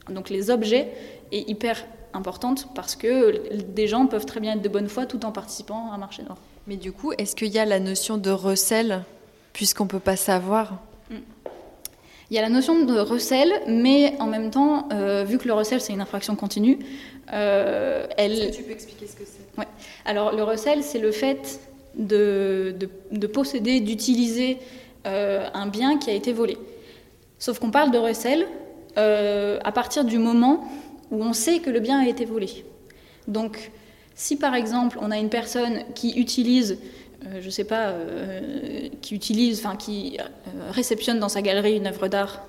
donc 0.10 0.30
les 0.30 0.50
objets, 0.50 0.94
est 1.32 1.50
hyper 1.50 1.86
importante, 2.14 2.70
parce 2.74 2.96
que 2.96 3.42
des 3.74 3.88
gens 3.88 4.08
peuvent 4.08 4.26
très 4.26 4.40
bien 4.40 4.54
être 4.54 4.62
de 4.62 4.70
bonne 4.70 4.88
foi 4.88 5.06
tout 5.06 5.26
en 5.26 5.32
participant 5.32 5.92
à 5.92 5.96
un 5.96 5.98
marché 5.98 6.24
noir. 6.24 6.38
Mais 6.68 6.78
du 6.78 6.92
coup, 6.92 7.12
est-ce 7.18 7.36
qu'il 7.36 7.50
y 7.50 7.60
a 7.60 7.66
la 7.66 7.80
notion 7.80 8.18
de 8.18 8.30
recel, 8.30 9.04
puisqu'on 9.54 9.84
ne 9.84 9.90
peut 9.90 10.00
pas 10.00 10.16
savoir? 10.16 10.80
Il 12.30 12.36
y 12.36 12.40
a 12.40 12.42
la 12.42 12.50
notion 12.50 12.84
de 12.84 13.00
recel, 13.00 13.52
mais 13.68 14.16
en 14.20 14.28
même 14.28 14.52
temps, 14.52 14.90
euh, 14.92 15.24
vu 15.24 15.38
que 15.38 15.48
le 15.48 15.54
recel 15.54 15.80
c'est 15.80 15.94
une 15.94 16.02
infraction 16.02 16.36
continue, 16.36 16.80
euh, 17.32 18.06
elle. 18.18 18.34
Est-ce 18.34 18.52
que 18.52 18.56
tu 18.58 18.64
peux 18.64 18.72
expliquer 18.72 19.08
ce 19.08 19.16
que 19.16 19.24
c'est? 19.26 19.60
Ouais. 19.60 19.68
Alors 20.06 20.36
le 20.36 20.44
recel, 20.44 20.84
c'est 20.84 21.00
le 21.00 21.12
fait 21.12 21.60
de, 21.96 22.76
de, 23.12 23.28
posséder, 23.28 23.80
d'utiliser 23.80 24.58
euh, 25.06 25.48
un 25.54 25.68
bien 25.68 25.98
qui 25.98 26.10
a 26.10 26.14
été 26.14 26.34
volé. 26.34 26.58
Sauf 27.40 27.60
qu'on 27.60 27.72
parle 27.72 27.92
de 27.92 27.98
recel 27.98 28.48
à 28.96 29.72
partir 29.72 30.06
du 30.06 30.18
moment 30.18 30.68
où 31.12 31.24
on 31.24 31.32
sait 31.32 31.60
que 31.60 31.70
le 31.70 31.80
bien 31.80 32.00
a 32.00 32.08
été 32.08 32.26
volé. 32.26 32.66
Donc, 33.28 33.70
si 34.16 34.38
par 34.38 34.56
exemple 34.56 34.98
on 35.00 35.12
a 35.12 35.18
une 35.18 35.30
personne 35.30 35.84
qui 35.94 36.20
utilise, 36.20 36.80
euh, 37.34 37.42
je 37.42 37.50
sais 37.50 37.64
pas, 37.64 37.90
euh, 37.90 38.90
qui 39.02 40.18
euh, 40.20 40.22
réceptionne 40.72 41.20
dans 41.20 41.30
sa 41.30 41.42
galerie 41.42 41.78
une 41.78 41.88
œuvre 41.88 42.08
d'art, 42.08 42.46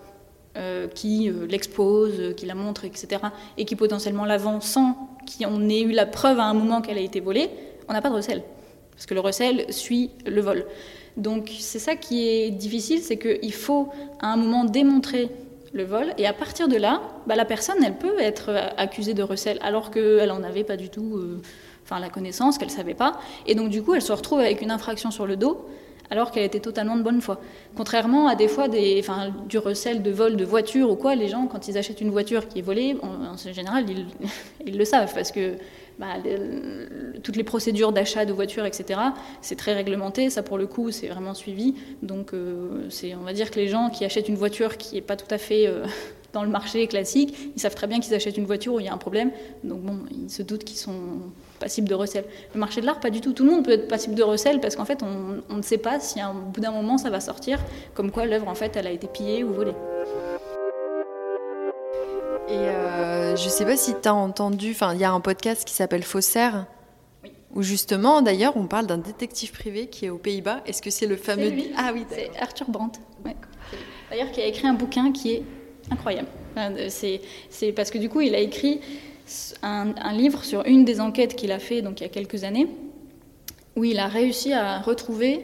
qui 0.97 1.31
l'expose, 1.49 2.35
qui 2.37 2.45
la 2.45 2.57
montre, 2.57 2.85
etc., 2.85 3.23
et 3.57 3.65
qui 3.65 3.77
potentiellement 3.77 4.25
la 4.25 4.39
vend 4.39 4.61
sans 4.61 4.97
qu'on 5.39 5.69
ait 5.69 5.83
eu 5.83 5.93
la 5.93 6.05
preuve 6.05 6.41
à 6.41 6.47
un 6.47 6.55
moment 6.55 6.81
qu'elle 6.81 6.99
a 6.99 7.01
été 7.01 7.21
volée, 7.21 7.49
on 7.89 7.93
n'a 7.93 8.03
pas 8.03 8.11
de 8.11 8.17
recel, 8.17 8.43
parce 8.91 9.07
que 9.07 9.15
le 9.15 9.21
recel 9.21 9.73
suit 9.73 10.11
le 10.27 10.41
vol. 10.41 10.67
Donc 11.17 11.53
c'est 11.61 11.79
ça 11.79 11.95
qui 11.95 12.27
est 12.27 12.51
difficile, 12.51 12.99
c'est 13.03 13.19
qu'il 13.19 13.53
faut 13.53 13.91
à 14.19 14.33
un 14.33 14.37
moment 14.37 14.65
démontrer 14.65 15.31
le 15.73 15.85
vol, 15.85 16.13
et 16.19 16.27
à 16.27 16.33
partir 16.33 16.67
de 16.67 16.77
là, 16.77 17.03
bah, 17.29 17.37
la 17.37 17.45
personne, 17.45 17.77
elle 17.85 17.97
peut 17.97 18.19
être 18.19 18.51
accusée 18.77 19.15
de 19.15 19.23
recel, 19.23 19.59
alors 19.63 19.93
qu'elle 19.93 20.29
n'en 20.29 20.43
avait 20.43 20.65
pas 20.65 20.77
du 20.77 20.89
tout 20.89 21.41
enfin, 21.89 22.01
la 22.01 22.11
connaissance, 22.11 22.59
qu'elle 22.59 22.71
savait 22.71 22.95
pas, 22.95 23.19
et 23.47 23.55
donc 23.55 23.71
du 23.71 23.83
coup, 23.83 23.95
elle 23.95 24.03
se 24.03 24.13
retrouve 24.13 24.41
avec 24.41 24.61
une 24.63 24.71
infraction 24.71 25.11
sur 25.11 25.27
le 25.27 25.37
dos, 25.37 25.67
alors 26.11 26.31
qu'elle 26.31 26.45
était 26.45 26.61
totalement 26.61 26.97
de 26.97 27.03
bonne 27.03 27.21
foi. 27.21 27.41
Contrairement 27.77 28.29
à 28.29 28.35
des 28.35 28.49
fois 28.49 28.69
des, 28.69 28.97
enfin, 29.01 29.31
du 29.47 29.59
recel 29.59 30.03
de 30.03 30.11
vol 30.11 30.37
de 30.37 30.45
voiture 30.45 30.91
ou 30.91 30.97
quoi, 30.97 31.15
les 31.15 31.29
gens, 31.29 31.47
quand 31.47 31.69
ils 31.69 31.77
achètent 31.77 32.01
une 32.01 32.11
voiture 32.11 32.49
qui 32.49 32.61
est 32.61 32.63
volée, 32.63 32.97
en, 33.03 33.37
général, 33.37 33.85
ils, 33.89 34.07
ils, 34.67 34.79
le 34.79 34.85
savent, 34.85 35.13
parce 35.13 35.33
que 35.33 35.57
bah, 35.99 36.15
toutes 37.23 37.37
les 37.37 37.45
procédures 37.45 37.93
d'achat 37.93 38.25
de 38.25 38.33
voitures, 38.33 38.65
etc., 38.65 39.01
c'est 39.43 39.57
très 39.57 39.75
réglementé. 39.75 40.31
Ça, 40.31 40.43
pour 40.43 40.57
le 40.57 40.67
coup, 40.67 40.91
c'est 40.93 41.09
vraiment 41.09 41.35
suivi. 41.35 41.75
Donc, 42.03 42.33
euh, 42.33 42.87
c'est, 42.89 43.15
on 43.15 43.23
va 43.23 43.33
dire 43.33 43.51
que 43.51 43.57
les 43.57 43.69
gens 43.69 43.91
qui 43.91 44.05
achètent 44.05 44.29
une 44.29 44.37
voiture 44.37 44.77
qui 44.77 44.95
n'est 44.95 45.01
pas 45.01 45.17
tout 45.17 45.33
à 45.33 45.39
fait 45.39 45.67
euh, 45.67 45.85
dans 46.33 46.45
le 46.45 46.51
marché 46.51 46.87
classique, 46.87 47.37
ils 47.57 47.61
savent 47.61 47.75
très 47.75 47.87
bien 47.87 47.99
qu'ils 48.01 48.15
achètent 48.15 48.37
une 48.37 48.47
voiture 48.47 48.75
où 48.75 48.81
il 48.81 48.87
y 48.87 48.89
a 48.89 48.95
un 48.95 48.99
problème. 48.99 49.33
Donc, 49.65 49.81
bon, 49.81 49.99
ils 50.11 50.31
se 50.31 50.43
doutent 50.43 50.65
qu'ils 50.65 50.79
sont 50.79 50.95
passibles 51.59 51.89
de 51.89 51.95
recel. 51.95 52.25
Le 52.55 52.61
marché 52.61 52.81
de 52.81 52.87
l'art, 52.87 53.01
pas 53.01 53.11
du 53.11 53.21
tout. 53.21 53.33
Tout 53.33 53.45
le 53.45 53.51
monde 53.51 53.65
peut 53.65 53.73
être 53.73 53.89
passible 53.89 54.15
de 54.15 54.23
recel 54.23 54.61
parce 54.61 54.77
qu'en 54.77 54.85
fait, 54.85 55.03
on, 55.03 55.43
on 55.51 55.57
ne 55.57 55.63
sait 55.63 55.79
pas 55.79 56.01
si 56.01 56.21
à 56.21 56.29
un 56.29 56.35
bout 56.35 56.61
d'un 56.61 56.73
moment 56.73 56.99
ça 56.99 57.11
va 57.11 57.21
sortir, 57.21 57.59
comme 57.95 58.11
quoi 58.11 58.27
l'œuvre, 58.27 58.49
en 58.49 58.55
fait, 58.55 58.77
elle 58.77 58.87
a 58.87 58.91
été 58.91 59.07
pillée 59.07 59.45
ou 59.45 59.53
volée. 59.53 59.75
Et 62.49 62.53
euh, 62.53 63.37
je 63.37 63.49
sais 63.49 63.67
pas 63.67 63.77
si 63.77 63.95
tu 64.01 64.09
as 64.09 64.15
entendu, 64.15 64.71
enfin, 64.71 64.95
il 64.95 65.01
y 65.01 65.05
a 65.05 65.13
un 65.13 65.21
podcast 65.21 65.67
qui 65.67 65.75
s'appelle 65.75 66.03
Faussaire, 66.03 66.65
oui. 67.23 67.33
où 67.55 67.63
justement, 67.63 68.23
d'ailleurs, 68.23 68.57
on 68.57 68.67
parle 68.67 68.87
d'un 68.87 68.97
détective 68.97 69.53
privé 69.53 69.89
qui 69.89 70.07
est 70.07 70.11
aux 70.11 70.17
Pays-Bas. 70.17 70.63
Est-ce 70.65 70.81
que 70.81 70.89
c'est 70.89 71.07
le 71.07 71.17
fameux. 71.17 71.51
Lui. 71.51 71.71
Ah 71.77 71.91
oui, 71.93 72.07
c'est 72.09 72.31
Arthur 72.41 72.71
Brandt. 72.71 73.01
Ouais. 73.27 73.37
D'ailleurs, 74.11 74.33
qui 74.33 74.41
a 74.41 74.47
écrit 74.47 74.67
un 74.67 74.73
bouquin 74.73 75.13
qui 75.13 75.33
est 75.33 75.43
incroyable. 75.91 76.29
C'est 76.89 77.73
parce 77.77 77.91
que 77.91 77.99
du 77.99 78.09
coup, 78.09 78.23
il 78.23 78.35
a 78.35 78.39
écrit 78.39 78.81
un, 79.63 79.95
un 79.97 80.13
livre 80.13 80.45
sur 80.45 80.65
une 80.67 80.85
des 80.85 81.01
enquêtes 81.01 81.37
qu'il 81.37 81.53
a 81.53 81.59
fait 81.59 81.83
donc 81.83 82.01
il 82.01 82.05
y 82.05 82.07
a 82.07 82.11
quelques 82.11 82.45
années, 82.45 82.69
où 83.77 83.85
il 83.85 83.99
a 83.99 84.09
réussi 84.09 84.53
à 84.53 84.81
retrouver 84.81 85.43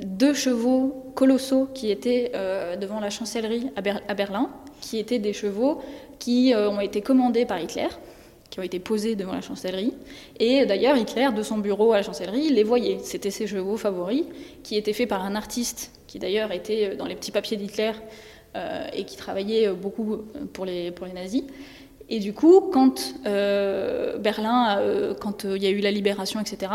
deux 0.00 0.34
chevaux 0.34 1.12
colossaux 1.14 1.68
qui 1.74 1.90
étaient 1.90 2.32
euh, 2.34 2.76
devant 2.76 3.00
la 3.00 3.10
chancellerie 3.10 3.70
à, 3.76 3.82
Ber 3.82 4.00
à, 4.08 4.14
Berlin, 4.14 4.50
qui 4.80 4.98
étaient 4.98 5.18
des 5.18 5.32
chevaux 5.32 5.80
qui 6.18 6.54
euh, 6.54 6.70
ont 6.70 6.80
été 6.80 7.02
commandés 7.02 7.44
par 7.44 7.60
Hitler, 7.60 7.88
qui 8.50 8.60
ont 8.60 8.62
été 8.62 8.78
posés 8.78 9.16
devant 9.16 9.32
la 9.32 9.40
chancellerie. 9.40 9.94
Et 10.38 10.66
d'ailleurs, 10.66 10.96
Hitler, 10.96 11.28
de 11.34 11.42
son 11.42 11.58
bureau 11.58 11.92
à 11.92 11.96
la 11.96 12.02
chancellerie, 12.02 12.50
les 12.50 12.64
voyait. 12.64 12.98
C'était 13.02 13.30
ses 13.30 13.46
chevaux 13.46 13.76
favoris, 13.76 14.24
qui 14.62 14.76
étaient 14.76 14.92
faits 14.92 15.08
par 15.08 15.24
un 15.24 15.34
artiste, 15.34 15.92
qui 16.06 16.18
d'ailleurs 16.18 16.52
était 16.52 16.90
euh, 16.90 16.96
dans 16.96 17.06
les 17.06 17.14
petits 17.14 17.32
papiers 17.32 17.56
d'Hitler 17.56 17.92
et 18.92 19.04
qui 19.04 19.16
travaillait 19.16 19.70
beaucoup 19.70 20.18
pour 20.52 20.66
les, 20.66 20.90
pour 20.90 21.06
les 21.06 21.14
nazis. 21.14 21.44
Et 22.14 22.18
du 22.18 22.34
coup, 22.34 22.60
quand 22.60 23.14
euh, 23.24 24.18
Berlin, 24.18 24.76
euh, 24.78 25.14
quand 25.18 25.44
il 25.44 25.62
y 25.62 25.66
a 25.66 25.70
eu 25.70 25.80
la 25.80 25.90
libération, 25.90 26.40
etc., 26.40 26.70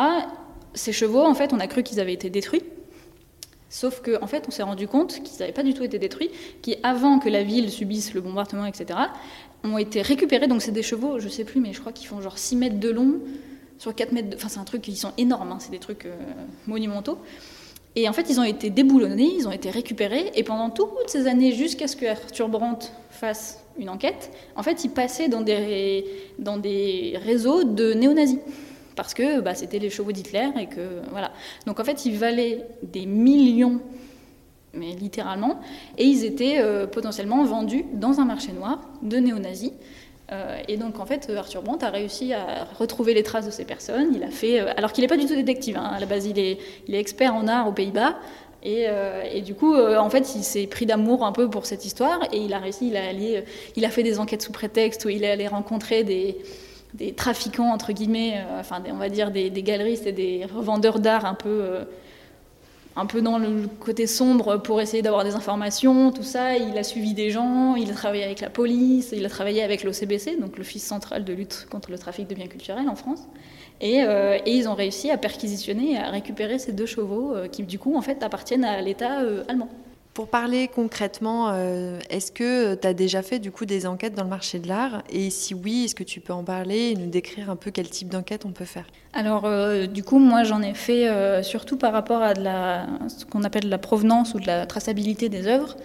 ces 0.73 0.91
chevaux, 0.91 1.23
en 1.23 1.35
fait, 1.35 1.53
on 1.53 1.59
a 1.59 1.67
cru 1.67 1.83
qu'ils 1.83 1.99
avaient 1.99 2.13
été 2.13 2.31
détruits. 2.31 2.63
Sauf 3.69 4.01
qu'en 4.01 4.23
en 4.23 4.25
fait, 4.25 4.45
on 4.47 4.51
s'est 4.51 4.63
rendu 4.63 4.87
compte 4.87 5.21
qu'ils 5.21 5.39
n'avaient 5.39 5.53
pas 5.53 5.61
du 5.61 5.75
tout 5.75 5.83
été 5.83 5.99
détruits, 5.99 6.31
qu'avant 6.63 7.19
que 7.19 7.29
la 7.29 7.43
ville 7.43 7.69
subisse 7.69 8.15
le 8.15 8.21
bombardement, 8.21 8.65
etc., 8.65 8.97
ont 9.63 9.77
été 9.77 10.01
récupérés. 10.01 10.47
Donc, 10.47 10.63
c'est 10.63 10.71
des 10.71 10.81
chevaux, 10.81 11.19
je 11.19 11.25
ne 11.25 11.29
sais 11.29 11.43
plus, 11.43 11.61
mais 11.61 11.71
je 11.71 11.81
crois 11.81 11.91
qu'ils 11.91 12.07
font 12.07 12.19
genre 12.19 12.39
6 12.39 12.55
mètres 12.55 12.79
de 12.79 12.89
long 12.89 13.19
sur 13.77 13.93
4 13.93 14.13
mètres 14.13 14.31
de. 14.31 14.35
Enfin, 14.37 14.49
c'est 14.49 14.59
un 14.59 14.63
truc, 14.63 14.87
ils 14.87 14.97
sont 14.97 15.13
énormes, 15.19 15.51
hein, 15.51 15.57
c'est 15.59 15.69
des 15.69 15.77
trucs 15.77 16.07
euh, 16.07 16.15
monumentaux. 16.65 17.19
Et 17.99 18.07
en 18.07 18.13
fait, 18.13 18.29
ils 18.29 18.39
ont 18.39 18.43
été 18.43 18.69
déboulonnés, 18.69 19.27
ils 19.39 19.47
ont 19.47 19.51
été 19.51 19.71
récupérés, 19.71 20.31
et 20.35 20.43
pendant 20.43 20.69
toutes 20.69 21.07
ces 21.07 21.25
années, 21.25 21.51
jusqu'à 21.51 21.87
ce 21.87 21.95
que 21.95 22.05
Arthur 22.05 22.47
Brandt 22.47 22.91
fasse 23.09 23.65
une 23.79 23.89
enquête, 23.89 24.31
en 24.55 24.61
fait, 24.61 24.83
ils 24.85 24.91
passaient 24.91 25.29
dans 25.29 25.41
des, 25.41 27.19
réseaux 27.25 27.63
de 27.63 27.93
néo-nazis 27.93 28.37
parce 28.95 29.15
que 29.15 29.41
bah, 29.41 29.55
c'était 29.55 29.79
les 29.79 29.89
chevaux 29.89 30.11
d'Hitler 30.11 30.49
et 30.59 30.67
que 30.67 31.01
voilà. 31.09 31.31
Donc 31.65 31.79
en 31.79 31.83
fait, 31.83 32.05
ils 32.05 32.15
valaient 32.15 32.67
des 32.83 33.07
millions, 33.07 33.81
mais 34.75 34.91
littéralement, 34.91 35.59
et 35.97 36.03
ils 36.03 36.23
étaient 36.23 36.59
euh, 36.59 36.85
potentiellement 36.85 37.43
vendus 37.45 37.85
dans 37.93 38.19
un 38.19 38.25
marché 38.25 38.51
noir 38.51 38.79
de 39.01 39.17
néo-nazis. 39.17 39.71
Euh, 40.31 40.59
et 40.67 40.77
donc 40.77 40.99
en 40.99 41.05
fait, 41.05 41.31
Arthur 41.35 41.61
Brandt 41.61 41.85
a 41.85 41.89
réussi 41.89 42.33
à 42.33 42.67
retrouver 42.77 43.13
les 43.13 43.23
traces 43.23 43.45
de 43.45 43.51
ces 43.51 43.65
personnes. 43.65 44.09
Il 44.13 44.23
a 44.23 44.29
fait, 44.29 44.59
euh, 44.59 44.73
alors 44.75 44.91
qu'il 44.91 45.03
n'est 45.03 45.07
pas 45.07 45.17
du 45.17 45.25
tout 45.25 45.35
détective. 45.35 45.77
Hein, 45.77 45.91
à 45.95 45.99
la 45.99 46.05
base, 46.05 46.25
il 46.25 46.37
est, 46.39 46.59
expert 46.89 47.33
en 47.33 47.47
art 47.47 47.67
aux 47.67 47.73
Pays-Bas. 47.73 48.17
Et, 48.63 49.41
du 49.45 49.55
coup, 49.55 49.77
en 49.77 50.09
fait, 50.09 50.35
il 50.35 50.43
s'est 50.43 50.67
pris 50.67 50.85
d'amour 50.85 51.23
un 51.23 51.31
peu 51.31 51.49
pour 51.49 51.65
cette 51.65 51.85
histoire 51.85 52.19
et 52.33 52.37
il 52.37 52.53
a 52.53 52.59
réussi, 52.59 52.89
il 52.89 52.97
a, 52.97 53.07
allié, 53.07 53.45
il 53.77 53.85
a 53.85 53.89
fait 53.89 54.03
des 54.03 54.19
enquêtes 54.19 54.41
sous 54.41 54.51
prétexte 54.51 55.05
où 55.05 55.09
il 55.09 55.23
est 55.23 55.31
allé 55.31 55.47
rencontrer 55.47 56.03
des, 56.03 56.37
des 56.93 57.13
trafiquants, 57.13 57.71
entre 57.71 57.91
guillemets, 57.91 58.35
euh, 58.37 58.59
enfin, 58.59 58.81
on 58.89 58.97
va 58.97 59.09
dire 59.09 59.31
des, 59.31 59.49
galeristes 59.49 60.07
et 60.07 60.11
des 60.11 60.45
revendeurs 60.45 60.99
d'art 60.99 61.25
un 61.25 61.33
peu, 61.33 61.49
euh, 61.49 61.83
un 62.97 63.05
peu 63.05 63.21
dans 63.21 63.37
le 63.37 63.67
côté 63.79 64.07
sombre 64.07 64.57
pour 64.57 64.81
essayer 64.81 65.03
d'avoir 65.03 65.23
des 65.23 65.35
informations, 65.35 66.11
tout 66.11 66.23
ça. 66.23 66.57
Il 66.57 66.77
a 66.77 66.83
suivi 66.83 67.13
des 67.13 67.29
gens, 67.29 67.75
il 67.75 67.89
a 67.89 67.93
travaillé 67.93 68.23
avec 68.23 68.41
la 68.41 68.49
police, 68.49 69.13
il 69.15 69.25
a 69.25 69.29
travaillé 69.29 69.63
avec 69.63 69.83
l'OCBC, 69.83 70.37
donc 70.39 70.57
l'Office 70.57 70.83
central 70.83 71.23
de 71.23 71.33
lutte 71.33 71.67
contre 71.69 71.91
le 71.91 71.97
trafic 71.97 72.27
de 72.27 72.35
biens 72.35 72.47
culturels 72.47 72.89
en 72.89 72.95
France. 72.95 73.21
Et, 73.79 74.03
euh, 74.03 74.39
ils 74.47 74.67
ont 74.67 74.73
réussi 74.73 75.11
à 75.11 75.17
perquisitionner 75.17 75.93
et 75.93 75.97
à 75.97 76.09
récupérer 76.09 76.57
ces 76.57 76.73
deux 76.73 76.87
chevaux 76.87 77.35
qui, 77.51 77.63
du 77.63 77.77
coup, 77.77 77.95
en 77.95 78.01
fait, 78.01 78.23
appartiennent 78.23 78.65
à 78.65 78.81
l'État 78.81 79.21
allemand. 79.47 79.69
Pour 80.17 80.29
parler 80.29 80.67
concrètement, 80.67 81.51
euh, 81.51 81.99
est-ce 82.09 82.31
que 82.31 82.73
tu 82.73 82.87
as 82.87 82.95
déjà 82.95 83.21
fait 83.21 83.37
du 83.37 83.51
coup 83.51 83.67
des 83.67 83.85
enquêtes 83.85 84.15
dans 84.15 84.23
le 84.23 84.29
marché 84.29 84.57
de 84.57 84.67
l'art? 84.67 85.03
Et 85.11 85.29
si 85.29 85.53
oui, 85.53 85.83
est-ce 85.83 85.93
que 85.93 86.03
tu 86.03 86.21
peux 86.21 86.33
en 86.33 86.43
parler 86.43 86.89
et 86.89 86.95
nous 86.95 87.05
décrire 87.05 87.51
un 87.51 87.55
peu 87.55 87.69
quel 87.69 87.87
type 87.87 88.09
d'enquête 88.09 88.43
on 88.43 88.51
peut 88.51 88.65
faire? 88.65 88.85
Alors 89.13 89.45
euh, 89.45 89.85
du 89.85 90.03
coup, 90.03 90.17
moi 90.17 90.43
j'en 90.43 90.63
ai 90.63 90.73
fait 90.73 91.07
euh, 91.07 91.43
surtout 91.43 91.77
par 91.77 91.93
rapport 91.93 92.23
à 92.23 92.33
ce 92.33 93.25
qu'on 93.25 93.43
appelle 93.43 93.69
la 93.69 93.77
provenance 93.77 94.33
ou 94.33 94.39
de 94.39 94.47
la 94.47 94.65
traçabilité 94.65 95.29
des 95.29 95.45
œuvres. 95.45 95.77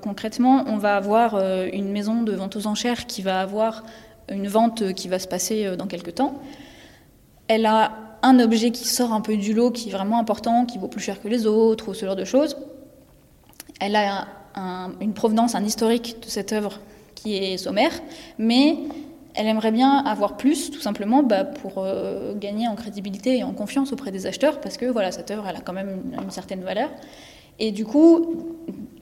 concrètement, 0.00 0.64
on 0.66 0.78
va 0.78 0.96
avoir 0.96 1.38
une 1.70 1.90
maison 1.90 2.22
de 2.22 2.32
vente 2.32 2.56
aux 2.56 2.66
enchères 2.66 3.04
qui 3.06 3.20
va 3.20 3.42
avoir 3.42 3.84
une 4.30 4.48
vente 4.48 4.94
qui 4.94 5.06
va 5.08 5.18
se 5.18 5.28
passer 5.28 5.76
dans 5.76 5.86
quelques 5.86 6.14
temps. 6.14 6.40
Elle 7.46 7.66
a 7.66 7.92
un 8.22 8.40
objet 8.40 8.70
qui 8.70 8.88
sort 8.88 9.12
un 9.12 9.20
peu 9.20 9.36
du 9.36 9.52
lot, 9.52 9.70
qui 9.70 9.90
est 9.90 9.92
vraiment 9.92 10.18
important, 10.18 10.64
qui 10.64 10.78
vaut 10.78 10.88
plus 10.88 11.02
cher 11.02 11.20
que 11.20 11.28
les 11.28 11.46
autres, 11.46 11.90
ou 11.90 11.94
ce 11.94 12.06
genre 12.06 12.16
de 12.16 12.24
choses 12.24 12.56
elle 13.80 13.96
a 13.96 14.26
une 15.00 15.14
provenance, 15.14 15.54
un 15.54 15.64
historique 15.64 16.16
de 16.20 16.26
cette 16.26 16.52
œuvre 16.52 16.80
qui 17.14 17.36
est 17.36 17.56
sommaire, 17.58 17.92
mais 18.38 18.76
elle 19.34 19.46
aimerait 19.46 19.70
bien 19.70 19.98
avoir 19.98 20.36
plus, 20.36 20.70
tout 20.70 20.80
simplement, 20.80 21.22
bah, 21.22 21.44
pour 21.44 21.74
euh, 21.78 22.34
gagner 22.34 22.66
en 22.66 22.74
crédibilité 22.74 23.38
et 23.38 23.44
en 23.44 23.52
confiance 23.52 23.92
auprès 23.92 24.10
des 24.10 24.26
acheteurs, 24.26 24.60
parce 24.60 24.76
que 24.76 24.86
voilà, 24.86 25.12
cette 25.12 25.30
œuvre, 25.30 25.46
elle 25.48 25.56
a 25.56 25.60
quand 25.60 25.72
même 25.72 26.02
une, 26.20 26.30
certaine 26.30 26.62
valeur. 26.62 26.90
Et 27.60 27.70
du 27.70 27.84
coup, 27.84 28.36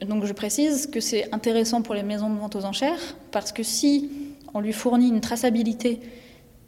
je 0.00 0.32
précise 0.32 0.88
que 0.88 1.00
c'est 1.00 1.32
intéressant 1.34 1.80
pour 1.80 1.94
les 1.94 2.02
maisons 2.02 2.28
de 2.28 2.38
vente 2.38 2.54
aux 2.54 2.64
enchères, 2.64 3.16
parce 3.30 3.52
que 3.52 3.62
si 3.62 4.10
on 4.52 4.60
lui 4.60 4.72
fournit 4.72 5.08
une 5.08 5.20
traçabilité 5.20 6.00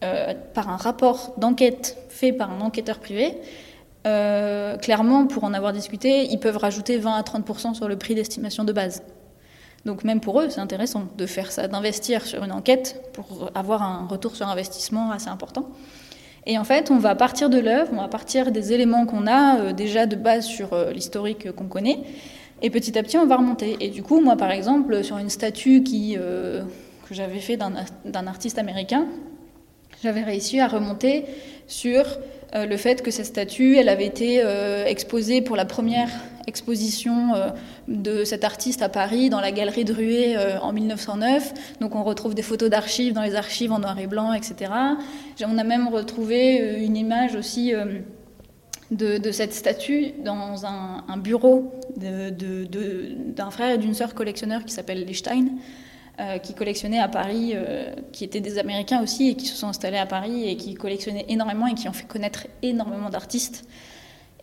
euh, 0.02 0.32
par 0.54 0.70
un 0.70 0.76
rapport 0.76 1.34
d'enquête 1.36 1.98
fait 2.08 2.32
par 2.32 2.50
un 2.50 2.60
enquêteur 2.62 2.98
privé, 3.00 3.34
euh, 4.06 4.76
clairement, 4.76 5.26
pour 5.26 5.44
en 5.44 5.52
avoir 5.52 5.72
discuté, 5.72 6.24
ils 6.30 6.38
peuvent 6.38 6.56
rajouter 6.56 6.98
20 6.98 7.14
à 7.14 7.22
30% 7.22 7.74
sur 7.74 7.88
le 7.88 7.96
prix 7.96 8.14
d'estimation 8.14 8.64
de 8.64 8.72
base. 8.72 9.02
Donc 9.84 10.04
même 10.04 10.20
pour 10.20 10.40
eux, 10.40 10.48
c'est 10.50 10.60
intéressant 10.60 11.04
de 11.16 11.26
faire 11.26 11.52
ça, 11.52 11.68
d'investir 11.68 12.26
sur 12.26 12.44
une 12.44 12.52
enquête 12.52 13.10
pour 13.12 13.50
avoir 13.54 13.82
un 13.82 14.06
retour 14.06 14.36
sur 14.36 14.48
investissement 14.48 15.10
assez 15.10 15.28
important. 15.28 15.68
Et 16.46 16.58
en 16.58 16.64
fait, 16.64 16.90
on 16.90 16.98
va 16.98 17.14
partir 17.14 17.50
de 17.50 17.58
l'œuvre, 17.58 17.90
on 17.92 18.00
va 18.00 18.08
partir 18.08 18.52
des 18.52 18.72
éléments 18.72 19.06
qu'on 19.06 19.26
a 19.26 19.58
euh, 19.58 19.72
déjà 19.72 20.06
de 20.06 20.16
base 20.16 20.46
sur 20.46 20.72
euh, 20.72 20.92
l'historique 20.92 21.52
qu'on 21.52 21.66
connaît, 21.66 22.00
et 22.62 22.70
petit 22.70 22.98
à 22.98 23.02
petit, 23.02 23.18
on 23.18 23.26
va 23.26 23.36
remonter. 23.36 23.76
Et 23.80 23.90
du 23.90 24.02
coup, 24.02 24.20
moi, 24.20 24.36
par 24.36 24.50
exemple, 24.50 25.04
sur 25.04 25.18
une 25.18 25.28
statue 25.28 25.84
que 25.84 26.64
j'avais 27.14 27.38
fait 27.38 27.56
d'un 27.56 28.26
artiste 28.26 28.58
américain, 28.58 29.06
j'avais 30.02 30.22
réussi 30.22 30.58
à 30.58 30.66
remonter 30.66 31.24
sur 31.68 32.04
euh, 32.54 32.66
le 32.66 32.76
fait 32.76 33.02
que 33.02 33.10
cette 33.10 33.26
statue, 33.26 33.76
elle 33.76 33.88
avait 33.88 34.06
été 34.06 34.40
euh, 34.42 34.84
exposée 34.86 35.40
pour 35.40 35.56
la 35.56 35.64
première 35.64 36.08
exposition 36.46 37.32
de 37.88 38.24
cet 38.24 38.42
artiste 38.42 38.80
à 38.80 38.88
Paris 38.88 39.28
dans 39.28 39.40
la 39.40 39.52
galerie 39.52 39.84
de 39.84 39.92
Ruée 39.92 40.34
en 40.62 40.72
1909. 40.72 41.52
Donc 41.80 41.94
on 41.94 42.02
retrouve 42.02 42.34
des 42.34 42.40
photos 42.40 42.70
d'archives 42.70 43.12
dans 43.12 43.20
les 43.20 43.34
archives 43.34 43.70
en 43.70 43.80
noir 43.80 43.98
et 43.98 44.06
blanc, 44.06 44.32
etc. 44.32 44.72
On 45.46 45.58
a 45.58 45.64
même 45.64 45.88
retrouvé 45.88 46.74
une 46.82 46.96
image 46.96 47.34
aussi 47.34 47.74
de, 48.90 49.30
cette 49.30 49.52
statue 49.52 50.12
dans 50.24 50.64
un, 50.64 51.16
bureau 51.18 51.72
d'un 51.96 53.50
frère 53.50 53.74
et 53.74 53.78
d'une 53.78 53.94
sœur 53.94 54.14
collectionneurs 54.14 54.64
qui 54.64 54.72
s'appelle 54.72 55.04
Lichstein, 55.04 55.48
euh, 56.20 56.38
qui 56.38 56.52
collectionnaient 56.52 56.98
à 56.98 57.06
Paris, 57.06 57.52
euh, 57.54 57.90
qui 58.10 58.24
étaient 58.24 58.40
des 58.40 58.58
Américains 58.58 59.02
aussi 59.02 59.28
et 59.28 59.34
qui 59.36 59.46
se 59.46 59.54
sont 59.54 59.68
installés 59.68 59.98
à 59.98 60.06
Paris 60.06 60.48
et 60.48 60.56
qui 60.56 60.74
collectionnaient 60.74 61.26
énormément 61.28 61.68
et 61.68 61.74
qui 61.74 61.88
ont 61.88 61.92
fait 61.92 62.08
connaître 62.08 62.48
énormément 62.62 63.08
d'artistes. 63.08 63.64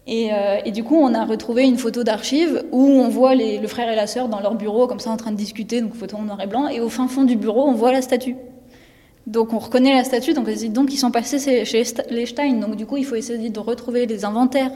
Et, 0.08 0.30
euh, 0.32 0.62
du 0.72 0.84
coup, 0.84 0.96
on 0.96 1.14
a 1.14 1.26
retrouvé 1.26 1.64
une 1.64 1.78
photo 1.78 2.04
d'archives 2.04 2.64
où 2.72 2.82
on 2.82 3.10
voit 3.10 3.36
le 3.36 3.68
frère 3.68 3.92
et 3.92 3.96
la 3.96 4.08
sœur 4.08 4.30
dans 4.30 4.40
leur 4.40 4.56
bureau, 4.56 4.88
comme 4.88 5.00
ça, 5.00 5.10
en 5.10 5.18
train 5.18 5.32
de 5.32 5.38
discuter, 5.38 5.82
donc 5.82 5.96
photo 5.96 6.16
en 6.18 6.22
noir 6.22 6.40
et 6.42 6.48
blanc, 6.48 6.68
et 6.68 6.80
au 6.80 6.90
fin 6.90 7.08
fond 7.08 7.24
du 7.24 7.36
bureau, 7.36 7.68
on 7.68 7.74
voit 7.74 7.92
la 7.92 8.02
statue. 8.02 8.36
Donc 9.28 9.54
on 9.54 9.60
reconnaît 9.60 9.94
la 9.94 10.04
statue, 10.04 10.34
donc, 10.34 10.48
donc 10.72 10.94
ils 10.94 10.98
sont 10.98 11.12
passés 11.12 11.66
chez 11.66 11.84
les 12.12 12.26
Stein, 12.28 12.54
donc 12.54 12.76
du 12.76 12.86
coup 12.86 12.98
il 12.98 13.06
faut 13.06 13.16
essayer 13.16 13.50
de 13.50 13.60
retrouver 13.60 14.06
les 14.06 14.24
inventaires 14.24 14.72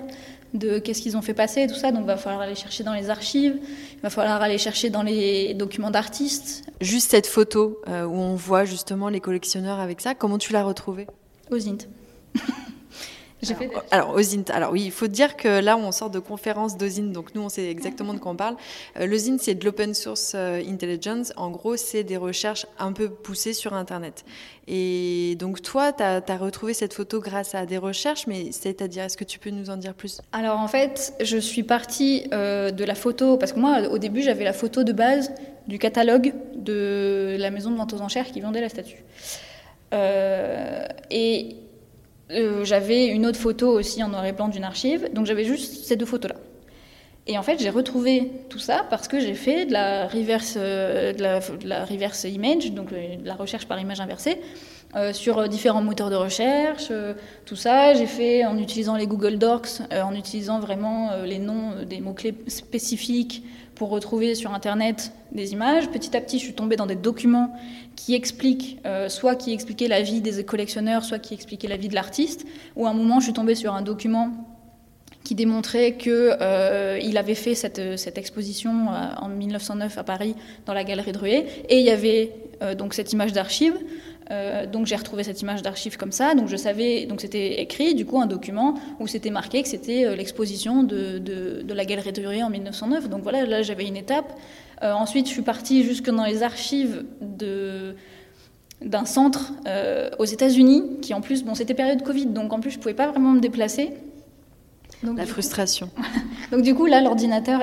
de 0.53 0.79
qu'est-ce 0.79 1.01
qu'ils 1.01 1.15
ont 1.17 1.21
fait 1.21 1.33
passer, 1.33 1.67
tout 1.67 1.75
ça, 1.75 1.91
donc 1.91 2.01
il 2.01 2.07
va 2.07 2.17
falloir 2.17 2.41
aller 2.41 2.55
chercher 2.55 2.83
dans 2.83 2.93
les 2.93 3.09
archives, 3.09 3.57
il 3.93 4.01
va 4.01 4.09
falloir 4.09 4.41
aller 4.41 4.57
chercher 4.57 4.89
dans 4.89 5.03
les 5.03 5.53
documents 5.53 5.91
d'artistes. 5.91 6.63
Juste 6.81 7.11
cette 7.11 7.27
photo 7.27 7.79
euh, 7.87 8.05
où 8.05 8.15
on 8.15 8.35
voit 8.35 8.65
justement 8.65 9.09
les 9.09 9.19
collectionneurs 9.19 9.79
avec 9.79 10.01
ça, 10.01 10.15
comment 10.15 10.37
tu 10.37 10.53
l'as 10.53 10.63
retrouvée? 10.63 11.07
Au 11.51 11.57
Alors, 13.91 14.19
fait 14.19 14.51
alors, 14.51 14.71
oui, 14.71 14.83
il 14.85 14.91
faut 14.91 15.07
dire 15.07 15.37
que 15.37 15.61
là, 15.61 15.77
on 15.77 15.91
sort 15.91 16.09
de 16.09 16.19
conférence 16.19 16.75
d'Ozint, 16.77 17.11
donc 17.11 17.33
nous, 17.35 17.41
on 17.41 17.49
sait 17.49 17.69
exactement 17.69 18.13
de 18.13 18.19
quoi 18.19 18.33
on 18.33 18.35
parle. 18.35 18.55
Euh, 18.99 19.05
L'Ozint, 19.05 19.37
c'est 19.39 19.55
de 19.55 19.63
l'open 19.63 19.93
source 19.93 20.33
euh, 20.35 20.61
intelligence. 20.67 21.31
En 21.37 21.49
gros, 21.49 21.77
c'est 21.77 22.03
des 22.03 22.17
recherches 22.17 22.65
un 22.79 22.91
peu 22.91 23.09
poussées 23.09 23.53
sur 23.53 23.73
Internet. 23.73 24.25
Et 24.67 25.35
donc, 25.39 25.61
toi, 25.61 25.93
tu 25.93 26.03
as, 26.03 26.37
retrouvé 26.37 26.73
cette 26.73 26.93
photo 26.93 27.21
grâce 27.21 27.55
à 27.55 27.65
des 27.65 27.77
recherches, 27.77 28.27
mais 28.27 28.51
c'est-à-dire, 28.51 29.03
est-ce 29.03 29.17
que 29.17 29.23
tu 29.23 29.39
peux 29.39 29.51
nous 29.51 29.69
en 29.69 29.77
dire 29.77 29.93
plus? 29.93 30.21
Alors, 30.33 30.59
en 30.59 30.67
fait, 30.67 31.13
je 31.21 31.37
suis 31.37 31.63
partie 31.63 32.27
euh, 32.33 32.71
de 32.71 32.83
la 32.83 32.95
photo, 32.95 33.37
parce 33.37 33.53
que 33.53 33.59
moi, 33.59 33.79
au 33.89 33.97
début, 33.99 34.21
j'avais 34.21 34.43
la 34.43 34.53
photo 34.53 34.83
de 34.83 34.91
base 34.91 35.31
du 35.67 35.79
catalogue 35.79 36.33
de 36.55 37.37
la 37.39 37.51
maison 37.51 37.71
de 37.71 37.77
vente 37.77 37.93
aux 37.93 38.01
enchères 38.01 38.31
qui 38.31 38.41
vendait 38.41 38.61
la 38.61 38.69
statue. 38.69 39.03
et 41.11 41.55
euh, 42.31 42.63
j'avais 42.63 43.07
une 43.07 43.25
autre 43.25 43.39
photo 43.39 43.69
aussi 43.69 44.03
en 44.03 44.09
noir 44.09 44.25
et 44.25 44.33
blanc 44.33 44.49
d'une 44.49 44.63
archive, 44.63 45.09
donc 45.13 45.25
j'avais 45.25 45.45
juste 45.45 45.85
ces 45.85 45.95
deux 45.95 46.05
photos-là. 46.05 46.37
Et 47.25 47.37
en 47.37 47.43
fait, 47.43 47.59
j'ai 47.59 47.69
retrouvé 47.69 48.31
tout 48.49 48.59
ça 48.59 48.85
parce 48.89 49.07
que 49.07 49.19
j'ai 49.19 49.33
fait 49.33 49.65
de 49.65 49.73
la 49.73 50.07
reverse, 50.07 50.55
euh, 50.57 51.13
de, 51.13 51.67
la, 51.67 51.85
reverse 51.85 52.23
image, 52.23 52.71
donc 52.71 52.91
euh, 52.91 53.17
de 53.17 53.27
la 53.27 53.35
recherche 53.35 53.67
par 53.67 53.79
image 53.79 53.99
inversée, 53.99 54.39
sur 55.11 55.47
différents 55.47 55.83
moteurs 55.83 56.09
de 56.09 56.15
recherche, 56.15 56.91
tout 57.45 57.55
ça. 57.55 57.93
J'ai 57.93 58.07
fait 58.07 58.43
en 58.43 58.57
utilisant 58.57 58.95
les 58.95 59.05
Google 59.05 59.37
Docs, 59.37 59.81
en 59.91 60.15
utilisant 60.15 60.59
vraiment 60.59 61.11
les 61.25 61.37
noms 61.37 61.83
des 61.87 62.01
mots-clés 62.01 62.33
spécifiques 62.47 63.43
pour 63.79 63.89
retrouver 63.89 64.35
sur 64.35 64.53
Internet 64.53 65.13
des 65.31 65.53
images. 65.53 65.89
Petit 65.89 66.15
à 66.15 66.19
petit, 66.19 66.37
je 66.37 66.43
suis 66.43 66.53
tombée 66.53 66.75
dans 66.75 66.85
des 66.85 66.97
documents 66.97 67.55
qui 67.95 68.13
expliquent, 68.13 68.77
euh, 68.85 69.07
soit 69.07 69.35
qui 69.35 69.53
expliquaient 69.53 69.87
la 69.87 70.01
vie 70.01 70.19
des 70.19 70.43
collectionneurs, 70.43 71.05
soit 71.05 71.17
qui 71.17 71.33
expliquaient 71.33 71.69
la 71.69 71.77
vie 71.77 71.87
de 71.87 71.95
l'artiste. 71.95 72.45
Ou 72.75 72.85
à 72.85 72.89
un 72.89 72.93
moment, 72.93 73.21
je 73.21 73.25
suis 73.25 73.33
tombée 73.33 73.55
sur 73.55 73.73
un 73.73 73.81
document 73.81 74.31
qui 75.23 75.33
démontrait 75.33 75.95
qu'il 75.95 76.11
euh, 76.11 77.15
avait 77.15 77.35
fait 77.35 77.55
cette, 77.55 77.79
exposition 78.17 78.89
euh, 78.91 79.15
en 79.21 79.29
1909 79.29 79.97
à 79.97 80.03
Paris 80.03 80.35
dans 80.65 80.73
la 80.73 80.83
galerie 80.83 81.13
de 81.13 81.17
Ruée. 81.17 81.45
Et 81.69 81.79
il 81.79 81.85
y 81.85 81.91
avait 81.91 82.33
donc 82.77 82.93
cette 82.93 83.13
image 83.13 83.31
d'archive. 83.31 83.75
Euh, 84.31 84.67
donc 84.67 84.85
j'ai 84.85 84.95
retrouvé 84.95 85.23
cette 85.23 85.41
image 85.41 85.63
d'archive 85.63 85.97
comme 85.97 86.11
ça, 86.11 86.35
donc 86.35 86.47
je 86.47 86.55
savais, 86.55 87.05
donc 87.07 87.19
c'était 87.19 87.61
écrit 87.61 87.95
du 87.95 88.05
coup 88.05 88.21
un 88.21 88.27
document 88.27 88.75
où 88.99 89.07
c'était 89.07 89.31
marqué 89.31 89.63
que 89.63 89.67
c'était 89.67 90.05
euh, 90.05 90.15
l'exposition 90.15 90.83
de, 90.83 91.17
de, 91.17 91.73
la 91.73 91.85
galerie 91.85 92.11
de 92.11 92.25
Ruée 92.25 92.43
en 92.43 92.49
1909. 92.49 93.09
Donc 93.09 93.23
voilà, 93.23 93.45
là 93.45 93.63
j'avais 93.63 93.87
une 93.87 93.97
étape. 93.97 94.31
Euh, 94.83 94.93
ensuite 94.93 95.27
je 95.27 95.31
suis 95.31 95.41
partie 95.41 95.83
jusque 95.83 96.09
dans 96.09 96.25
les 96.25 96.43
archives 96.43 97.05
de 97.21 97.95
d'un 98.81 99.03
centre 99.03 99.51
aux 100.19 100.25
États-Unis 100.25 101.01
qui 101.01 101.13
en 101.13 101.19
plus 101.19 101.43
bon 101.43 101.53
c'était 101.53 101.73
période 101.73 102.01
Covid 102.01 102.27
donc 102.27 102.53
en 102.53 102.61
plus 102.61 102.71
je 102.71 102.79
pouvais 102.79 102.93
pas 102.93 103.07
vraiment 103.07 103.31
me 103.31 103.41
déplacer 103.41 103.91
la 105.03 105.25
frustration. 105.25 105.89
Donc 106.51 106.61
du 106.61 106.73
coup, 106.75 106.85
là, 106.85 107.01
l'ordinateur, 107.01 107.61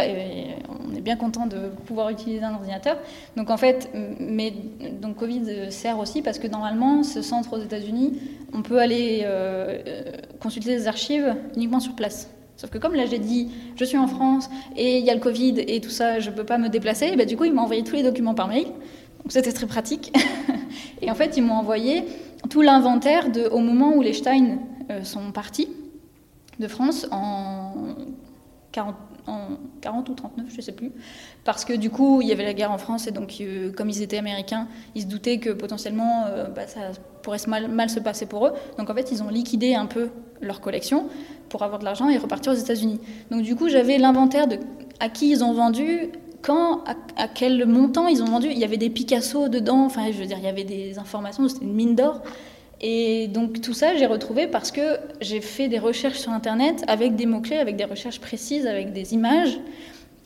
bien 1.06 1.16
content 1.16 1.46
de 1.46 1.68
pouvoir 1.86 2.10
utiliser 2.10 2.42
un 2.42 2.54
ordinateur. 2.54 2.98
Donc 3.36 3.48
en 3.50 3.56
fait, 3.56 3.88
mais 4.18 4.52
donc 5.00 5.16
Covid 5.16 5.70
sert 5.70 6.00
aussi 6.00 6.20
parce 6.20 6.40
que 6.40 6.48
normalement, 6.48 7.04
ce 7.04 7.22
centre 7.22 7.52
aux 7.56 7.62
États-Unis, 7.62 8.20
on 8.52 8.62
peut 8.62 8.80
aller 8.80 9.20
euh, 9.22 9.78
consulter 10.40 10.76
des 10.76 10.88
archives 10.88 11.36
uniquement 11.54 11.78
sur 11.78 11.94
place. 11.94 12.28
Sauf 12.56 12.70
que 12.70 12.78
comme 12.78 12.94
là 12.94 13.06
j'ai 13.06 13.20
dit, 13.20 13.50
je 13.76 13.84
suis 13.84 13.98
en 13.98 14.08
France 14.08 14.50
et 14.76 14.98
il 14.98 15.04
y 15.04 15.10
a 15.10 15.14
le 15.14 15.20
Covid 15.20 15.54
et 15.60 15.80
tout 15.80 15.90
ça, 15.90 16.18
je 16.18 16.28
ne 16.30 16.34
peux 16.34 16.44
pas 16.44 16.58
me 16.58 16.68
déplacer, 16.68 17.14
bah, 17.14 17.24
du 17.24 17.36
coup 17.36 17.44
ils 17.44 17.52
m'ont 17.52 17.62
envoyé 17.62 17.84
tous 17.84 17.94
les 17.94 18.02
documents 18.02 18.34
par 18.34 18.48
mail. 18.48 18.64
Donc 18.64 19.30
c'était 19.30 19.52
très 19.52 19.66
pratique. 19.66 20.12
et 21.02 21.08
en 21.08 21.14
fait 21.14 21.36
ils 21.36 21.42
m'ont 21.44 21.54
envoyé 21.54 22.02
tout 22.50 22.62
l'inventaire 22.62 23.28
au 23.52 23.60
moment 23.60 23.94
où 23.94 24.02
les 24.02 24.12
Stein 24.12 24.58
euh, 24.90 25.04
sont 25.04 25.30
partis 25.30 25.68
de 26.58 26.66
France 26.66 27.06
en 27.12 27.74
40, 28.76 28.94
en 29.26 29.48
40 29.80 30.08
ou 30.10 30.14
39, 30.14 30.46
je 30.50 30.56
ne 30.56 30.60
sais 30.60 30.72
plus. 30.72 30.92
Parce 31.44 31.64
que 31.64 31.72
du 31.72 31.88
coup, 31.88 32.20
il 32.20 32.28
y 32.28 32.32
avait 32.32 32.44
la 32.44 32.52
guerre 32.52 32.70
en 32.70 32.76
France 32.76 33.06
et 33.06 33.10
donc, 33.10 33.38
euh, 33.40 33.72
comme 33.72 33.88
ils 33.88 34.02
étaient 34.02 34.18
américains, 34.18 34.68
ils 34.94 35.02
se 35.02 35.06
doutaient 35.06 35.38
que 35.38 35.48
potentiellement 35.48 36.24
euh, 36.26 36.48
bah, 36.48 36.66
ça 36.66 36.80
pourrait 37.22 37.38
mal, 37.46 37.88
se 37.88 38.00
passer 38.00 38.26
pour 38.26 38.46
eux. 38.46 38.52
Donc 38.76 38.90
en 38.90 38.94
fait, 38.94 39.10
ils 39.12 39.22
ont 39.22 39.30
liquidé 39.30 39.74
un 39.74 39.86
peu 39.86 40.10
leur 40.42 40.60
collection 40.60 41.08
pour 41.48 41.62
avoir 41.62 41.78
de 41.78 41.86
l'argent 41.86 42.10
et 42.10 42.18
repartir 42.18 42.52
aux 42.52 42.56
États-Unis. 42.56 43.00
Donc 43.30 43.42
du 43.42 43.56
coup, 43.56 43.70
j'avais 43.70 43.96
l'inventaire 43.96 44.46
de 44.46 44.58
à 45.00 45.08
qui 45.08 45.30
ils 45.30 45.42
ont 45.42 45.54
vendu, 45.54 46.10
quand, 46.42 46.84
à, 46.84 46.94
à, 47.16 47.28
quel 47.28 47.64
montant 47.66 48.08
ils 48.08 48.22
ont 48.22 48.26
vendu. 48.26 48.48
Il 48.50 48.58
y 48.58 48.64
avait 48.64 48.76
des 48.76 48.90
Picasso 48.90 49.48
dedans, 49.48 49.86
enfin, 49.86 50.10
je 50.12 50.18
veux 50.18 50.26
dire, 50.26 50.38
il 50.38 50.44
y 50.44 50.48
avait 50.48 50.64
des 50.64 50.98
informations, 50.98 51.48
c'était 51.48 51.64
une 51.64 51.74
mine 51.74 51.94
d'or. 51.94 52.20
Et 52.80 53.28
donc 53.28 53.60
tout 53.60 53.72
ça, 53.72 53.96
j'ai 53.96 54.06
retrouvé 54.06 54.46
parce 54.46 54.70
que 54.70 54.98
j'ai 55.20 55.40
fait 55.40 55.68
des 55.68 55.78
recherches 55.78 56.18
sur 56.18 56.32
Internet 56.32 56.84
avec 56.88 57.16
des 57.16 57.26
mots-clés, 57.26 57.56
avec 57.56 57.76
des 57.76 57.84
recherches 57.84 58.20
précises, 58.20 58.66
avec 58.66 58.92
des 58.92 59.14
images. 59.14 59.58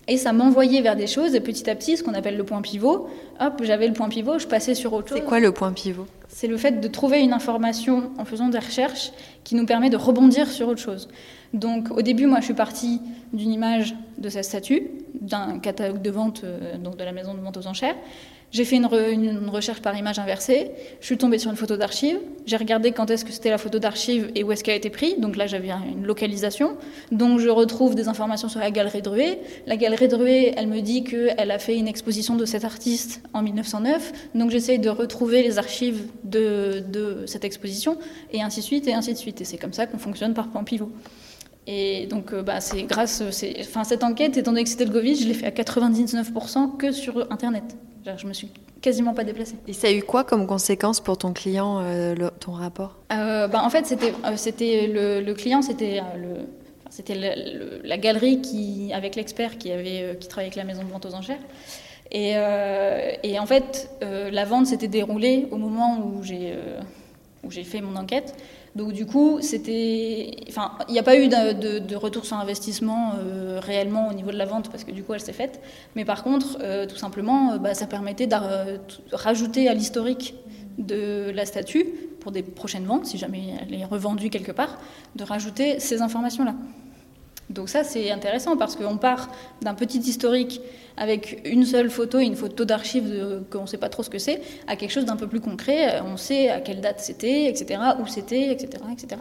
Et 0.08 0.16
ça 0.16 0.32
m'envoyait 0.32 0.80
vers 0.80 0.96
des 0.96 1.06
choses. 1.06 1.36
Et 1.36 1.40
petit 1.40 1.70
à 1.70 1.76
petit, 1.76 1.96
ce 1.96 2.02
qu'on 2.02 2.14
appelle 2.14 2.36
le 2.36 2.44
point 2.44 2.62
pivot, 2.62 3.08
hop, 3.38 3.62
j'avais 3.62 3.86
le 3.86 3.92
point 3.92 4.08
pivot, 4.08 4.40
je 4.40 4.46
passais 4.46 4.74
sur 4.74 4.92
autre 4.92 5.08
chose. 5.08 5.18
C'est 5.18 5.24
quoi 5.24 5.38
le 5.38 5.52
point 5.52 5.72
pivot? 5.72 6.06
C'est 6.26 6.48
le 6.48 6.56
fait 6.56 6.80
de 6.80 6.88
trouver 6.88 7.20
une 7.20 7.32
information 7.32 8.10
en 8.18 8.24
faisant 8.24 8.48
des 8.48 8.58
recherches 8.58 9.12
qui 9.44 9.54
nous 9.54 9.66
permet 9.66 9.88
de 9.88 9.96
rebondir 9.96 10.48
sur 10.48 10.66
autre 10.66 10.80
chose. 10.80 11.08
Donc 11.54 11.90
au 11.96 12.02
début, 12.02 12.26
moi, 12.26 12.40
je 12.40 12.46
suis 12.46 12.54
partie 12.54 13.00
d'une 13.32 13.52
image 13.52 13.94
de 14.18 14.28
sa 14.28 14.42
statue, 14.42 14.90
d'un 15.14 15.60
catalogue 15.60 16.02
de 16.02 16.10
vente, 16.10 16.42
euh, 16.44 16.76
donc 16.78 16.96
de 16.96 17.04
la 17.04 17.12
maison 17.12 17.34
de 17.34 17.40
vente 17.40 17.56
aux 17.56 17.66
enchères. 17.68 17.96
J'ai 18.52 18.64
fait 18.64 18.76
une, 18.76 18.86
recherche 19.48 19.80
par 19.80 19.96
image 19.96 20.18
inversée. 20.18 20.72
Je 21.00 21.06
suis 21.06 21.16
tombée 21.16 21.38
sur 21.38 21.50
une 21.50 21.56
photo 21.56 21.76
d'archive. 21.76 22.18
J'ai 22.46 22.56
regardé 22.56 22.90
quand 22.90 23.08
est-ce 23.10 23.24
que 23.24 23.30
c'était 23.30 23.50
la 23.50 23.58
photo 23.58 23.78
d'archive 23.78 24.30
et 24.34 24.42
où 24.42 24.50
est-ce 24.50 24.64
qu'elle 24.64 24.74
a 24.74 24.76
été 24.76 24.90
prise. 24.90 25.18
Donc 25.18 25.36
là, 25.36 25.46
j'avais 25.46 25.70
une 25.70 26.04
localisation. 26.04 26.76
Donc 27.12 27.38
je 27.38 27.48
retrouve 27.48 27.94
des 27.94 28.08
informations 28.08 28.48
sur 28.48 28.58
la 28.58 28.72
galerie 28.72 29.02
de 29.02 29.10
La 29.66 29.76
galerie 29.76 30.08
de 30.08 30.20
elle 30.20 30.66
me 30.66 30.80
dit 30.80 31.04
qu'elle 31.04 31.50
a 31.50 31.58
fait 31.58 31.76
une 31.76 31.88
exposition 31.88 32.34
de 32.36 32.44
cet 32.44 32.64
artiste 32.64 33.22
en 33.34 33.42
1909. 33.42 34.12
Donc 34.34 34.50
j'essaye 34.50 34.80
de 34.80 34.90
retrouver 34.90 35.42
les 35.42 35.58
archives 35.58 36.02
de, 36.24 36.82
cette 37.26 37.44
exposition 37.44 37.98
et 38.32 38.42
ainsi 38.42 38.60
de 38.60 38.64
suite 38.64 38.88
et 38.88 38.94
ainsi 38.94 39.12
de 39.12 39.18
suite. 39.18 39.40
Et 39.40 39.44
c'est 39.44 39.58
comme 39.58 39.72
ça 39.72 39.86
qu'on 39.86 39.98
fonctionne 39.98 40.34
par 40.34 40.48
point 40.48 40.64
pivot. 40.64 40.90
Et 41.72 42.06
donc, 42.06 42.32
euh, 42.32 42.42
bah, 42.42 42.60
c'est 42.60 42.82
grâce, 42.82 43.22
enfin, 43.60 43.84
cette 43.84 44.02
enquête, 44.02 44.36
étant 44.36 44.50
donné 44.50 44.64
que 44.64 44.68
c'était 44.68 44.86
le 44.86 44.90
Covid, 44.90 45.14
je 45.14 45.28
l'ai 45.28 45.34
fait 45.34 45.46
à 45.46 45.50
99% 45.50 46.76
que 46.76 46.90
sur 46.90 47.30
Internet. 47.30 47.62
Je 48.04 48.26
me 48.26 48.32
suis 48.32 48.48
quasiment 48.80 49.14
pas 49.14 49.22
déplacée. 49.22 49.54
Et 49.68 49.72
ça 49.72 49.86
a 49.86 49.92
eu 49.92 50.02
quoi 50.02 50.24
comme 50.24 50.48
conséquence 50.48 50.98
pour 50.98 51.16
ton 51.16 51.32
client, 51.32 51.78
euh, 51.80 52.16
ton 52.40 52.52
rapport? 52.52 52.96
Euh, 53.12 53.46
bah, 53.46 53.62
En 53.62 53.70
fait, 53.70 53.86
c'était, 53.86 54.12
c'était 54.34 54.88
le, 54.88 55.32
client, 55.34 55.62
c'était 55.62 56.00
le, 56.16 56.38
c'était 56.90 57.14
la 57.84 57.98
galerie 57.98 58.40
qui, 58.40 58.92
avec 58.92 59.14
l'expert 59.14 59.56
qui 59.56 59.70
avait, 59.70 60.16
qui 60.18 60.26
travaillait 60.26 60.48
avec 60.48 60.56
la 60.56 60.64
maison 60.64 60.82
de 60.82 60.90
vente 60.90 61.06
aux 61.06 61.14
enchères. 61.14 61.38
Et, 62.10 62.32
et 63.22 63.38
en 63.38 63.46
fait, 63.46 63.90
la 64.00 64.44
vente 64.44 64.66
s'était 64.66 64.88
déroulée 64.88 65.46
au 65.52 65.56
moment 65.56 66.00
où 66.04 66.24
j'ai, 66.24 66.54
où 67.44 67.50
j'ai 67.52 67.62
fait 67.62 67.80
mon 67.80 67.94
enquête. 67.94 68.34
Donc 68.76 68.92
du 68.92 69.04
coup, 69.04 69.38
c'était, 69.40 70.36
enfin, 70.48 70.72
il 70.88 70.92
n'y 70.92 70.98
a 70.98 71.02
pas 71.02 71.18
eu 71.18 71.28
de, 71.28 71.96
retour 71.96 72.24
sur 72.24 72.36
investissement 72.36 73.14
euh, 73.18 73.58
réellement 73.60 74.08
au 74.08 74.12
niveau 74.12 74.30
de 74.30 74.36
la 74.36 74.46
vente 74.46 74.70
parce 74.70 74.84
que 74.84 74.92
du 74.92 75.02
coup, 75.02 75.12
elle 75.12 75.20
s'est 75.20 75.32
faite. 75.32 75.60
Mais 75.96 76.04
par 76.04 76.22
contre, 76.22 76.58
euh, 76.60 76.86
tout 76.86 76.96
simplement, 76.96 77.52
euh, 77.52 77.58
bah, 77.58 77.74
ça 77.74 77.86
permettait 77.86 78.26
de 78.26 78.36
rajouter 79.12 79.68
à 79.68 79.74
l'historique 79.74 80.34
de 80.78 81.30
la 81.34 81.46
statue 81.46 81.84
pour 82.20 82.32
des 82.32 82.42
prochaines 82.42 82.84
ventes, 82.84 83.06
si 83.06 83.18
jamais 83.18 83.54
elle 83.60 83.74
est 83.74 83.84
revendue 83.84 84.30
quelque 84.30 84.52
part, 84.52 84.78
de 85.16 85.24
rajouter 85.24 85.80
ces 85.80 86.00
informations-là. 86.00 86.54
Donc 87.50 87.68
ça, 87.68 87.84
c'est 87.84 88.10
intéressant 88.10 88.56
parce 88.56 88.76
qu'on 88.76 88.96
part 88.96 89.28
d'un 89.60 89.74
petit 89.74 89.98
historique 89.98 90.60
avec 90.96 91.40
une 91.44 91.64
seule 91.64 91.90
photo, 91.90 92.18
une 92.18 92.36
photo 92.36 92.64
d'archives 92.64 93.42
qu'on 93.50 93.62
ne 93.62 93.66
sait 93.66 93.78
pas 93.78 93.88
trop 93.88 94.02
ce 94.02 94.10
que 94.10 94.18
c'est, 94.18 94.40
à 94.68 94.76
quelque 94.76 94.92
chose 94.92 95.04
d'un 95.04 95.16
peu 95.16 95.26
plus 95.26 95.40
concret. 95.40 96.00
On 96.00 96.16
sait 96.16 96.48
à 96.48 96.60
quelle 96.60 96.80
date 96.80 97.00
c'était, 97.00 97.46
etc., 97.46 97.80
où 98.00 98.06
c'était, 98.06 98.52
etc., 98.52 98.82
etc. 98.92 99.20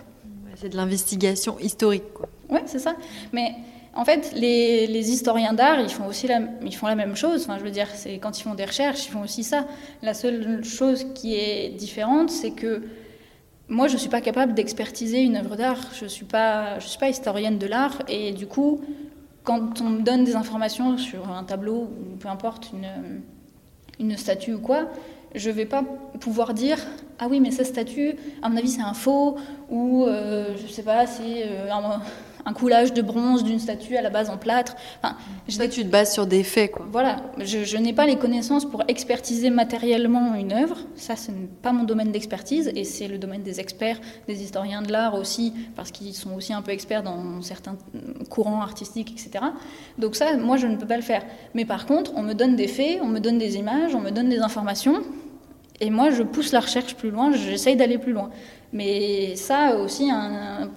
C'est 0.55 0.69
de 0.69 0.77
l'investigation 0.77 1.57
historique, 1.59 2.13
quoi. 2.13 2.29
Ouais, 2.49 2.63
c'est 2.65 2.79
ça. 2.79 2.95
Mais 3.33 3.55
en 3.95 4.05
fait, 4.05 4.31
les, 4.35 4.87
les 4.87 5.11
historiens 5.11 5.53
d'art, 5.53 5.79
ils 5.79 5.89
font 5.89 6.05
aussi 6.05 6.27
la, 6.27 6.41
ils 6.63 6.75
font 6.75 6.87
la 6.87 6.95
même 6.95 7.15
chose. 7.15 7.43
Enfin, 7.43 7.57
je 7.57 7.63
veux 7.63 7.71
dire, 7.71 7.87
c'est 7.93 8.17
quand 8.17 8.37
ils 8.39 8.43
font 8.43 8.53
des 8.55 8.65
recherches, 8.65 9.07
ils 9.07 9.11
font 9.11 9.23
aussi 9.23 9.43
ça. 9.43 9.65
La 10.03 10.13
seule 10.13 10.63
chose 10.63 11.07
qui 11.15 11.35
est 11.35 11.69
différente, 11.69 12.29
c'est 12.29 12.51
que 12.51 12.83
moi, 13.69 13.87
je 13.87 13.93
ne 13.93 13.99
suis 13.99 14.09
pas 14.09 14.21
capable 14.21 14.55
d'expertiser 14.55 15.21
une 15.21 15.37
œuvre 15.37 15.55
d'art. 15.55 15.79
Je 15.93 16.05
ne 16.05 16.09
suis, 16.09 16.25
pas, 16.25 16.79
je 16.79 16.87
suis 16.87 16.99
pas 16.99 17.09
historienne 17.09 17.59
de 17.59 17.67
l'art. 17.67 18.01
Et 18.07 18.31
du 18.31 18.47
coup, 18.47 18.81
quand 19.43 19.79
on 19.81 19.89
me 19.89 20.01
donne 20.01 20.23
des 20.23 20.35
informations 20.35 20.97
sur 20.97 21.31
un 21.31 21.43
tableau, 21.43 21.83
ou 21.83 22.15
peu 22.17 22.27
importe, 22.27 22.71
une, 22.73 23.21
une 23.99 24.17
statue 24.17 24.55
ou 24.55 24.59
quoi, 24.59 24.87
je 25.35 25.49
ne 25.49 25.55
vais 25.55 25.65
pas 25.65 25.83
pouvoir 26.19 26.55
dire 26.55 26.79
Ah 27.19 27.27
oui, 27.29 27.39
mais 27.39 27.51
cette 27.51 27.67
statue, 27.67 28.15
à 28.41 28.49
mon 28.49 28.57
avis, 28.57 28.69
c'est 28.69 28.81
un 28.81 28.95
faux, 28.95 29.37
ou 29.69 30.05
euh, 30.05 30.57
je 30.57 30.63
ne 30.63 30.67
sais 30.67 30.83
pas, 30.83 31.05
c'est 31.05 31.43
euh, 31.45 31.71
un, 31.71 32.01
un 32.45 32.53
coulage 32.53 32.93
de 32.93 33.01
bronze 33.01 33.43
d'une 33.43 33.59
statue 33.59 33.95
à 33.97 34.01
la 34.01 34.09
base 34.09 34.29
en 34.29 34.37
plâtre. 34.37 34.75
Enfin, 35.01 35.15
je... 35.47 35.57
tu 35.65 35.83
te 35.83 35.89
bases 35.89 36.13
sur 36.13 36.27
des 36.27 36.43
faits, 36.43 36.71
quoi. 36.71 36.85
Voilà, 36.91 37.17
je, 37.37 37.77
n'ai 37.77 37.93
pas 37.93 38.05
les 38.05 38.17
connaissances 38.17 38.65
pour 38.65 38.83
expertiser 38.87 39.49
matériellement 39.49 40.35
une 40.35 40.53
œuvre. 40.53 40.77
Ça, 40.95 41.15
ce 41.15 41.31
n'est 41.31 41.47
pas 41.61 41.71
mon 41.71 41.83
domaine 41.83 42.11
d'expertise, 42.11 42.71
et 42.75 42.83
c'est 42.83 43.07
le 43.07 43.17
domaine 43.17 43.43
des 43.43 43.59
experts, 43.59 43.99
des 44.27 44.41
historiens 44.43 44.81
de 44.81 44.91
l'art 44.91 45.15
aussi, 45.15 45.53
parce 45.75 45.91
qu'ils 45.91 46.15
sont 46.15 46.33
aussi 46.35 46.53
un 46.53 46.61
peu 46.61 46.71
experts 46.71 47.03
dans 47.03 47.41
certains 47.41 47.77
courants 48.29 48.61
artistiques, 48.61 49.11
etc. 49.11 49.45
Donc 49.97 50.15
ça, 50.15 50.37
moi, 50.37 50.57
je 50.57 50.67
ne 50.67 50.75
peux 50.75 50.87
pas 50.87 50.97
le 50.97 51.03
faire. 51.03 51.23
Mais 51.53 51.65
par 51.65 51.85
contre, 51.85 52.11
on 52.15 52.21
me 52.21 52.33
donne 52.33 52.55
des 52.55 52.67
faits, 52.67 52.99
on 53.01 53.07
me 53.07 53.19
donne 53.19 53.37
des 53.37 53.57
images, 53.57 53.95
on 53.95 54.01
me 54.01 54.11
donne 54.11 54.29
des 54.29 54.39
informations, 54.39 55.03
et 55.81 55.89
moi, 55.89 56.09
je 56.09 56.23
pousse 56.23 56.51
la 56.51 56.59
recherche 56.59 56.95
plus 56.95 57.09
loin, 57.09 57.31
j'essaye 57.31 57.75
d'aller 57.75 57.97
plus 57.97 58.13
loin. 58.13 58.29
Mais 58.71 59.35
ça 59.35 59.77
aussi, 59.77 60.11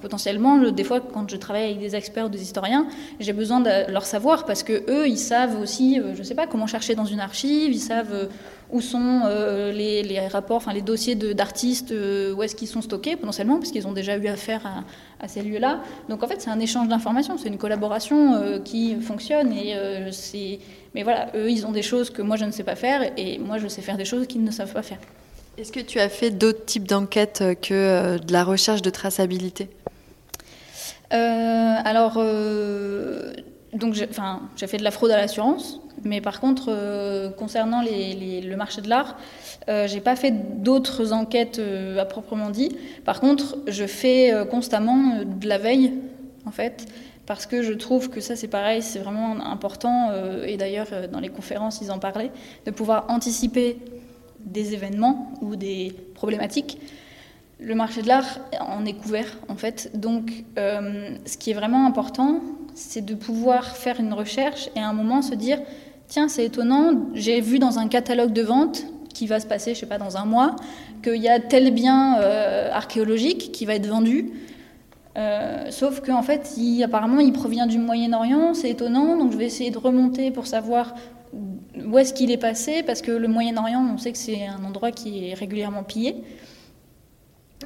potentiellement, 0.00 0.56
des 0.70 0.84
fois, 0.84 1.00
quand 1.00 1.30
je 1.30 1.36
travaille 1.36 1.64
avec 1.64 1.78
des 1.78 1.94
experts 1.94 2.26
ou 2.26 2.28
des 2.30 2.40
historiens, 2.40 2.86
j'ai 3.20 3.34
besoin 3.34 3.60
de 3.60 3.90
leur 3.90 4.06
savoir 4.06 4.46
parce 4.46 4.62
que 4.62 4.72
eux, 4.90 5.06
ils 5.06 5.18
savent 5.18 5.60
aussi, 5.60 6.00
euh, 6.00 6.14
je 6.14 6.20
ne 6.20 6.24
sais 6.24 6.34
pas, 6.34 6.46
comment 6.46 6.66
chercher 6.66 6.94
dans 6.94 7.04
une 7.04 7.20
archive, 7.20 7.70
ils 7.70 7.80
savent 7.80 8.14
euh, 8.14 8.26
où 8.70 8.80
sont 8.80 9.22
euh, 9.26 9.72
les, 9.72 10.26
rapports, 10.28 10.56
enfin 10.56 10.72
les 10.72 10.80
dossiers 10.80 11.16
d'artistes, 11.16 11.92
où 11.92 12.42
est-ce 12.42 12.56
qu'ils 12.56 12.68
sont 12.68 12.80
stockés 12.80 13.16
potentiellement, 13.16 13.58
puisqu'ils 13.58 13.86
ont 13.86 13.92
déjà 13.92 14.16
eu 14.16 14.26
affaire 14.28 14.84
à, 15.20 15.28
ces 15.28 15.42
lieux-là. 15.42 15.82
Donc 16.08 16.22
en 16.22 16.28
fait, 16.28 16.40
c'est 16.40 16.50
un 16.50 16.60
échange 16.60 16.88
d'informations, 16.88 17.36
c'est 17.36 17.48
une 17.48 17.58
collaboration 17.58 18.60
qui 18.64 18.94
fonctionne 19.02 19.52
et 19.52 19.76
c'est. 20.10 20.58
Mais 20.94 21.02
voilà, 21.02 21.28
eux, 21.34 21.50
ils 21.50 21.66
ont 21.66 21.72
des 21.72 21.82
choses 21.82 22.10
que 22.10 22.22
moi 22.22 22.36
je 22.36 22.44
ne 22.44 22.50
sais 22.50 22.64
pas 22.64 22.76
faire 22.76 23.12
et 23.16 23.38
moi 23.38 23.58
je 23.58 23.68
sais 23.68 23.82
faire 23.82 23.96
des 23.96 24.04
choses 24.04 24.26
qu'ils 24.26 24.44
ne 24.44 24.50
savent 24.50 24.72
pas 24.72 24.82
faire. 24.82 24.98
Est-ce 25.58 25.72
que 25.72 25.80
tu 25.80 25.98
as 25.98 26.08
fait 26.08 26.30
d'autres 26.30 26.64
types 26.64 26.88
d'enquêtes 26.88 27.40
euh, 27.42 27.54
que 27.54 27.74
euh, 27.74 28.18
de 28.18 28.32
la 28.32 28.42
recherche 28.42 28.80
de 28.80 28.90
traçabilité? 28.90 29.68
Euh, 31.12 31.74
Alors, 31.84 32.14
donc 33.74 33.92
j'ai, 33.92 34.08
j'ai 34.56 34.66
fait 34.66 34.78
de 34.78 34.82
la 34.82 34.90
fraude 34.90 35.10
à 35.10 35.18
l'assurance, 35.18 35.78
mais 36.04 36.22
par 36.22 36.40
contre, 36.40 37.34
concernant 37.36 37.82
le 37.82 38.56
marché 38.56 38.80
de 38.80 38.88
l'art, 38.88 39.18
j'ai 39.68 40.00
pas 40.00 40.16
fait 40.16 40.62
d'autres 40.62 41.12
enquêtes 41.12 41.60
à 41.98 42.06
proprement 42.06 42.48
dit. 42.48 42.74
Par 43.04 43.20
contre, 43.20 43.58
je 43.66 43.84
fais 43.84 44.32
constamment 44.50 45.22
de 45.22 45.46
la 45.46 45.58
veille, 45.58 45.92
en 46.46 46.50
fait 46.50 46.86
parce 47.26 47.46
que 47.46 47.62
je 47.62 47.72
trouve 47.72 48.10
que 48.10 48.20
ça 48.20 48.36
c'est 48.36 48.48
pareil, 48.48 48.82
c'est 48.82 48.98
vraiment 48.98 49.44
important, 49.44 50.10
et 50.44 50.56
d'ailleurs 50.56 50.88
dans 51.12 51.20
les 51.20 51.28
conférences 51.28 51.80
ils 51.80 51.90
en 51.90 51.98
parlaient, 51.98 52.32
de 52.66 52.70
pouvoir 52.70 53.06
anticiper 53.08 53.78
des 54.44 54.74
événements 54.74 55.32
ou 55.40 55.56
des 55.56 55.94
problématiques, 56.14 56.78
le 57.60 57.74
marché 57.74 58.02
de 58.02 58.08
l'art 58.08 58.40
en 58.60 58.84
est 58.84 58.94
couvert 58.94 59.38
en 59.48 59.56
fait. 59.56 59.90
Donc 59.94 60.44
euh, 60.58 61.10
ce 61.24 61.36
qui 61.36 61.50
est 61.50 61.54
vraiment 61.54 61.86
important, 61.86 62.40
c'est 62.74 63.04
de 63.04 63.14
pouvoir 63.14 63.76
faire 63.76 64.00
une 64.00 64.12
recherche 64.12 64.68
et 64.74 64.80
à 64.80 64.88
un 64.88 64.92
moment 64.92 65.22
se 65.22 65.34
dire, 65.34 65.60
tiens 66.08 66.28
c'est 66.28 66.44
étonnant, 66.44 66.92
j'ai 67.14 67.40
vu 67.40 67.58
dans 67.58 67.78
un 67.78 67.88
catalogue 67.88 68.32
de 68.32 68.42
vente 68.42 68.84
qui 69.14 69.26
va 69.26 69.40
se 69.40 69.46
passer, 69.46 69.74
je 69.74 69.80
sais 69.80 69.86
pas, 69.86 69.98
dans 69.98 70.16
un 70.16 70.24
mois, 70.24 70.56
qu'il 71.02 71.20
y 71.20 71.28
a 71.28 71.38
tel 71.38 71.72
bien 71.72 72.18
euh, 72.20 72.70
archéologique 72.72 73.52
qui 73.52 73.66
va 73.66 73.74
être 73.74 73.86
vendu. 73.86 74.32
Euh, 75.16 75.70
sauf 75.70 76.00
qu'en 76.00 76.22
fait, 76.22 76.54
il, 76.56 76.82
apparemment, 76.82 77.20
il 77.20 77.32
provient 77.32 77.66
du 77.66 77.78
Moyen-Orient, 77.78 78.54
c'est 78.54 78.70
étonnant, 78.70 79.16
donc 79.16 79.32
je 79.32 79.36
vais 79.36 79.44
essayer 79.44 79.70
de 79.70 79.78
remonter 79.78 80.30
pour 80.30 80.46
savoir 80.46 80.94
où 81.84 81.98
est-ce 81.98 82.14
qu'il 82.14 82.30
est 82.30 82.38
passé 82.38 82.82
Parce 82.82 83.02
que 83.02 83.10
le 83.10 83.28
Moyen-Orient, 83.28 83.86
on 83.94 83.98
sait 83.98 84.12
que 84.12 84.18
c'est 84.18 84.46
un 84.46 84.64
endroit 84.64 84.90
qui 84.90 85.28
est 85.28 85.34
régulièrement 85.34 85.82
pillé. 85.82 86.22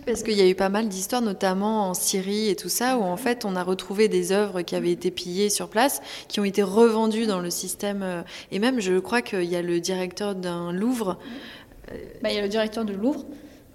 Parce 0.04 0.22
qu'il 0.22 0.34
y 0.34 0.42
a 0.42 0.48
eu 0.48 0.54
pas 0.54 0.68
mal 0.68 0.88
d'histoires, 0.88 1.22
notamment 1.22 1.88
en 1.88 1.94
Syrie 1.94 2.48
et 2.48 2.56
tout 2.56 2.68
ça, 2.68 2.98
où 2.98 3.02
en 3.02 3.16
fait 3.16 3.44
on 3.44 3.56
a 3.56 3.62
retrouvé 3.62 4.08
des 4.08 4.30
œuvres 4.30 4.62
qui 4.62 4.76
avaient 4.76 4.92
été 4.92 5.10
pillées 5.10 5.48
sur 5.48 5.68
place, 5.68 6.02
qui 6.28 6.38
ont 6.38 6.44
été 6.44 6.62
revendues 6.62 7.26
dans 7.26 7.40
le 7.40 7.50
système. 7.50 8.02
Euh, 8.02 8.22
et 8.52 8.58
même, 8.58 8.80
je 8.80 8.98
crois 8.98 9.22
qu'il 9.22 9.44
y 9.44 9.56
a 9.56 9.62
le 9.62 9.80
directeur 9.80 10.34
d'un 10.34 10.72
Louvre. 10.72 11.18
Bah, 12.22 12.30
il 12.30 12.34
y 12.34 12.38
a 12.38 12.42
le 12.42 12.48
directeur 12.48 12.84
du 12.84 12.94
Louvre 12.94 13.24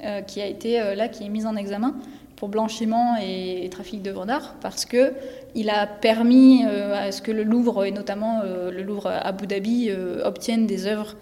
euh, 0.04 0.22
qui 0.22 0.42
a 0.42 0.46
été 0.46 0.80
euh, 0.80 0.96
là, 0.96 1.08
qui 1.08 1.24
est 1.24 1.30
mis 1.30 1.46
en 1.46 1.56
examen 1.56 1.96
pour 2.42 2.50
blanchiment 2.50 3.18
et 3.22 3.70
trafic 3.70 4.02
d'œuvres 4.02 4.26
d'art, 4.26 4.56
parce 4.62 4.86
que 4.86 5.14
il 5.54 5.70
a 5.70 5.86
permis 5.86 6.66
euh, 6.66 6.96
à 6.96 7.12
ce 7.12 7.22
que 7.22 7.32
le 7.32 7.44
Louvre, 7.44 7.86
et 7.86 7.92
notamment 7.92 8.42
euh, 8.44 8.72
le 8.72 8.82
Louvre 8.82 9.06
à 9.06 9.28
Abu 9.28 9.46
Dhabi, 9.46 9.92
euh, 9.92 10.26
obtiennent 10.26 10.66
des 10.66 10.88
œuvres 10.88 11.16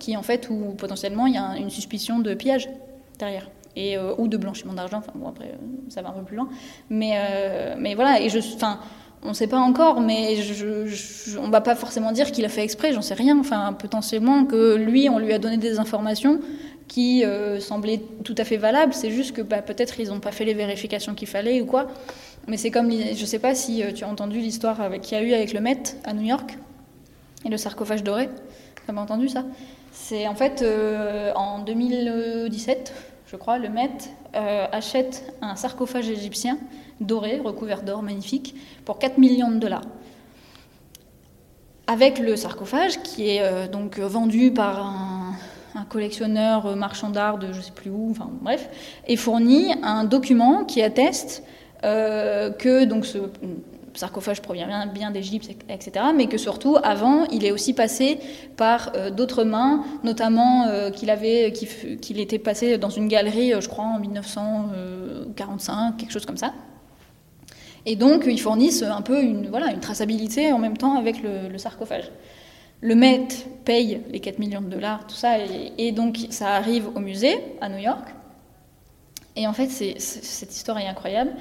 qui, 0.00 0.16
en 0.16 0.22
fait, 0.22 0.48
où 0.50 0.74
potentiellement 0.76 1.28
il 1.28 1.34
y 1.34 1.38
a 1.38 1.56
une 1.56 1.70
suspicion 1.70 2.18
de 2.18 2.34
pillage 2.34 2.68
derrière. 3.20 3.48
Et, 3.76 3.96
ou 4.18 4.26
de 4.26 4.36
blanchiment 4.36 4.72
d'argent, 4.72 4.98
enfin 4.98 5.12
bon, 5.14 5.28
après, 5.28 5.54
ça 5.88 6.02
va 6.02 6.08
un 6.08 6.12
peu 6.14 6.24
plus 6.24 6.36
loin. 6.36 6.48
Mais, 6.90 7.16
mais 7.78 7.94
voilà, 7.94 8.20
et 8.20 8.28
je. 8.28 8.40
Enfin, 8.56 8.80
on 9.22 9.28
ne 9.28 9.34
sait 9.34 9.46
pas 9.46 9.58
encore, 9.58 10.00
mais 10.00 10.36
je, 10.36 11.38
on 11.38 11.46
ne 11.46 11.52
va 11.52 11.60
pas 11.60 11.76
forcément 11.76 12.10
dire 12.10 12.32
qu'il 12.32 12.44
a 12.44 12.48
fait 12.48 12.64
exprès, 12.64 12.92
j'en 12.92 13.02
sais 13.02 13.14
rien. 13.14 13.38
Enfin, 13.38 13.72
potentiellement 13.74 14.44
que 14.44 14.74
lui, 14.74 15.08
on 15.08 15.18
lui 15.18 15.32
a 15.32 15.38
donné 15.38 15.56
des 15.56 15.78
informations 15.78 16.40
qui 16.90 17.22
semblaient 17.60 18.02
tout 18.24 18.34
à 18.36 18.44
fait 18.44 18.56
valables. 18.56 18.92
C'est 18.92 19.12
juste 19.12 19.32
que 19.32 19.42
bah, 19.42 19.62
peut-être 19.62 20.00
ils 20.00 20.08
n'ont 20.08 20.18
pas 20.18 20.32
fait 20.32 20.44
les 20.44 20.54
vérifications 20.54 21.14
qu'il 21.14 21.28
fallait 21.28 21.60
ou 21.60 21.66
quoi. 21.66 21.86
Mais 22.46 22.56
c'est 22.56 22.70
comme, 22.70 22.90
je 22.90 23.20
ne 23.20 23.26
sais 23.26 23.38
pas 23.38 23.54
si 23.54 23.82
euh, 23.82 23.92
tu 23.92 24.04
as 24.04 24.08
entendu 24.08 24.38
l'histoire 24.38 24.90
qu'il 25.00 25.16
y 25.16 25.20
a 25.20 25.24
eu 25.24 25.32
avec 25.34 25.52
le 25.52 25.60
Met 25.60 25.82
à 26.04 26.12
New 26.12 26.22
York 26.22 26.56
et 27.44 27.48
le 27.48 27.56
sarcophage 27.56 28.02
doré. 28.02 28.28
Tu 28.86 28.94
as 28.94 29.00
entendu 29.00 29.28
ça? 29.28 29.44
C'est 29.92 30.26
en 30.26 30.34
fait 30.34 30.62
euh, 30.62 31.32
en 31.34 31.60
2017, 31.60 32.94
je 33.26 33.36
crois, 33.36 33.58
le 33.58 33.68
Met 33.68 33.90
euh, 34.34 34.66
achète 34.72 35.32
un 35.42 35.56
sarcophage 35.56 36.08
égyptien 36.08 36.58
doré, 37.00 37.38
recouvert 37.38 37.82
d'or, 37.82 38.02
magnifique, 38.02 38.54
pour 38.84 38.98
4 38.98 39.18
millions 39.18 39.50
de 39.50 39.58
dollars. 39.58 39.84
Avec 41.86 42.18
le 42.18 42.36
sarcophage 42.36 43.02
qui 43.02 43.30
est 43.30 43.68
donc 43.68 43.98
vendu 43.98 44.52
par 44.52 44.86
un, 44.86 45.09
un 45.74 45.84
collectionneur 45.84 46.76
marchand 46.76 47.10
d'art 47.10 47.38
de 47.38 47.52
je 47.52 47.58
ne 47.58 47.62
sais 47.62 47.72
plus 47.72 47.90
où, 47.90 48.08
enfin 48.10 48.30
bref, 48.40 48.68
et 49.06 49.16
fournit 49.16 49.72
un 49.82 50.04
document 50.04 50.64
qui 50.64 50.82
atteste 50.82 51.42
euh, 51.84 52.50
que 52.50 52.84
donc 52.84 53.06
ce 53.06 53.18
sarcophage 53.94 54.42
provient 54.42 54.86
bien, 54.86 55.10
d'Égypte, 55.10 55.50
etc., 55.68 56.04
mais 56.14 56.26
que 56.26 56.36
surtout, 56.38 56.76
avant, 56.82 57.24
il 57.26 57.44
est 57.44 57.50
aussi 57.50 57.72
passé 57.72 58.18
par 58.56 58.92
euh, 58.94 59.10
d'autres 59.10 59.44
mains, 59.44 59.82
notamment 60.04 60.66
euh, 60.66 60.90
qu'il 60.90 61.10
avait, 61.10 61.52
qu'il 61.52 62.20
était 62.20 62.38
passé 62.38 62.78
dans 62.78 62.90
une 62.90 63.08
galerie, 63.08 63.52
je 63.58 63.68
crois, 63.68 63.84
en 63.84 63.98
1945, 63.98 65.96
quelque 65.96 66.12
chose 66.12 66.26
comme 66.26 66.36
ça. 66.36 66.52
Et 67.86 67.96
donc, 67.96 68.24
ils 68.26 68.40
fournissent 68.40 68.82
un 68.82 69.00
peu 69.02 69.22
une, 69.22 69.48
voilà, 69.48 69.72
une 69.72 69.80
traçabilité 69.80 70.52
en 70.52 70.58
même 70.58 70.76
temps 70.76 70.98
avec 70.98 71.22
le, 71.22 71.56
sarcophage. 71.56 72.10
Le 72.80 72.94
Met 72.94 73.28
paye 73.64 74.00
les 74.10 74.20
4 74.20 74.38
millions 74.38 74.62
de 74.62 74.68
dollars, 74.68 75.06
tout 75.06 75.14
ça, 75.14 75.38
et, 75.38 75.72
et 75.78 75.92
donc 75.92 76.18
ça 76.30 76.54
arrive 76.54 76.88
au 76.94 77.00
musée 77.00 77.38
à 77.60 77.68
New 77.68 77.78
York. 77.78 78.08
Et 79.36 79.46
en 79.46 79.52
fait, 79.52 79.68
cette 79.68 80.54
histoire 80.54 80.78
est 80.78 80.86
incroyable 80.86 81.32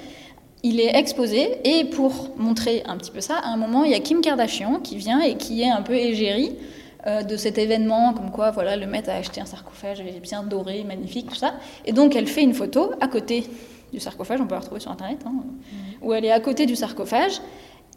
il 0.64 0.80
est 0.80 0.96
exposé 0.96 1.60
et 1.64 1.86
pour 1.86 2.32
montrer 2.38 2.84
un 2.86 2.98
petit 2.98 3.12
peu 3.12 3.22
ça, 3.22 3.38
à 3.38 3.48
un 3.48 3.58
moment, 3.58 3.84
il 3.86 3.92
y 3.92 3.96
a 3.96 4.00
Kim 4.00 4.22
Kardashian 4.22 4.80
qui 4.80 4.98
vient 4.98 5.22
et 5.22 5.36
qui 5.36 5.62
est 5.62 5.70
un 5.70 5.82
peu 5.82 5.96
égérie 5.96 6.56
euh, 7.08 7.24
de 7.24 7.38
cet 7.38 7.58
événement, 7.58 8.14
comme 8.14 8.32
quoi 8.32 8.52
voilà, 8.52 8.76
le 8.76 8.86
maître 8.86 9.10
a 9.10 9.14
acheté 9.14 9.40
un 9.40 9.46
sarcophage 9.46 10.04
bien 10.22 10.44
doré, 10.44 10.84
magnifique, 10.84 11.30
tout 11.30 11.36
ça. 11.36 11.54
Et 11.86 11.94
donc 11.94 12.16
elle 12.16 12.28
fait 12.28 12.44
une 12.44 12.54
photo 12.54 12.92
à 13.00 13.08
côté 13.08 13.46
du 13.94 14.00
sarcophage, 14.00 14.42
on 14.42 14.48
peut 14.48 14.56
la 14.56 14.60
retrouver 14.60 14.82
sur 14.82 14.92
Internet, 14.92 15.20
hein, 15.26 15.32
mm. 15.32 16.06
où 16.06 16.14
elle 16.14 16.26
est 16.26 16.32
à 16.32 16.40
côté 16.40 16.66
du 16.66 16.76
sarcophage 16.76 17.42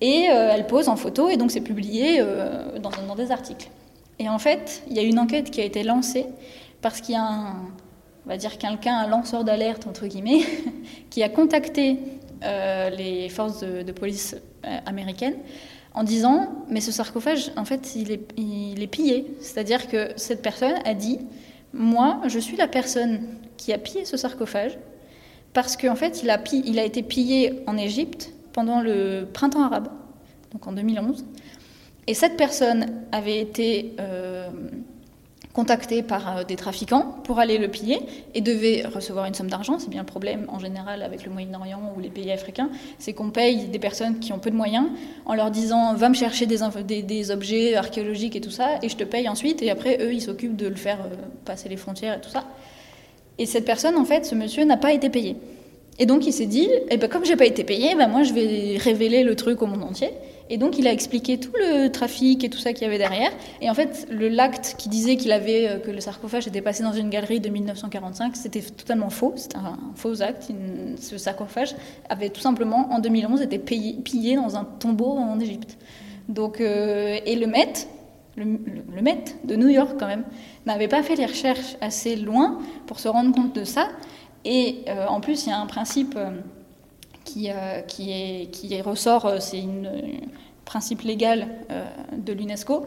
et 0.03 0.29
euh, 0.29 0.51
elle 0.53 0.67
pose 0.67 0.89
en 0.89 0.97
photo 0.97 1.31
et 1.31 1.37
donc 1.37 1.53
c'est 1.53 1.61
publié 1.61 2.17
euh, 2.19 2.79
dans, 2.81 3.15
des 3.15 3.31
articles. 3.31 3.71
Et 4.19 4.29
en 4.29 4.41
fait, 4.41 4.83
il 4.91 4.97
y 4.97 4.99
a 4.99 5.03
une 5.03 5.21
enquête 5.21 5.51
qui 5.51 5.61
a 5.61 5.65
été 5.65 5.85
lancée 5.85 6.27
parce 6.83 7.01
qu'il 7.01 7.15
y 7.15 7.19
a 7.19 7.23
un, 7.23 7.53
on 8.27 8.29
va 8.29 8.37
dire 8.37 8.59
quelqu'un, 8.59 8.97
un 8.97 9.07
lanceur 9.07 9.45
d'alerte 9.45 9.87
entre 9.87 10.09
guillemets, 10.09 10.41
qui 11.11 11.23
a 11.23 11.29
contacté 11.29 11.99
les 12.99 13.29
forces 13.29 13.61
de, 13.61 13.93
police 13.93 14.35
américaines 14.85 15.37
en 15.95 16.03
disant 16.03 16.49
mais 16.69 16.81
ce 16.81 16.91
sarcophage 16.91 17.53
en 17.57 17.65
fait 17.65 17.95
il 17.95 18.11
est, 18.11 18.33
il 18.37 18.83
est 18.83 18.89
pillé 18.89 19.27
c'est-à-dire 19.39 19.87
que 19.87 20.11
cette 20.17 20.43
personne 20.43 20.75
a 20.85 20.95
dit 20.95 21.21
moi 21.73 22.21
je 22.27 22.41
suis 22.41 22.57
la 22.57 22.67
personne 22.67 23.21
qui 23.57 23.73
a 23.73 23.79
pillé 23.79 24.05
ce 24.05 24.17
sarcophage 24.17 24.77
parce 25.53 25.77
qu'en 25.77 25.95
fait 25.95 26.25
il 26.25 26.31
a 26.81 26.85
été 26.85 27.05
pillé 27.05 27.63
en 27.69 27.77
Égypte 27.77 28.33
pendant 28.53 28.81
le 28.81 29.27
printemps 29.33 29.63
arabe 29.63 29.89
donc 30.53 30.67
en 30.67 30.73
2011 30.73 31.25
et 32.07 32.15
cette 32.15 32.37
personne 32.37 33.05
avait 33.13 33.39
été 33.39 33.95
euh, 34.01 34.49
contactée 35.53 36.03
par 36.03 36.39
euh, 36.39 36.45
des 36.45 36.57
trafiquants 36.57 37.17
pour 37.25 37.39
aller 37.39 37.59
le 37.59 37.69
piller 37.69 38.01
et 38.35 38.41
devait 38.41 38.85
recevoir 38.87 39.27
une 39.27 39.35
somme 39.35 39.51
d'argent. 39.51 39.79
C'est 39.79 39.91
bien 39.91 40.01
le 40.01 40.07
problème 40.07 40.47
en 40.49 40.59
général 40.59 41.03
avec 41.03 41.25
le 41.25 41.31
Moyen-Orient 41.31 41.93
ou 41.97 42.01
les 42.01 42.09
pays 42.09 42.33
africains, 42.33 42.71
c'est 42.99 43.13
qu'on 43.13 43.31
paye 43.31 43.67
des 43.67 43.79
personnes 43.79 44.19
qui 44.19 44.33
ont 44.33 44.39
peu 44.39 44.51
de 44.51 44.57
moyens 44.57 44.87
en 45.27 45.35
leur 45.35 45.51
disant 45.51 45.95
va 45.95 46.09
me 46.09 46.15
chercher 46.15 46.47
des, 46.47 47.31
objets 47.31 47.77
archéologiques 47.77 48.37
et 48.37 48.41
tout 48.41 48.51
ça 48.51 48.79
et 48.83 48.89
je 48.89 48.97
te 48.97 49.05
paye 49.05 49.29
ensuite 49.29 49.63
et 49.63 49.71
après 49.71 49.99
eux 50.03 50.13
ils 50.13 50.23
s'occupent 50.23 50.57
de 50.57 50.67
le 50.67 50.75
faire 50.75 51.01
euh, 51.03 51.15
passer 51.45 51.69
les 51.69 51.77
frontières 51.77 52.17
et 52.17 52.21
tout 52.21 52.31
ça. 52.31 52.45
Et 53.39 53.47
cette 53.47 53.65
personne 53.65 53.97
en 53.97 54.05
fait, 54.05 54.27
ce 54.27 54.35
monsieur 54.35 54.65
n'a 54.65 54.77
pas 54.77 54.93
été 54.93 55.09
payé. 55.09 55.37
Et 55.99 56.07
donc 56.07 56.27
il 56.27 56.33
s'est 56.33 56.47
dit, 56.47 56.69
eh 56.91 56.97
ben, 56.97 57.09
comme 57.09 57.25
j'ai 57.25 57.37
pas 57.37 57.47
été 57.47 57.65
payé, 57.65 57.95
ben, 57.95 58.09
moi 58.09 58.23
je 58.23 58.33
vais 58.33 58.77
révéler 58.79 59.25
le 59.25 59.37
truc 59.37 59.63
au 59.63 59.67
monde 59.67 59.83
entier. 59.83 60.11
Et 60.51 60.59
donc 60.59 60.79
il 60.79 60.87
a 60.87 60.93
expliqué 60.93 61.39
tout 61.39 61.53
le 61.55 61.89
trafic 61.89 62.45
et 62.45 62.51
tout 62.51 62.59
ça 62.59 62.73
qu'il 62.73 62.83
y 62.83 62.87
avait 62.87 62.99
derrière. 62.99 63.31
Et 63.61 63.71
en 63.71 63.75
fait, 63.75 64.07
le 64.11 64.29
l'acte 64.29 64.75
qui 64.77 64.89
disait 64.89 65.17
qu'il 65.17 65.33
avait 65.33 65.69
euh, 65.69 65.79
que 65.79 65.91
le 65.91 66.01
sarcophage 66.01 66.47
était 66.47 66.61
passé 66.61 66.83
dans 66.83 66.93
une 66.93 67.09
galerie 67.09 67.41
de 67.41 67.49
1945, 67.49 68.37
c'était 68.37 68.61
totalement 68.61 69.11
faux. 69.11 69.33
C'était 69.37 69.57
un, 69.57 69.79
faux 69.95 70.21
acte. 70.21 70.51
ce 71.01 71.19
sarcophage 71.19 71.75
avait 72.09 72.31
tout 72.31 72.41
simplement 72.41 72.93
en 72.93 72.99
2011 72.99 73.41
été 73.43 73.59
pillé 73.59 74.37
dans 74.37 74.57
un 74.57 74.65
tombeau 74.65 75.13
en 75.13 75.41
Égypte. 75.41 75.79
Donc 76.29 76.61
euh, 76.61 77.19
et 77.25 77.37
le 77.37 77.47
Met, 77.47 77.73
le, 78.37 78.45
Met 79.03 79.25
de 79.45 79.57
New 79.57 79.69
York 79.69 79.97
quand 79.99 80.07
même, 80.07 80.25
n'avait 80.67 80.89
pas 80.89 81.03
fait 81.03 81.17
les 81.17 81.27
recherches 81.27 81.77
assez 81.81 82.17
loin 82.17 82.59
pour 82.87 83.01
se 83.01 83.09
rendre 83.09 83.35
compte 83.35 83.55
de 83.55 83.65
ça. 83.65 83.89
Et 84.45 84.85
euh, 84.89 85.07
en 85.07 85.21
plus, 85.21 85.47
il 85.47 85.51
y 85.51 85.53
a 85.53 85.59
un 85.59 85.67
principe 85.67 86.19
qui, 87.25 87.49
qui, 87.89 88.11
est, 88.11 88.51
qui 88.51 88.81
ressort, 88.83 89.31
c'est 89.41 89.61
une, 89.61 89.89
principe 90.73 91.03
légal 91.03 91.49
euh, 91.71 91.85
de 92.17 92.33
l'UNESCO, 92.33 92.87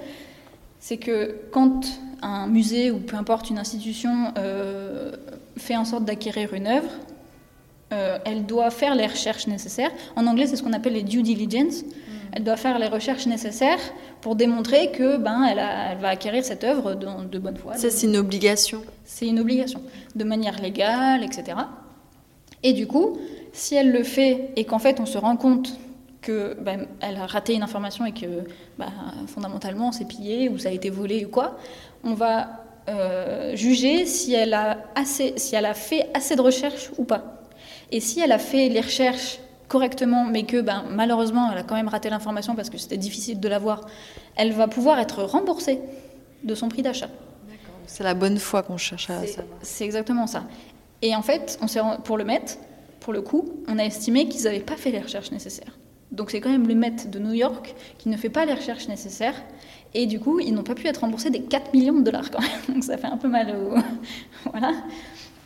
c'est 0.79 0.97
que 0.97 1.35
quand 1.51 1.85
un 2.23 2.47
musée 2.47 2.89
ou 2.89 2.99
peu 2.99 3.15
importe 3.15 3.51
une 3.51 3.59
institution 3.59 4.33
euh, 4.37 5.11
fait 5.57 5.75
en 5.75 5.85
sorte 5.85 6.05
d'acquérir 6.05 6.55
une 6.55 6.65
œuvre, 6.65 6.89
euh, 7.93 8.17
elle 8.25 8.47
doit 8.47 8.71
faire 8.71 8.95
les 8.95 9.05
recherches 9.05 9.45
nécessaires. 9.45 9.91
En 10.15 10.25
anglais, 10.25 10.47
c'est 10.47 10.55
ce 10.55 10.63
qu'on 10.63 10.73
appelle 10.73 10.93
les 10.93 11.03
due 11.03 11.21
diligence. 11.21 11.83
Mm. 11.83 12.14
Elle 12.31 12.43
doit 12.43 12.57
faire 12.57 12.79
les 12.79 12.87
recherches 12.87 13.25
nécessaires 13.27 13.79
pour 14.21 14.35
démontrer 14.35 14.91
que 14.91 15.17
ben 15.17 15.43
elle, 15.43 15.59
elle 15.59 15.97
va 15.99 16.09
acquérir 16.09 16.43
cette 16.43 16.63
œuvre 16.63 16.95
de, 16.95 17.07
de 17.29 17.39
bonne 17.39 17.57
foi. 17.57 17.75
Ça, 17.75 17.89
c'est 17.89 18.07
une 18.07 18.17
obligation. 18.17 18.81
C'est 19.03 19.27
une 19.27 19.39
obligation, 19.39 19.81
de 20.15 20.23
manière 20.23 20.61
légale, 20.61 21.23
etc. 21.23 21.57
Et 22.63 22.73
du 22.73 22.87
coup, 22.87 23.17
si 23.53 23.75
elle 23.75 23.91
le 23.91 24.03
fait 24.03 24.49
et 24.55 24.65
qu'en 24.65 24.79
fait 24.79 24.99
on 24.99 25.05
se 25.05 25.17
rend 25.17 25.37
compte 25.37 25.77
qu'elle 26.21 26.57
ben, 26.59 26.87
a 27.01 27.25
raté 27.27 27.53
une 27.53 27.63
information 27.63 28.05
et 28.05 28.11
que 28.11 28.25
ben, 28.77 28.91
fondamentalement 29.27 29.91
c'est 29.91 30.07
pillé 30.07 30.49
ou 30.49 30.57
ça 30.57 30.69
a 30.69 30.71
été 30.71 30.89
volé 30.89 31.25
ou 31.25 31.29
quoi, 31.29 31.57
on 32.03 32.13
va 32.13 32.65
euh, 32.89 33.55
juger 33.55 34.05
si 34.05 34.33
elle, 34.33 34.53
a 34.53 34.77
assez, 34.95 35.33
si 35.37 35.55
elle 35.55 35.65
a 35.65 35.73
fait 35.73 36.09
assez 36.13 36.35
de 36.35 36.41
recherches 36.41 36.91
ou 36.97 37.03
pas. 37.03 37.41
Et 37.91 37.99
si 37.99 38.19
elle 38.19 38.31
a 38.31 38.39
fait 38.39 38.69
les 38.69 38.81
recherches 38.81 39.39
correctement, 39.67 40.25
mais 40.25 40.43
que 40.43 40.61
ben, 40.61 40.85
malheureusement 40.91 41.51
elle 41.51 41.57
a 41.57 41.63
quand 41.63 41.75
même 41.75 41.87
raté 41.87 42.09
l'information 42.09 42.55
parce 42.55 42.69
que 42.69 42.77
c'était 42.77 42.97
difficile 42.97 43.39
de 43.39 43.47
l'avoir, 43.47 43.81
elle 44.35 44.51
va 44.51 44.67
pouvoir 44.67 44.99
être 44.99 45.23
remboursée 45.23 45.79
de 46.43 46.55
son 46.55 46.69
prix 46.69 46.81
d'achat. 46.81 47.09
C'est 47.87 48.03
la 48.03 48.13
bonne 48.13 48.37
foi 48.37 48.63
qu'on 48.63 48.77
cherche 48.77 49.09
à 49.09 49.25
savoir. 49.25 49.57
C'est 49.61 49.85
exactement 49.85 50.27
ça. 50.27 50.45
Et 51.01 51.15
en 51.15 51.21
fait, 51.21 51.59
on 51.61 52.01
pour 52.01 52.17
le 52.17 52.23
mettre, 52.23 52.55
pour 52.99 53.13
le 53.13 53.21
coup, 53.21 53.45
on 53.67 53.77
a 53.77 53.83
estimé 53.83 54.27
qu'ils 54.27 54.43
n'avaient 54.43 54.59
pas 54.59 54.75
fait 54.75 54.91
les 54.91 54.99
recherches 54.99 55.31
nécessaires. 55.31 55.77
Donc 56.11 56.31
c'est 56.31 56.39
quand 56.39 56.49
même 56.49 56.67
le 56.67 56.75
Met 56.75 56.95
de 57.07 57.19
New 57.19 57.33
York 57.33 57.75
qui 57.97 58.09
ne 58.09 58.17
fait 58.17 58.29
pas 58.29 58.45
les 58.45 58.53
recherches 58.53 58.87
nécessaires. 58.87 59.35
Et 59.93 60.07
du 60.07 60.19
coup, 60.19 60.39
ils 60.39 60.53
n'ont 60.53 60.63
pas 60.63 60.75
pu 60.75 60.87
être 60.87 61.01
remboursés 61.01 61.29
des 61.29 61.41
4 61.41 61.73
millions 61.73 61.93
de 61.93 62.03
dollars 62.03 62.31
quand 62.31 62.41
même. 62.41 62.49
Donc 62.75 62.83
ça 62.83 62.97
fait 62.97 63.07
un 63.07 63.17
peu 63.17 63.27
mal 63.27 63.55
au... 63.55 63.75
voilà. 64.51 64.73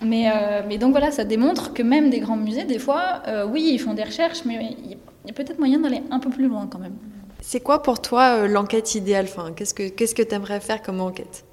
Mais, 0.01 0.29
euh, 0.29 0.61
mais, 0.67 0.77
donc 0.77 0.91
voilà, 0.91 1.11
ça 1.11 1.23
démontre 1.23 1.73
que 1.73 1.83
même 1.83 2.09
des 2.09 2.19
grands 2.19 2.37
musées, 2.37 2.63
des 2.63 2.79
fois, 2.79 3.21
euh, 3.27 3.45
oui, 3.45 3.71
ils 3.73 3.79
font 3.79 3.93
des 3.93 4.03
recherches, 4.03 4.45
mais 4.45 4.75
il 4.83 4.91
y 4.91 5.29
a 5.29 5.33
peut-être 5.33 5.59
moyen 5.59 5.79
d'aller 5.79 6.01
un 6.09 6.19
peu 6.19 6.29
plus 6.29 6.47
loin 6.47 6.67
quand 6.71 6.79
même. 6.79 6.95
C'est 7.41 7.59
quoi 7.61 7.81
pour 7.83 8.01
toi 8.01 8.37
euh, 8.37 8.47
l'enquête 8.47 8.95
idéale? 8.95 9.25
Enfin, 9.25 9.51
Qu'est-ce 9.55 9.73
que 9.73 9.87
tu 9.89 10.25
que 10.25 10.35
aimerais 10.35 10.59
faire 10.59 10.81
comme 10.81 11.01
enquête? 11.01 11.45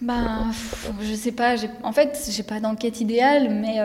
Ben, 0.00 0.50
je 1.00 1.14
sais 1.14 1.32
pas. 1.32 1.56
En 1.82 1.92
fait, 1.92 2.18
j'ai 2.30 2.42
pas 2.42 2.60
d'enquête 2.60 3.00
idéale, 3.00 3.50
mais 3.50 3.78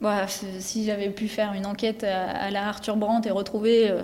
bah, 0.00 0.26
si 0.60 0.86
j'avais 0.86 1.10
pu 1.10 1.28
faire 1.28 1.52
une 1.52 1.66
enquête 1.66 2.04
à, 2.04 2.50
la 2.50 2.68
Arthur 2.68 2.96
Brandt 2.96 3.28
et 3.28 3.32
retrouver 3.32 3.90
euh, 3.90 4.02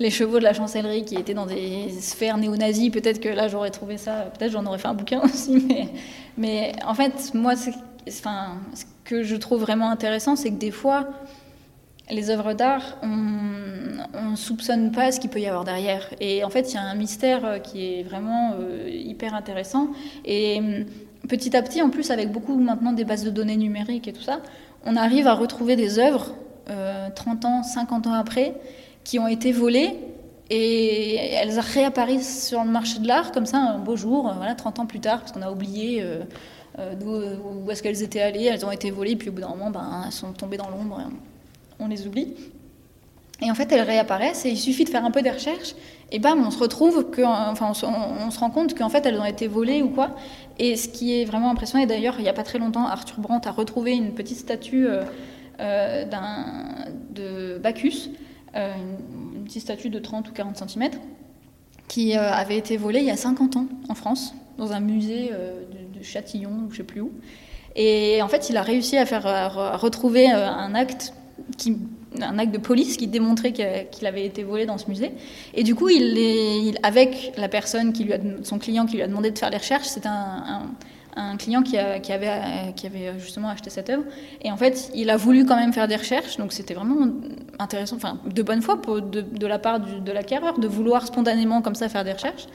les 0.00 0.10
chevaux 0.10 0.40
de 0.40 0.44
la 0.44 0.52
chancellerie 0.52 1.04
qui 1.04 1.14
étaient 1.14 1.34
dans 1.34 1.46
des 1.46 1.88
sphères 2.00 2.36
néo-nazis, 2.36 2.90
peut-être 2.90 3.20
que 3.20 3.28
là 3.28 3.46
j'aurais 3.46 3.70
trouvé 3.70 3.96
ça, 3.96 4.28
peut-être 4.36 4.50
j'en 4.50 4.66
aurais 4.66 4.78
fait 4.78 4.88
un 4.88 4.94
bouquin 4.94 5.20
aussi. 5.24 5.64
Mais, 5.68 5.88
mais 6.36 6.72
en 6.84 6.94
fait, 6.94 7.32
moi, 7.32 7.54
ce 8.08 8.84
que 9.04 9.22
je 9.22 9.36
trouve 9.36 9.60
vraiment 9.60 9.90
intéressant, 9.90 10.36
c'est 10.36 10.50
que 10.50 10.58
des 10.58 10.70
fois, 10.70 11.08
les 12.10 12.30
œuvres 12.30 12.52
d'art, 12.52 12.98
on 13.02 14.30
ne 14.30 14.36
soupçonne 14.36 14.92
pas 14.92 15.12
ce 15.12 15.20
qu'il 15.20 15.30
peut 15.30 15.40
y 15.40 15.46
avoir 15.46 15.64
derrière. 15.64 16.08
Et 16.20 16.44
en 16.44 16.50
fait, 16.50 16.72
il 16.72 16.74
y 16.74 16.78
a 16.78 16.82
un 16.82 16.94
mystère 16.94 17.44
euh, 17.44 17.58
qui 17.58 17.84
est 17.84 18.02
vraiment 18.02 18.54
euh, 18.58 18.88
hyper 18.88 19.34
intéressant. 19.34 19.88
Et 20.24 20.58
hum, 20.58 20.84
petit 21.28 21.56
à 21.56 21.62
petit, 21.62 21.82
en 21.82 21.90
plus, 21.90 22.10
avec 22.10 22.30
beaucoup 22.30 22.56
maintenant 22.56 22.92
des 22.92 23.04
bases 23.04 23.24
de 23.24 23.30
données 23.30 23.56
numériques 23.56 24.06
et 24.08 24.12
tout 24.12 24.22
ça, 24.22 24.40
on 24.84 24.94
arrive 24.96 25.26
à 25.26 25.34
retrouver 25.34 25.74
des 25.74 25.98
œuvres 25.98 26.34
30 27.14 27.44
euh, 27.44 27.48
ans, 27.48 27.62
50 27.62 28.06
ans 28.06 28.12
après 28.12 28.54
qui 29.04 29.18
ont 29.18 29.28
été 29.28 29.52
volées 29.52 29.94
et 30.50 31.16
elles 31.16 31.58
réapparaissent 31.58 32.46
sur 32.46 32.62
le 32.64 32.70
marché 32.70 32.98
de 33.00 33.08
l'art 33.08 33.32
comme 33.32 33.46
ça 33.46 33.58
un 33.58 33.78
beau 33.78 33.96
jour, 33.96 34.32
voilà, 34.36 34.54
30 34.54 34.80
ans 34.80 34.86
plus 34.86 35.00
tard, 35.00 35.20
parce 35.20 35.32
qu'on 35.32 35.42
a 35.42 35.50
oublié 35.50 36.02
euh, 36.02 36.20
euh, 36.78 37.36
où 37.64 37.70
est-ce 37.70 37.82
qu'elles 37.82 38.02
étaient 38.02 38.20
allées, 38.20 38.44
elles 38.44 38.64
ont 38.64 38.70
été 38.70 38.90
volées, 38.90 39.16
puis 39.16 39.28
au 39.28 39.32
bout 39.32 39.40
d'un 39.40 39.48
moment, 39.48 39.70
ben, 39.70 40.04
elles 40.06 40.12
sont 40.12 40.32
tombées 40.32 40.56
dans 40.56 40.68
l'ombre, 40.68 41.00
on 41.78 41.88
les 41.88 42.06
oublie. 42.06 42.34
Et 43.42 43.50
en 43.50 43.54
fait, 43.54 43.70
elles 43.72 43.82
réapparaissent 43.82 44.46
et 44.46 44.50
il 44.50 44.56
suffit 44.56 44.84
de 44.84 44.88
faire 44.88 45.04
un 45.04 45.10
peu 45.10 45.20
des 45.20 45.30
recherches 45.30 45.74
et 46.12 46.20
bam, 46.20 46.44
on 46.46 46.50
se 46.50 46.58
retrouve 46.58 47.10
que, 47.10 47.22
on, 47.22 48.30
se 48.30 48.38
rend 48.38 48.50
compte 48.50 48.78
qu'en 48.78 48.88
fait, 48.88 49.04
elles 49.06 49.18
ont 49.18 49.24
été 49.24 49.48
volées 49.48 49.82
ou 49.82 49.88
quoi. 49.88 50.10
Et 50.58 50.76
ce 50.76 50.88
qui 50.88 51.20
est 51.20 51.24
vraiment 51.24 51.50
impressionnant, 51.50 51.82
et 51.82 51.86
d'ailleurs, 51.86 52.14
il 52.18 52.22
n'y 52.22 52.28
a 52.28 52.32
pas 52.32 52.44
très 52.44 52.58
longtemps, 52.58 52.86
Arthur 52.86 53.18
Brandt 53.18 53.48
a 53.48 53.52
retrouvé 53.52 53.92
une 53.92 54.14
petite 54.14 54.38
statue 54.38 54.86
euh, 54.86 55.02
euh, 55.58 56.04
de 57.10 57.58
Bacchus, 57.58 58.10
euh, 58.54 58.72
une, 59.34 59.44
petite 59.44 59.62
statue 59.62 59.90
de 59.90 59.98
30 59.98 60.28
ou 60.28 60.32
40 60.32 60.56
cm, 60.68 60.90
qui 61.88 62.14
avait 62.14 62.58
été 62.58 62.76
volée 62.76 63.00
il 63.00 63.06
y 63.06 63.10
a 63.10 63.16
50 63.16 63.56
ans 63.56 63.66
en 63.88 63.94
France, 63.94 64.34
dans 64.58 64.72
un 64.72 64.80
musée 64.80 65.30
de, 65.98 66.04
Châtillon, 66.04 66.50
ou 66.66 66.70
je 66.70 66.78
sais 66.78 66.82
plus 66.82 67.00
où. 67.00 67.12
Et 67.74 68.22
en 68.22 68.28
fait, 68.28 68.48
il 68.48 68.56
a 68.56 68.62
réussi 68.62 68.96
à 68.96 69.04
faire 69.04 69.26
à 69.26 69.76
retrouver 69.76 70.30
un 70.30 70.74
acte 70.74 71.12
un 72.22 72.38
acte 72.38 72.52
de 72.52 72.58
police 72.58 72.96
qui 72.96 73.06
démontrait 73.06 73.52
qu'il 73.52 74.06
avait 74.06 74.24
été 74.24 74.42
volé 74.42 74.66
dans 74.66 74.78
ce 74.78 74.88
musée. 74.88 75.12
Et 75.54 75.62
du 75.62 75.74
coup, 75.74 75.88
avec 76.82 77.32
la 77.36 77.48
personne 77.48 77.92
qui 77.92 78.04
lui 78.04 78.12
a, 78.12 78.18
son 78.42 78.58
client 78.58 78.86
qui 78.86 78.96
lui 78.96 79.02
a 79.02 79.06
demandé 79.06 79.30
de 79.30 79.38
faire 79.38 79.50
les 79.50 79.58
recherches, 79.58 79.86
c'est 79.86 80.06
un, 80.06 80.62
un, 81.16 81.36
client 81.36 81.62
qui, 81.62 81.76
a, 81.78 81.98
qui, 81.98 82.12
avait, 82.12 82.72
qui 82.74 82.86
avait 82.86 83.18
justement 83.18 83.48
acheté 83.48 83.70
cette 83.70 83.90
œuvre. 83.90 84.04
Et 84.42 84.50
en 84.50 84.56
fait, 84.56 84.90
il 84.94 85.10
a 85.10 85.16
voulu 85.16 85.44
quand 85.44 85.56
même 85.56 85.72
faire 85.72 85.88
des 85.88 85.96
recherches, 85.96 86.36
donc 86.36 86.52
c'était 86.52 86.74
vraiment 86.74 87.08
intéressant, 87.58 87.96
enfin 87.96 88.18
de 88.26 88.42
bonne 88.42 88.62
foi 88.62 88.76
de, 88.76 89.20
de, 89.20 89.46
la 89.46 89.58
part 89.58 89.80
du, 89.80 90.00
de 90.00 90.12
l'acquéreur 90.12 90.58
de 90.58 90.68
vouloir 90.68 91.06
spontanément 91.06 91.62
comme 91.62 91.74
ça 91.74 91.88
faire 91.88 92.04
des 92.04 92.12
recherches. 92.12 92.46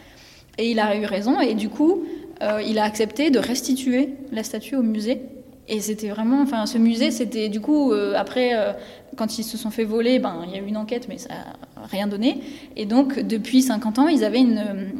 Et 0.57 0.71
il 0.71 0.79
a 0.79 0.95
eu 0.97 1.05
raison, 1.05 1.39
et 1.39 1.53
du 1.53 1.69
coup, 1.69 2.03
euh, 2.41 2.61
il 2.65 2.79
a 2.79 2.83
accepté 2.83 3.29
de 3.29 3.39
restituer 3.39 4.09
la 4.31 4.43
statue 4.43 4.75
au 4.75 4.81
musée 4.81 5.21
et 5.67 5.79
c'était 5.79 6.09
vraiment, 6.09 6.41
enfin, 6.41 6.65
ce 6.65 6.77
musée, 6.77 7.11
c'était 7.11 7.49
du 7.49 7.61
coup, 7.61 7.91
euh, 7.91 8.13
après, 8.15 8.51
euh, 8.53 8.73
quand 9.15 9.37
ils 9.37 9.43
se 9.43 9.57
sont 9.57 9.69
fait 9.69 9.83
voler, 9.83 10.19
ben, 10.19 10.43
il 10.47 10.51
y 10.51 10.55
a 10.55 10.61
eu 10.61 10.67
une 10.67 10.77
enquête, 10.77 11.07
mais 11.07 11.17
ça 11.17 11.29
n'a 11.29 11.85
rien 11.89 12.07
donné. 12.07 12.41
Et 12.75 12.85
donc, 12.85 13.19
depuis 13.19 13.61
50 13.61 13.99
ans, 13.99 14.07
ils 14.07 14.23
avaient 14.23 14.41
une, 14.41 14.91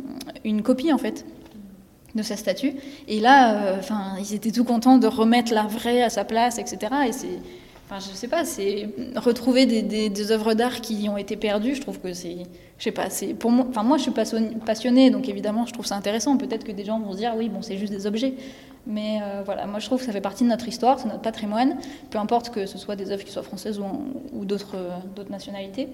une 0.45 0.61
copie, 0.61 0.93
en 0.93 0.97
fait, 0.97 1.25
de 2.15 2.23
sa 2.23 2.37
statue. 2.37 2.73
Et 3.07 3.19
là, 3.19 3.75
enfin, 3.79 4.13
ils 4.19 4.33
étaient 4.33 4.51
tout 4.51 4.63
contents 4.63 4.97
de 4.97 5.07
remettre 5.07 5.53
la 5.53 5.63
vraie 5.63 6.03
à 6.03 6.09
sa 6.09 6.23
place, 6.23 6.57
etc. 6.57 6.77
Et 7.07 7.11
c'est, 7.11 7.39
enfin, 7.91 7.99
je 7.99 8.15
sais 8.15 8.27
pas, 8.27 8.45
c'est 8.45 8.89
retrouver 9.17 9.65
des, 9.65 10.31
œuvres 10.31 10.53
d'art 10.53 10.81
qui 10.81 11.09
ont 11.09 11.17
été 11.17 11.35
perdues. 11.35 11.75
Je 11.75 11.81
trouve 11.81 11.99
que 11.99 12.13
c'est, 12.13 12.37
je 12.77 12.83
sais 12.83 12.91
pas, 12.91 13.09
c'est 13.09 13.33
pour 13.33 13.51
moi. 13.51 13.65
Enfin, 13.69 13.83
moi, 13.83 13.97
je 13.97 14.03
suis 14.03 14.11
passionnée, 14.11 15.09
donc 15.09 15.27
évidemment, 15.27 15.65
je 15.65 15.73
trouve 15.73 15.85
ça 15.85 15.95
intéressant. 15.95 16.37
Peut-être 16.37 16.63
que 16.63 16.71
des 16.71 16.85
gens 16.85 16.99
vont 16.99 17.11
se 17.11 17.17
dire, 17.17 17.33
oui, 17.35 17.49
bon, 17.49 17.61
c'est 17.61 17.77
juste 17.77 17.91
des 17.91 18.07
objets. 18.07 18.33
Mais 18.87 19.19
voilà, 19.45 19.67
moi 19.67 19.77
je 19.77 19.85
trouve 19.85 19.99
que 19.99 20.05
ça 20.07 20.11
fait 20.11 20.21
partie 20.21 20.43
de 20.43 20.49
notre 20.49 20.67
histoire, 20.67 20.99
c'est 20.99 21.07
notre 21.07 21.21
patrimoine, 21.21 21.77
peu 22.09 22.17
importe 22.17 22.49
que 22.49 22.65
ce 22.65 22.79
soit 22.79 22.95
des 22.95 23.11
œuvres 23.11 23.23
qui 23.23 23.31
soient 23.31 23.43
françaises 23.43 23.79
ou, 23.79 24.43
d'autres 24.43 24.75
nationalités. 25.29 25.87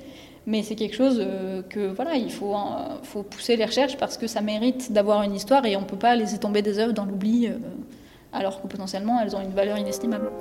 Mais 0.45 0.63
c'est 0.63 0.75
quelque 0.75 0.95
chose 0.95 1.21
que 1.69 1.87
voilà, 1.87 2.15
il 2.15 2.31
faut, 2.31 2.55
faut 3.03 3.23
pousser 3.23 3.57
les 3.57 3.65
recherches 3.65 3.97
parce 3.97 4.17
que 4.17 4.25
ça 4.25 4.39
mérite 4.39 4.93
d'avoir 4.93 5.23
une 5.23 5.35
histoire 5.35 5.65
et 5.65 5.75
on 5.75 5.83
peut 5.83 5.97
pas 5.97 6.15
laisser 6.15 6.37
tomber 6.37 6.61
des 6.61 6.79
œuvres 6.79 6.93
dans 6.93 7.03
l'oubli 7.03 7.49
alors 8.31 8.61
que 8.61 8.67
potentiellement 8.67 9.19
elles 9.19 9.35
ont 9.35 9.41
une 9.41 9.53
valeur 9.53 9.77
inestimable. 9.77 10.31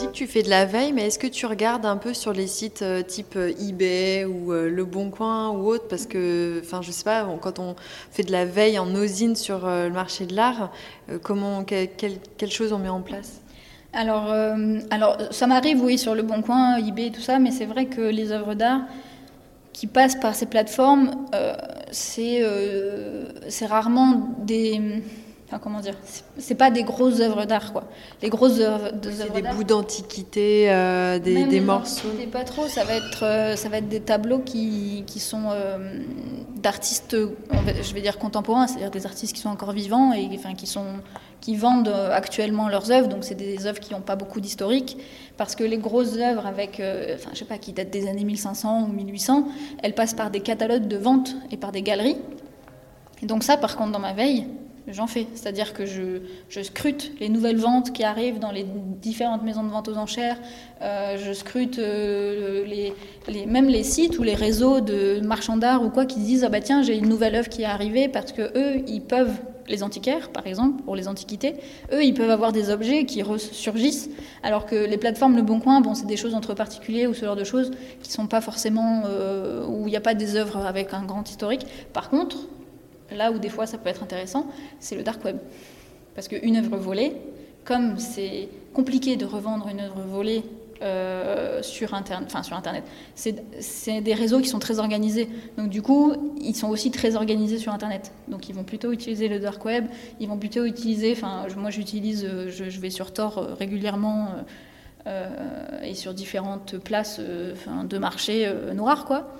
Dis 0.00 0.06
que 0.06 0.12
tu 0.12 0.26
fais 0.26 0.42
de 0.42 0.48
la 0.48 0.64
veille, 0.64 0.92
mais 0.92 1.08
est-ce 1.08 1.18
que 1.18 1.26
tu 1.26 1.44
regardes 1.44 1.84
un 1.84 1.98
peu 1.98 2.14
sur 2.14 2.32
les 2.32 2.46
sites 2.46 2.80
euh, 2.80 3.02
type 3.02 3.34
euh, 3.36 3.52
eBay 3.60 4.24
ou 4.24 4.52
euh, 4.52 4.70
Le 4.70 4.84
Bon 4.86 5.10
Coin 5.10 5.50
ou 5.50 5.66
autre? 5.66 5.88
Parce 5.88 6.06
que, 6.06 6.60
enfin, 6.64 6.80
je 6.80 6.90
sais 6.90 7.04
pas, 7.04 7.26
quand 7.42 7.58
on 7.58 7.76
fait 8.10 8.22
de 8.22 8.32
la 8.32 8.46
veille 8.46 8.78
en 8.78 8.94
osine 8.94 9.36
sur 9.36 9.66
le 9.66 9.90
marché 9.90 10.24
de 10.24 10.34
l'art, 10.34 10.72
comment, 11.22 11.64
quelle 11.64 12.50
chose 12.50 12.72
on 12.72 12.78
met 12.78 12.88
en 12.88 13.02
place? 13.02 13.42
Alors, 13.92 14.32
alors, 14.90 15.18
ça 15.32 15.46
m'arrive, 15.46 15.82
oui, 15.82 15.98
sur 15.98 16.14
Le 16.14 16.22
Bon 16.22 16.42
Coin, 16.42 16.76
eBay, 16.76 17.10
tout 17.10 17.20
ça, 17.20 17.38
mais 17.38 17.50
c'est 17.50 17.66
vrai 17.66 17.86
que 17.86 18.00
les 18.00 18.32
œuvres 18.32 18.54
d'art 18.54 18.82
qui 19.72 19.86
passent 19.86 20.18
par 20.18 20.34
ces 20.34 20.46
plateformes, 20.46 21.10
c'est 21.90 22.42
rarement 23.66 24.28
des 24.38 25.02
comment 25.58 25.80
dire 25.80 25.94
C'est 26.38 26.54
pas 26.54 26.70
des 26.70 26.84
grosses 26.84 27.20
œuvres 27.20 27.44
d'art, 27.44 27.72
quoi. 27.72 27.84
Les 28.22 28.28
grosses 28.28 28.60
œuvres, 28.60 28.92
d'art. 28.92 29.32
des 29.34 29.42
bouts 29.42 29.64
d'antiquité, 29.64 30.70
euh, 30.70 31.18
des, 31.18 31.44
des 31.44 31.60
morceaux. 31.60 32.08
pas 32.30 32.44
trop. 32.44 32.68
Ça 32.68 32.84
va 32.84 32.94
être, 32.94 33.24
euh, 33.24 33.56
ça 33.56 33.68
va 33.68 33.78
être 33.78 33.88
des 33.88 34.00
tableaux 34.00 34.38
qui, 34.38 35.02
qui 35.06 35.18
sont 35.18 35.48
euh, 35.50 35.98
d'artistes, 36.56 37.16
je 37.16 37.94
vais 37.94 38.00
dire 38.00 38.18
contemporains, 38.18 38.66
c'est-à-dire 38.66 38.90
des 38.90 39.06
artistes 39.06 39.34
qui 39.34 39.40
sont 39.40 39.48
encore 39.48 39.72
vivants 39.72 40.12
et 40.12 40.28
enfin 40.34 40.54
qui 40.54 40.66
sont 40.66 40.86
qui 41.40 41.56
vendent 41.56 41.88
actuellement 41.88 42.68
leurs 42.68 42.92
œuvres. 42.92 43.08
Donc 43.08 43.24
c'est 43.24 43.34
des 43.34 43.66
œuvres 43.66 43.80
qui 43.80 43.94
n'ont 43.94 44.02
pas 44.02 44.14
beaucoup 44.14 44.40
d'historique, 44.42 44.98
parce 45.38 45.56
que 45.56 45.64
les 45.64 45.78
grosses 45.78 46.18
œuvres 46.18 46.46
avec, 46.46 46.82
enfin 47.14 47.30
je 47.32 47.38
sais 47.38 47.44
pas, 47.46 47.56
qui 47.56 47.72
datent 47.72 47.88
des 47.88 48.06
années 48.06 48.24
1500 48.24 48.82
ou 48.82 48.92
1800, 48.92 49.48
elles 49.82 49.94
passent 49.94 50.12
par 50.12 50.30
des 50.30 50.40
catalogues 50.40 50.86
de 50.86 50.98
vente 50.98 51.34
et 51.50 51.56
par 51.56 51.72
des 51.72 51.80
galeries. 51.80 52.18
Et 53.22 53.26
donc 53.26 53.42
ça, 53.42 53.56
par 53.56 53.76
contre, 53.76 53.92
dans 53.92 53.98
ma 53.98 54.12
veille, 54.12 54.46
j'en 54.88 55.06
fais. 55.06 55.26
C'est-à-dire 55.34 55.72
que 55.72 55.86
je, 55.86 56.20
scrute 56.62 57.12
les 57.20 57.28
nouvelles 57.28 57.58
ventes 57.58 57.92
qui 57.92 58.04
arrivent 58.04 58.38
dans 58.38 58.50
les 58.50 58.64
différentes 58.64 59.42
maisons 59.42 59.62
de 59.62 59.70
vente 59.70 59.88
aux 59.88 59.96
enchères. 59.96 60.38
Euh, 60.82 61.16
je 61.18 61.32
scrute 61.32 61.78
euh, 61.78 62.64
même 63.46 63.68
les 63.68 63.84
sites 63.84 64.18
ou 64.18 64.22
les 64.22 64.34
réseaux 64.34 64.80
de 64.80 65.20
marchands 65.20 65.56
d'art 65.56 65.82
ou 65.82 65.90
quoi 65.90 66.06
qui 66.06 66.20
disent 66.20 66.44
ah 66.44 66.48
bah 66.48 66.60
tiens 66.60 66.82
j'ai 66.82 66.96
une 66.96 67.08
nouvelle 67.08 67.34
œuvre 67.34 67.48
qui 67.48 67.62
est 67.62 67.66
arrivée 67.66 68.08
parce 68.08 68.32
que 68.32 68.42
eux 68.56 68.82
ils 68.86 69.02
peuvent 69.02 69.36
les 69.68 69.82
antiquaires 69.82 70.30
par 70.30 70.46
exemple 70.46 70.82
pour 70.82 70.96
les 70.96 71.06
antiquités 71.06 71.56
eux 71.92 72.02
ils 72.02 72.14
peuvent 72.14 72.30
avoir 72.30 72.52
des 72.52 72.70
objets 72.70 73.04
qui 73.04 73.22
ressurgissent 73.22 74.08
alors 74.42 74.64
que 74.64 74.74
les 74.74 74.96
plateformes 74.96 75.36
Le 75.36 75.42
Bon 75.42 75.60
Coin 75.60 75.82
bon 75.82 75.94
c'est 75.94 76.06
des 76.06 76.16
choses 76.16 76.34
entre 76.34 76.54
particuliers 76.54 77.06
ou 77.06 77.12
ce 77.12 77.26
genre 77.26 77.36
de 77.36 77.44
choses 77.44 77.70
qui 78.02 78.10
sont 78.10 78.26
pas 78.26 78.40
forcément 78.40 79.02
euh, 79.04 79.66
où 79.66 79.86
il 79.86 79.90
n'y 79.90 79.96
a 79.96 80.00
pas 80.00 80.14
des 80.14 80.36
œuvres 80.36 80.58
avec 80.58 80.94
un 80.94 81.04
grand 81.04 81.28
historique. 81.28 81.66
Par 81.92 82.10
contre 82.10 82.36
là 83.12 83.32
où 83.32 83.38
des 83.38 83.48
fois 83.48 83.66
ça 83.66 83.78
peut 83.78 83.88
être 83.88 84.02
intéressant, 84.02 84.46
c'est 84.78 84.96
le 84.96 85.02
dark 85.02 85.24
web. 85.24 85.36
Parce 86.14 86.28
qu'une 86.28 86.56
œuvre 86.56 86.76
volée, 86.76 87.16
comme 87.64 87.98
c'est 87.98 88.48
compliqué 88.72 89.16
de 89.16 89.24
revendre 89.24 89.68
une 89.68 89.80
œuvre 89.80 90.00
volée 90.00 90.42
euh, 90.82 91.62
sur, 91.62 91.92
Internet, 91.92 92.32
c'est 93.14 94.00
des 94.00 94.14
réseaux 94.14 94.40
qui 94.40 94.48
sont 94.48 94.58
très 94.58 94.78
organisés. 94.78 95.28
Donc 95.58 95.68
du 95.68 95.82
coup, 95.82 96.14
ils 96.40 96.56
sont 96.56 96.68
aussi 96.68 96.90
très 96.90 97.16
organisés 97.16 97.58
sur 97.58 97.72
Internet. 97.72 98.12
Donc 98.28 98.48
ils 98.48 98.54
vont 98.54 98.64
plutôt 98.64 98.90
utiliser 98.90 99.28
le 99.28 99.40
dark 99.40 99.62
web, 99.64 99.86
ils 100.20 100.28
vont 100.28 100.38
plutôt 100.38 100.64
utiliser, 100.64 101.12
enfin 101.12 101.46
moi 101.58 101.68
j'utilise, 101.68 102.24
euh, 102.24 102.50
je, 102.50 102.80
vais 102.80 102.88
sur 102.88 103.12
Tor 103.12 103.38
euh, 103.38 103.54
régulièrement 103.54 104.28
et 105.82 105.94
sur 105.94 106.12
différentes 106.12 106.76
places 106.76 107.20
de 107.20 107.98
marché 107.98 108.52
noirs, 108.74 109.06
quoi. 109.06 109.34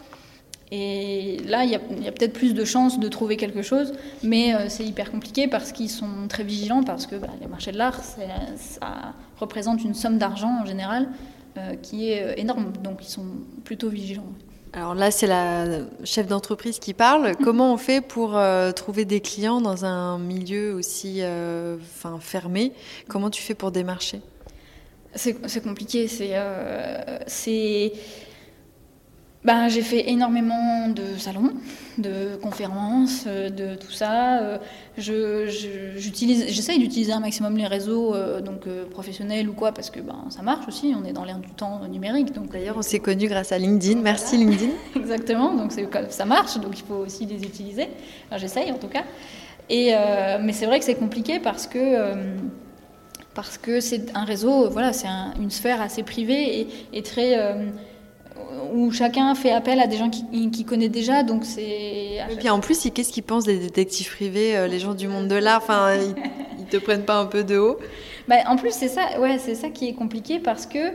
Et 0.73 1.39
là, 1.47 1.65
il 1.65 1.71
y 1.71 1.75
a, 1.75 1.79
peut-être 2.13 2.33
plus 2.33 2.55
de 2.55 2.65
chances 2.65 3.01
de 3.01 3.09
trouver 3.09 3.37
quelque 3.37 3.63
chose, 3.63 3.93
mais 4.23 4.55
euh, 4.55 4.69
c'est 4.69 4.85
hyper 4.85 5.11
compliqué 5.11 5.49
parce 5.49 5.73
qu'ils 5.73 5.91
sont 5.91 6.29
très 6.29 6.45
vigilants, 6.45 6.85
parce 6.85 7.07
que 7.07 7.17
bah, 7.17 7.29
les 7.41 7.49
marchés 7.49 7.73
de 7.73 7.79
l'art, 7.79 8.01
ça 8.05 9.15
représente 9.39 9.83
une 9.83 9.95
somme 9.95 10.19
d'argent 10.19 10.61
en 10.63 10.67
général 10.67 11.09
euh, 11.59 11.75
qui 11.75 12.11
est 12.11 12.23
euh, 12.23 12.35
énorme, 12.37 12.73
donc 12.85 12.99
ils 13.03 13.11
sont 13.11 13.27
plutôt 13.65 13.89
vigilants. 13.89 14.33
Alors 14.73 14.95
là, 14.95 15.11
c'est 15.11 15.27
la 15.27 15.81
chef 16.05 16.29
d'entreprise 16.29 16.79
qui 16.79 16.95
parle. 16.95 17.35
Comment 17.43 17.75
on 17.75 17.77
fait 17.77 18.01
pour 18.01 18.39
trouver 18.77 19.05
des 19.05 19.21
clients 19.21 19.61
dans 19.61 19.85
un 19.85 20.21
milieu 20.21 20.75
aussi 20.75 21.23
enfin, 21.25 22.19
fermé? 22.21 22.73
Comment 23.09 23.31
tu 23.31 23.43
fais 23.43 23.55
pour 23.55 23.73
démarcher? 23.73 24.21
C'est 25.17 25.65
compliqué. 25.65 26.07
C'est 26.07 27.93
ben, 29.45 29.69
J'ai 29.69 29.81
fait 29.81 30.11
énormément 30.11 30.89
de 30.89 31.19
salons, 31.19 31.53
de 31.97 32.37
conférences, 32.37 33.25
euh, 33.27 33.49
de 33.49 33.75
tout 33.75 33.91
ça. 33.91 34.41
Euh, 34.41 34.59
je, 34.99 35.47
j'essaye 35.97 36.79
d'utiliser 36.79 37.13
un 37.13 37.21
maximum 37.21 37.57
les 37.57 37.67
réseaux 37.67 38.15
euh, 38.15 38.41
donc, 38.43 38.69
professionnels 38.91 39.49
ou 39.49 39.55
quoi, 39.55 39.73
parce 39.73 39.89
que 39.89 40.01
ben, 40.01 40.27
ça 40.29 40.43
marche 40.43 40.69
aussi, 40.69 40.95
on 40.95 41.05
est 41.07 41.13
dans 41.13 41.25
l'ère 41.25 41.39
du 41.39 41.51
temps 41.51 41.81
numérique. 41.89 42.33
Donc, 42.35 42.53
D'ailleurs, 42.53 42.77
on 42.77 42.83
s'est 42.83 42.99
connus 42.99 43.29
grâce 43.29 43.53
à 43.53 43.59
LinkedIn. 43.59 44.01
Merci 44.03 44.37
LinkedIn. 44.37 44.73
Exactement, 44.97 45.55
donc 45.55 45.73
ça 46.11 46.25
marche, 46.27 46.59
donc 46.59 46.79
il 46.79 46.85
faut 46.85 46.97
aussi 47.07 47.25
les 47.25 47.43
utiliser. 47.43 47.89
j'essaye 48.37 48.71
en 48.73 48.79
tout 48.79 48.89
cas. 48.89 49.05
Et, 49.71 49.95
mais 50.43 50.53
c'est 50.53 50.67
vrai 50.67 50.81
que 50.81 50.85
c'est 50.85 50.97
compliqué 50.97 51.39
parce 51.39 51.67
que 51.67 52.15
parce 53.33 53.57
que 53.57 53.79
c'est 53.79 54.15
un 54.17 54.25
réseau, 54.25 54.69
voilà, 54.69 54.93
c'est 54.93 55.07
une 55.41 55.51
sphère 55.51 55.81
assez 55.81 56.03
privée 56.03 56.61
et, 56.61 56.69
et 56.93 57.03
très 57.03 57.55
où 58.73 58.91
chacun 58.91 59.35
fait 59.35 59.53
appel 59.53 59.81
à 59.81 59.87
des 59.87 59.97
gens 59.97 60.11
qui, 60.11 60.51
qui 60.51 60.65
connaissent 60.65 60.91
déjà, 60.91 61.23
donc 61.23 61.45
c'est. 61.45 61.63
Et 61.63 62.37
puis 62.39 62.51
en 62.51 62.61
plus, 62.61 62.89
qu'est-ce 62.95 63.13
qu'ils 63.13 63.23
pensent 63.23 63.45
des 63.45 63.59
détectives 63.59 64.11
privés, 64.11 64.57
euh, 64.57 64.67
les 64.67 64.79
gens 64.79 64.95
du 64.95 65.09
monde 65.09 65.29
de 65.29 65.37
l'art? 65.37 65.61
Enfin, 65.63 65.95
ils, 66.59 66.65
te 66.67 66.77
prennent 66.77 67.05
pas 67.05 67.19
un 67.19 67.27
peu 67.27 67.45
de 67.45 67.59
haut? 67.59 67.79
Bah, 68.29 68.37
En 68.47 68.57
plus, 68.57 68.73
c'est 68.73 68.89
ça, 68.89 69.21
ouais, 69.21 69.39
c'est 69.39 69.55
ça 69.55 69.69
qui 69.71 69.89
est 69.89 69.95
compliqué 69.95 70.39
parce 70.39 70.67
que 70.67 70.93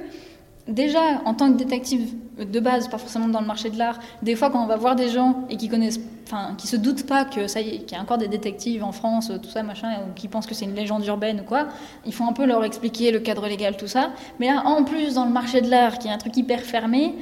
déjà, 0.67 1.21
en 1.25 1.33
tant 1.33 1.51
que 1.51 1.57
détective 1.57 2.13
de 2.37 2.59
base, 2.59 2.87
pas 2.87 2.97
forcément 2.97 3.27
dans 3.27 3.41
le 3.41 3.47
marché 3.47 3.69
de 3.69 3.77
l'art, 3.77 3.99
des 4.21 4.35
fois 4.35 4.49
quand 4.49 4.63
on 4.63 4.67
va 4.67 4.77
voir 4.77 4.95
des 4.95 5.09
gens 5.09 5.45
et 5.49 5.57
qui 5.57 5.69
connaissent, 5.69 5.99
enfin, 6.25 6.55
qui 6.57 6.67
se 6.67 6.75
doutent 6.75 7.05
pas 7.05 7.25
que 7.25 7.47
ça 7.47 7.61
y 7.61 7.69
est, 7.69 7.77
qu'il 7.79 7.97
y 7.97 7.99
a 7.99 8.01
encore 8.01 8.17
des 8.17 8.27
détectives 8.27 8.83
en 8.83 8.91
France, 8.91 9.31
tout 9.41 9.49
ça, 9.49 9.63
machin, 9.63 9.89
ou 10.07 10.13
qui 10.13 10.27
pensent 10.27 10.47
que 10.47 10.55
c'est 10.55 10.65
une 10.65 10.75
légende 10.75 11.05
urbaine 11.05 11.41
ou 11.41 11.43
quoi, 11.43 11.67
il 12.05 12.13
faut 12.13 12.23
un 12.23 12.33
peu 12.33 12.45
leur 12.45 12.63
expliquer 12.63 13.11
le 13.11 13.19
cadre 13.19 13.47
légal, 13.47 13.77
tout 13.77 13.87
ça. 13.87 14.11
Mais 14.39 14.47
là, 14.47 14.63
en 14.65 14.83
plus, 14.83 15.13
dans 15.13 15.25
le 15.25 15.31
marché 15.31 15.61
de 15.61 15.69
l'art, 15.69 15.99
qui 15.99 16.07
est 16.07 16.11
un 16.11 16.17
truc 16.17 16.35
hyper 16.35 16.61
fermé, 16.61 17.15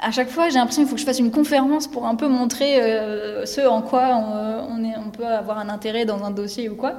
à 0.00 0.10
chaque 0.10 0.28
fois, 0.28 0.48
j'ai 0.48 0.58
l'impression 0.58 0.82
qu'il 0.82 0.88
faut 0.88 0.94
que 0.94 1.00
je 1.00 1.06
fasse 1.06 1.18
une 1.18 1.30
conférence 1.30 1.86
pour 1.86 2.06
un 2.06 2.14
peu 2.14 2.28
montrer 2.28 2.80
euh, 2.80 3.46
ce 3.46 3.66
en 3.66 3.82
quoi 3.82 4.16
on, 4.70 4.84
est, 4.84 4.96
on, 4.96 5.10
peut 5.10 5.26
avoir 5.26 5.58
un 5.58 5.68
intérêt 5.68 6.04
dans 6.04 6.22
un 6.24 6.30
dossier 6.30 6.68
ou 6.68 6.76
quoi. 6.76 6.94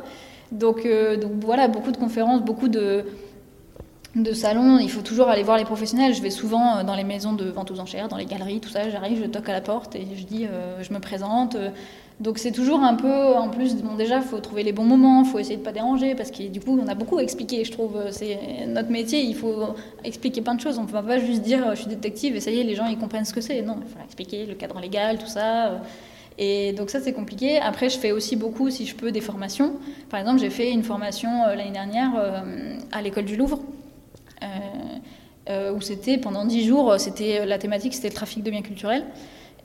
Donc, 0.51 0.85
euh, 0.85 1.17
voilà, 1.41 1.67
beaucoup 1.67 1.91
de 1.91 1.97
conférences, 1.97 2.41
beaucoup 2.41 2.67
de, 2.67 3.03
salons. 4.33 4.79
Il 4.79 4.89
faut 4.89 5.01
toujours 5.01 5.29
aller 5.29 5.43
voir 5.43 5.57
les 5.57 5.65
professionnels. 5.65 6.15
Je 6.15 6.21
vais 6.21 6.31
souvent 6.31 6.77
euh, 6.77 6.83
dans 6.83 6.95
les 6.95 7.03
maisons 7.03 7.33
de 7.33 7.45
vente 7.45 7.69
aux 7.69 7.79
enchères, 7.79 8.07
dans 8.07 8.17
les 8.17 8.25
galeries, 8.25 8.59
tout 8.59 8.69
ça. 8.69 8.89
J'arrive, 8.89 9.21
je 9.21 9.27
toque 9.27 9.49
à 9.49 9.53
la 9.53 9.61
porte 9.61 9.95
et 9.95 10.07
je 10.15 10.23
dis, 10.23 10.47
je 10.81 10.93
me 10.93 10.99
présente. 10.99 11.55
Donc 12.19 12.39
c'est 12.39 12.51
toujours 12.51 12.81
un 12.81 12.95
peu, 12.95 13.35
en 13.35 13.49
plus, 13.49 13.75
bon 13.75 13.95
déjà, 13.95 14.21
faut 14.21 14.39
trouver 14.39 14.63
les 14.63 14.71
bons 14.71 14.85
moments, 14.85 15.23
faut 15.23 15.37
essayer 15.37 15.57
de 15.57 15.63
pas 15.63 15.71
déranger, 15.71 16.15
parce 16.15 16.31
que 16.31 16.47
du 16.47 16.59
coup, 16.59 16.79
on 16.81 16.87
a 16.87 16.95
beaucoup 16.95 17.19
à 17.19 17.23
expliquer, 17.23 17.63
je 17.63 17.71
trouve. 17.71 17.95
C'est 18.09 18.65
notre 18.67 18.89
métier, 18.89 19.21
il 19.21 19.35
faut 19.35 19.75
expliquer 20.03 20.41
plein 20.41 20.55
de 20.55 20.61
choses. 20.61 20.79
On 20.79 20.83
ne 20.83 20.87
peut 20.87 21.01
pas 21.01 21.19
juste 21.19 21.43
dire, 21.43 21.75
je 21.75 21.81
suis 21.81 21.89
détective, 21.89 22.35
et 22.35 22.39
ça 22.39 22.49
y 22.49 22.59
est, 22.59 22.63
les 22.63 22.73
gens, 22.73 22.87
ils 22.87 22.97
comprennent 22.97 23.25
ce 23.25 23.33
que 23.33 23.41
c'est. 23.41 23.61
Non, 23.61 23.77
il 23.85 23.87
faut 23.87 24.03
expliquer 24.03 24.47
le 24.47 24.55
cadre 24.55 24.79
légal, 24.79 25.19
tout 25.19 25.27
ça. 25.27 25.79
Et 26.37 26.73
donc 26.73 26.89
ça, 26.89 26.99
c'est 26.99 27.13
compliqué. 27.13 27.57
Après, 27.59 27.89
je 27.89 27.97
fais 27.97 28.11
aussi 28.11 28.35
beaucoup, 28.35 28.69
si 28.69 28.85
je 28.85 28.95
peux, 28.95 29.11
des 29.11 29.21
formations. 29.21 29.73
Par 30.09 30.19
exemple, 30.19 30.39
j'ai 30.39 30.49
fait 30.49 30.71
une 30.71 30.83
formation 30.83 31.43
euh, 31.43 31.55
l'année 31.55 31.71
dernière 31.71 32.11
euh, 32.17 32.77
à 32.91 33.01
l'école 33.01 33.25
du 33.25 33.35
Louvre. 33.35 33.59
Euh, 35.49 35.71
où 35.71 35.79
c'était 35.79 36.17
pendant 36.17 36.43
dix 36.43 36.65
jours, 36.65 36.99
c'était 36.99 37.45
la 37.45 37.57
thématique, 37.57 37.93
c'était 37.93 38.09
le 38.09 38.13
trafic 38.13 38.43
de 38.43 38.51
biens 38.51 38.61
culturels. 38.61 39.05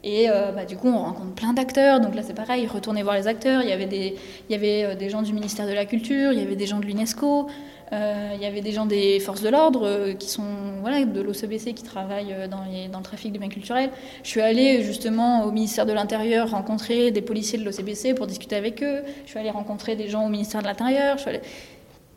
Et 0.04 0.28
euh, 0.28 0.50
bah, 0.50 0.64
du 0.64 0.76
coup, 0.76 0.88
on 0.88 0.98
rencontre 0.98 1.34
plein 1.34 1.52
d'acteurs. 1.52 2.00
Donc 2.00 2.14
là, 2.14 2.22
c'est 2.22 2.34
pareil, 2.34 2.66
retourner 2.66 3.02
voir 3.02 3.16
les 3.16 3.28
acteurs. 3.28 3.62
Il 3.62 3.68
y 3.68 3.72
avait 3.72 3.86
des, 3.86 4.16
il 4.48 4.52
y 4.52 4.54
avait 4.54 4.84
euh, 4.84 4.94
des 4.94 5.10
gens 5.10 5.22
du 5.22 5.32
ministère 5.32 5.66
de 5.66 5.72
la 5.72 5.84
Culture, 5.84 6.32
il 6.32 6.38
y 6.38 6.42
avait 6.42 6.56
des 6.56 6.66
gens 6.66 6.80
de 6.80 6.86
l'UNESCO, 6.86 7.46
euh, 7.92 8.30
il 8.34 8.42
y 8.42 8.46
avait 8.46 8.62
des 8.62 8.72
gens 8.72 8.86
des 8.86 9.20
forces 9.20 9.42
de 9.42 9.48
l'ordre 9.50 10.12
qui 10.18 10.28
sont 10.28 10.42
voilà, 10.80 11.04
de 11.04 11.20
l'OCBC 11.20 11.74
qui 11.74 11.84
travaillent 11.84 12.34
dans, 12.50 12.64
dans, 12.90 12.98
le 12.98 13.04
trafic 13.04 13.32
de 13.32 13.38
biens 13.38 13.50
culturels. 13.50 13.90
Je 14.24 14.28
suis 14.28 14.40
allée 14.40 14.82
justement 14.82 15.44
au 15.44 15.52
ministère 15.52 15.86
de 15.86 15.92
l'Intérieur 15.92 16.50
rencontrer 16.50 17.10
des 17.10 17.22
policiers 17.22 17.58
de 17.58 17.64
l'OCBC 17.64 18.14
pour 18.14 18.26
discuter 18.26 18.56
avec 18.56 18.82
eux. 18.82 19.02
Je 19.24 19.30
suis 19.30 19.38
allée 19.38 19.50
rencontrer 19.50 19.94
des 19.94 20.08
gens 20.08 20.24
au 20.24 20.30
ministère 20.30 20.62
de 20.62 20.66
l'Intérieur. 20.66 21.18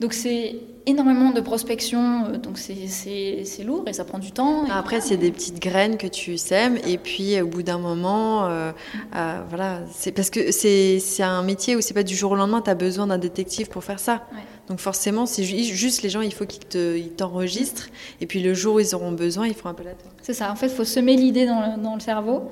Donc 0.02 0.14
c'est 0.14 0.56
énormément 0.86 1.32
de 1.32 1.40
prospection, 1.40 2.26
euh, 2.26 2.38
donc 2.38 2.58
c'est 2.58 3.64
lourd 3.64 3.86
et 3.88 3.94
ça 3.94 4.04
prend 4.04 4.20
du 4.20 4.32
temps. 4.32 4.66
Après, 4.70 5.00
c'est 5.00 5.18
des 5.18 5.32
petites 5.32 5.62
graines 5.62 5.98
que 5.98 6.08
tu 6.08 6.38
sèmes 6.38 6.78
et 6.86 6.98
puis 6.98 7.40
au 7.42 7.48
bout 7.48 7.64
d'un 7.64 7.78
moment, 7.78 8.46
euh, 8.46 8.72
euh, 9.16 9.42
voilà, 9.48 9.80
c'est 9.94 10.12
parce 10.12 10.30
que 10.30 10.52
c'est 10.52 11.24
un 11.24 11.44
métier 11.44 11.76
où 11.76 11.82
c'est 11.82 11.94
pas 11.94 12.04
du 12.04 12.16
jour 12.16 12.32
au 12.32 12.36
lendemain, 12.36 12.62
tu 12.62 12.70
as 12.70 12.76
besoin 12.76 13.08
d'un 13.08 13.18
détective 13.18 13.70
pour 13.70 13.84
faire 13.84 14.00
ça. 14.00 14.26
Donc 14.68 14.80
forcément, 14.80 15.26
c'est 15.26 15.44
juste 15.44 16.02
les 16.02 16.10
gens, 16.10 16.22
il 16.22 16.34
faut 16.34 16.46
qu'ils 16.46 17.12
t'enregistrent 17.12 17.88
et 18.20 18.26
puis 18.26 18.42
le 18.42 18.54
jour 18.54 18.76
où 18.76 18.80
ils 18.80 18.96
auront 18.96 19.12
besoin, 19.12 19.48
ils 19.48 19.54
feront 19.54 19.70
appel 19.70 19.88
à 19.88 19.94
toi. 19.94 20.12
C'est 20.22 20.34
ça, 20.34 20.52
en 20.52 20.56
fait, 20.56 20.68
il 20.68 20.74
faut 20.74 20.84
semer 20.84 21.16
l'idée 21.16 21.46
dans, 21.46 21.78
dans, 21.78 21.94
le 21.94 22.02
cerveau. 22.02 22.52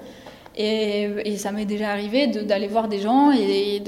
Et, 0.55 1.35
ça 1.37 1.51
m'est 1.51 1.65
déjà 1.65 1.89
arrivé 1.91 2.27
d'aller 2.27 2.67
voir 2.67 2.87
des 2.87 2.99
gens 2.99 3.31
et 3.31 3.81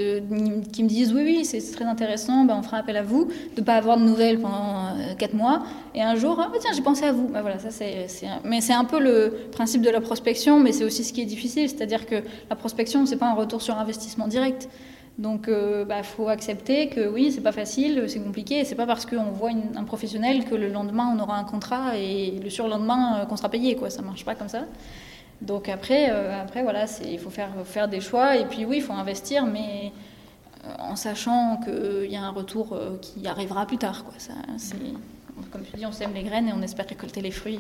qui 0.73 0.83
me 0.83 0.89
disent 0.89 1.13
oui, 1.13 1.21
oui, 1.23 1.45
c'est 1.45 1.61
très 1.71 1.85
intéressant, 1.85 2.43
ben, 2.45 2.55
on 2.57 2.63
fera 2.63 2.77
appel 2.77 2.97
à 2.97 3.03
vous, 3.03 3.25
de 3.25 3.61
ne 3.61 3.65
pas 3.65 3.75
avoir 3.75 3.97
de 3.97 4.03
nouvelles 4.03 4.39
pendant 4.39 4.93
4 5.17 5.33
euh, 5.33 5.37
mois. 5.37 5.63
Et 5.93 6.01
un 6.01 6.15
jour, 6.15 6.39
ah, 6.41 6.51
tiens, 6.59 6.71
j'ai 6.75 6.81
pensé 6.81 7.05
à 7.05 7.11
vous. 7.11 7.27
Ben, 7.27 7.41
voilà, 7.41 7.59
ça, 7.59 7.69
c'est, 7.69 8.07
mais 8.43 8.61
c'est 8.61 8.73
un 8.73 8.85
peu 8.85 8.99
le 8.99 9.49
principe 9.51 9.81
de 9.81 9.89
la 9.89 10.01
prospection, 10.01 10.59
mais 10.59 10.71
c'est 10.71 10.83
aussi 10.83 11.03
ce 11.03 11.13
qui 11.13 11.21
est 11.21 11.25
difficile. 11.25 11.69
C'est-à-dire 11.69 12.05
que 12.05 12.15
la 12.49 12.55
prospection, 12.55 13.05
ce 13.05 13.11
n'est 13.11 13.17
pas 13.17 13.29
un 13.29 13.35
retour 13.35 13.61
sur 13.61 13.77
investissement 13.77 14.27
direct. 14.27 14.67
Donc, 15.17 15.45
il 15.47 15.53
euh, 15.53 15.85
bah, 15.85 16.03
faut 16.03 16.27
accepter 16.27 16.89
que 16.89 17.07
oui, 17.07 17.31
c'est 17.31 17.41
pas 17.41 17.53
facile, 17.53 18.03
c'est 18.07 18.19
compliqué. 18.19 18.65
C'est 18.65 18.75
pas 18.75 18.85
parce 18.85 19.05
qu'on 19.05 19.31
voit 19.31 19.51
un 19.75 19.83
professionnel 19.83 20.43
que 20.43 20.55
le 20.55 20.67
lendemain 20.67 21.15
on 21.15 21.21
aura 21.21 21.37
un 21.37 21.45
contrat 21.45 21.97
et 21.97 22.39
le 22.43 22.49
surlendemain 22.49 23.21
euh, 23.21 23.25
qu'on 23.25 23.37
sera 23.37 23.49
payé. 23.49 23.75
Quoi, 23.75 23.89
ça 23.89 24.01
marche 24.01 24.25
pas 24.25 24.35
comme 24.35 24.49
ça. 24.49 24.65
Donc 25.41 25.69
après, 25.69 26.09
euh, 26.09 26.41
après 26.41 26.63
voilà, 26.63 26.85
il 27.03 27.19
faut 27.19 27.29
faire, 27.29 27.87
des 27.87 28.01
choix. 28.01 28.35
Et 28.35 28.45
puis 28.45 28.65
oui, 28.65 28.77
il 28.77 28.81
faut 28.81 28.93
investir, 28.93 29.45
mais 29.45 29.91
euh, 30.65 30.69
en 30.79 30.95
sachant 30.95 31.57
qu'il 31.57 32.11
y 32.11 32.15
a 32.15 32.23
un 32.23 32.31
retour 32.31 32.73
euh, 32.73 32.97
qui 33.01 33.27
arrivera 33.27 33.65
plus 33.65 33.77
tard. 33.77 34.03
Quoi. 34.05 34.13
Comme 35.51 35.63
tu 35.63 35.77
dis, 35.77 35.85
on 35.85 35.91
sème 35.91 36.13
les 36.13 36.23
graines 36.23 36.47
et 36.47 36.53
on 36.53 36.61
espère 36.61 36.87
récolter 36.87 37.21
les 37.21 37.31
fruits 37.31 37.59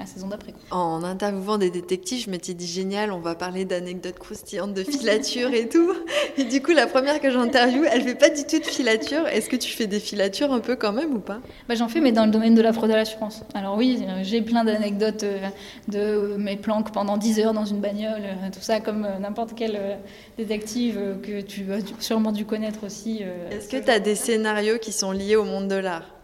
la 0.00 0.06
saison 0.06 0.28
d'après. 0.28 0.54
En 0.70 1.02
interviewant 1.04 1.58
des 1.58 1.70
détectives, 1.70 2.24
je 2.24 2.30
m'étais 2.30 2.54
dit 2.54 2.66
génial, 2.66 3.12
on 3.12 3.20
va 3.20 3.34
parler 3.34 3.64
d'anecdotes 3.64 4.18
croustillantes, 4.18 4.74
de 4.74 4.82
filatures 4.82 5.52
et 5.52 5.68
tout. 5.68 5.92
Et 6.36 6.44
du 6.44 6.62
coup, 6.62 6.72
la 6.72 6.86
première 6.86 7.20
que 7.20 7.30
j'interviewe, 7.30 7.86
elle 7.90 8.02
fait 8.02 8.14
pas 8.14 8.30
du 8.30 8.44
tout 8.44 8.58
de 8.58 8.64
filature. 8.64 9.26
Est-ce 9.26 9.48
que 9.48 9.56
tu 9.56 9.70
fais 9.70 9.86
des 9.86 10.00
filatures 10.00 10.52
un 10.52 10.60
peu 10.60 10.76
quand 10.76 10.92
même 10.92 11.14
ou 11.14 11.20
pas? 11.20 11.40
Bah, 11.68 11.74
J'en 11.74 11.88
fais, 11.88 12.00
mais 12.00 12.12
dans 12.12 12.24
le 12.24 12.30
domaine 12.30 12.54
de 12.54 12.62
la 12.62 12.72
fraude 12.72 12.90
à 12.90 12.96
l'assurance. 12.96 13.42
Alors 13.54 13.76
oui, 13.76 14.04
j'ai 14.22 14.42
plein 14.42 14.64
d'anecdotes 14.64 15.24
euh, 15.24 15.48
de 15.88 16.36
mes 16.36 16.56
planques 16.56 16.92
pendant 16.92 17.16
10 17.16 17.40
heures 17.40 17.52
dans 17.52 17.64
une 17.64 17.80
bagnole, 17.80 18.22
euh, 18.24 18.50
tout 18.52 18.60
ça 18.60 18.80
comme 18.80 19.04
euh, 19.04 19.18
n'importe 19.18 19.52
quel 19.54 19.98
détective 20.38 20.98
que 21.22 21.40
tu 21.40 21.72
as 21.72 21.78
sûrement 22.00 22.32
dû 22.32 22.44
connaître 22.44 22.84
aussi. 22.84 23.22
Est-ce 23.50 23.68
que 23.68 23.76
tu 23.76 23.90
as 23.90 24.00
des 24.00 24.14
scénarios 24.14 24.78
qui 24.78 24.92
sont 24.92 25.12
liés 25.12 25.36
au 25.36 25.44
monde 25.44 25.68
de 25.68 25.76
l'art? 25.76 26.19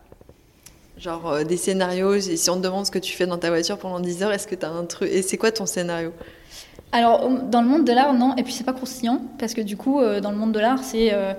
Genre 0.98 1.26
euh, 1.28 1.44
des 1.44 1.58
scénarios, 1.58 2.14
et 2.14 2.36
si 2.36 2.48
on 2.48 2.56
te 2.56 2.62
demande 2.62 2.86
ce 2.86 2.90
que 2.90 2.98
tu 2.98 3.12
fais 3.12 3.26
dans 3.26 3.36
ta 3.36 3.50
voiture 3.50 3.76
pendant 3.76 4.00
10 4.00 4.22
heures, 4.22 4.32
est-ce 4.32 4.46
que 4.46 4.54
tu 4.54 4.64
as 4.64 4.70
un 4.70 4.84
truc. 4.84 5.10
Et 5.12 5.20
c'est 5.20 5.36
quoi 5.36 5.52
ton 5.52 5.66
scénario? 5.66 6.12
Alors, 6.92 7.28
dans 7.28 7.60
le 7.60 7.68
monde 7.68 7.84
de 7.84 7.92
l'art, 7.92 8.14
non. 8.14 8.34
Et 8.36 8.42
puis, 8.42 8.54
c'est 8.54 8.64
pas 8.64 8.72
croustillant, 8.72 9.20
parce 9.38 9.52
que 9.52 9.60
du 9.60 9.76
coup, 9.76 10.00
euh, 10.00 10.20
dans 10.20 10.30
le 10.30 10.38
monde 10.38 10.52
de 10.52 10.58
l'art, 10.58 10.82
c'est. 10.82 11.12
Euh, 11.12 11.34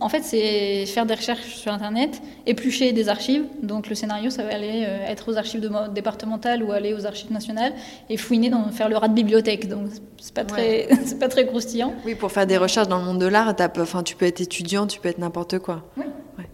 en 0.00 0.08
fait, 0.08 0.22
c'est 0.22 0.86
faire 0.86 1.04
des 1.04 1.12
recherches 1.12 1.56
sur 1.56 1.72
Internet, 1.72 2.22
éplucher 2.46 2.92
des 2.92 3.10
archives. 3.10 3.44
Donc, 3.62 3.90
le 3.90 3.94
scénario, 3.94 4.30
ça 4.30 4.44
va 4.44 4.54
aller 4.54 4.86
être 5.06 5.30
aux 5.30 5.36
archives 5.36 5.68
départementales 5.92 6.62
ou 6.62 6.72
aller 6.72 6.94
aux 6.94 7.04
archives 7.04 7.32
nationales 7.32 7.74
et 8.08 8.16
fouiner, 8.16 8.48
dans, 8.48 8.70
faire 8.70 8.88
le 8.88 8.96
rat 8.96 9.08
de 9.08 9.14
bibliothèque. 9.14 9.68
Donc, 9.68 9.88
c'est 10.18 10.32
pas, 10.32 10.44
très, 10.44 10.88
c'est 11.04 11.18
pas 11.18 11.28
très 11.28 11.44
croustillant. 11.44 11.92
Oui, 12.06 12.14
pour 12.14 12.32
faire 12.32 12.46
des 12.46 12.56
recherches 12.56 12.88
dans 12.88 12.98
le 12.98 13.04
monde 13.04 13.18
de 13.18 13.26
l'art, 13.26 13.54
enfin, 13.78 14.02
tu 14.02 14.16
peux 14.16 14.24
être 14.24 14.40
étudiant, 14.40 14.86
tu 14.86 15.00
peux 15.00 15.10
être 15.10 15.18
n'importe 15.18 15.58
quoi. 15.58 15.82
Oui. 15.98 16.04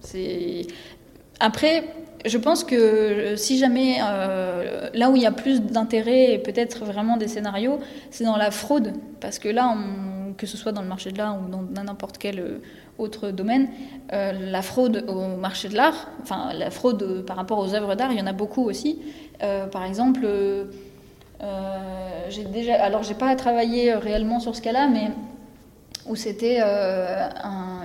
C'est. 0.00 0.66
Après, 1.40 1.84
je 2.24 2.38
pense 2.38 2.64
que 2.64 2.74
euh, 2.74 3.36
si 3.36 3.58
jamais, 3.58 3.98
euh, 4.02 4.88
là 4.94 5.10
où 5.10 5.16
il 5.16 5.22
y 5.22 5.26
a 5.26 5.32
plus 5.32 5.62
d'intérêt 5.62 6.32
et 6.32 6.38
peut-être 6.38 6.84
vraiment 6.84 7.16
des 7.16 7.28
scénarios, 7.28 7.78
c'est 8.10 8.24
dans 8.24 8.36
la 8.36 8.50
fraude. 8.50 8.94
Parce 9.20 9.38
que 9.38 9.48
là, 9.48 9.76
que 10.36 10.46
ce 10.46 10.56
soit 10.56 10.72
dans 10.72 10.82
le 10.82 10.88
marché 10.88 11.12
de 11.12 11.18
l'art 11.18 11.38
ou 11.40 11.48
dans 11.48 11.84
n'importe 11.84 12.18
quel 12.18 12.40
euh, 12.40 12.58
autre 12.98 13.30
domaine, 13.30 13.68
la 14.10 14.60
fraude 14.60 15.04
au 15.06 15.36
marché 15.36 15.68
de 15.68 15.76
l'art, 15.76 16.08
enfin 16.22 16.52
la 16.52 16.68
fraude 16.72 17.24
par 17.24 17.36
rapport 17.36 17.60
aux 17.60 17.72
œuvres 17.72 17.94
d'art, 17.94 18.10
il 18.10 18.18
y 18.18 18.20
en 18.20 18.26
a 18.26 18.32
beaucoup 18.32 18.64
aussi. 18.64 18.98
par 19.70 19.84
exemple, 19.84 20.26
j'ai 22.28 22.44
déjà, 22.46 22.82
alors 22.82 23.04
j'ai 23.04 23.14
pas 23.14 23.36
travaillé 23.36 23.94
réellement 23.94 24.40
sur 24.40 24.56
ce 24.56 24.62
cas-là, 24.62 24.88
mais 24.88 25.12
où 26.08 26.16
c'était 26.16 26.60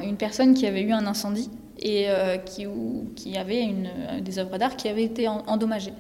une 0.02 0.18
personne 0.18 0.56
qui 0.56 0.66
avait 0.66 0.82
eu 0.82 0.94
un 0.94 1.06
incendie 1.06 1.52
et 1.84 2.06
euh, 2.08 2.38
qui, 2.38 3.38
avait 3.38 3.62
une, 3.62 3.90
des 4.22 4.40
œuvres 4.40 4.58
d'art 4.58 4.78
qui 4.78 4.88
avaient 4.88 5.04
été 5.04 5.28
endommagées 5.28 5.94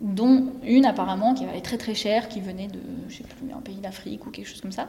dont 0.00 0.46
une 0.64 0.86
apparemment 0.86 1.34
qui 1.34 1.44
valait 1.44 1.60
très 1.60 1.76
très 1.76 1.94
cher, 1.94 2.28
qui 2.28 2.40
venait 2.40 2.68
de, 2.68 2.78
je 3.08 3.18
sais 3.18 3.24
plus, 3.24 3.52
un 3.52 3.60
pays 3.60 3.76
d'Afrique 3.76 4.26
ou 4.26 4.30
quelque 4.30 4.48
chose 4.48 4.62
comme 4.62 4.72
ça. 4.72 4.88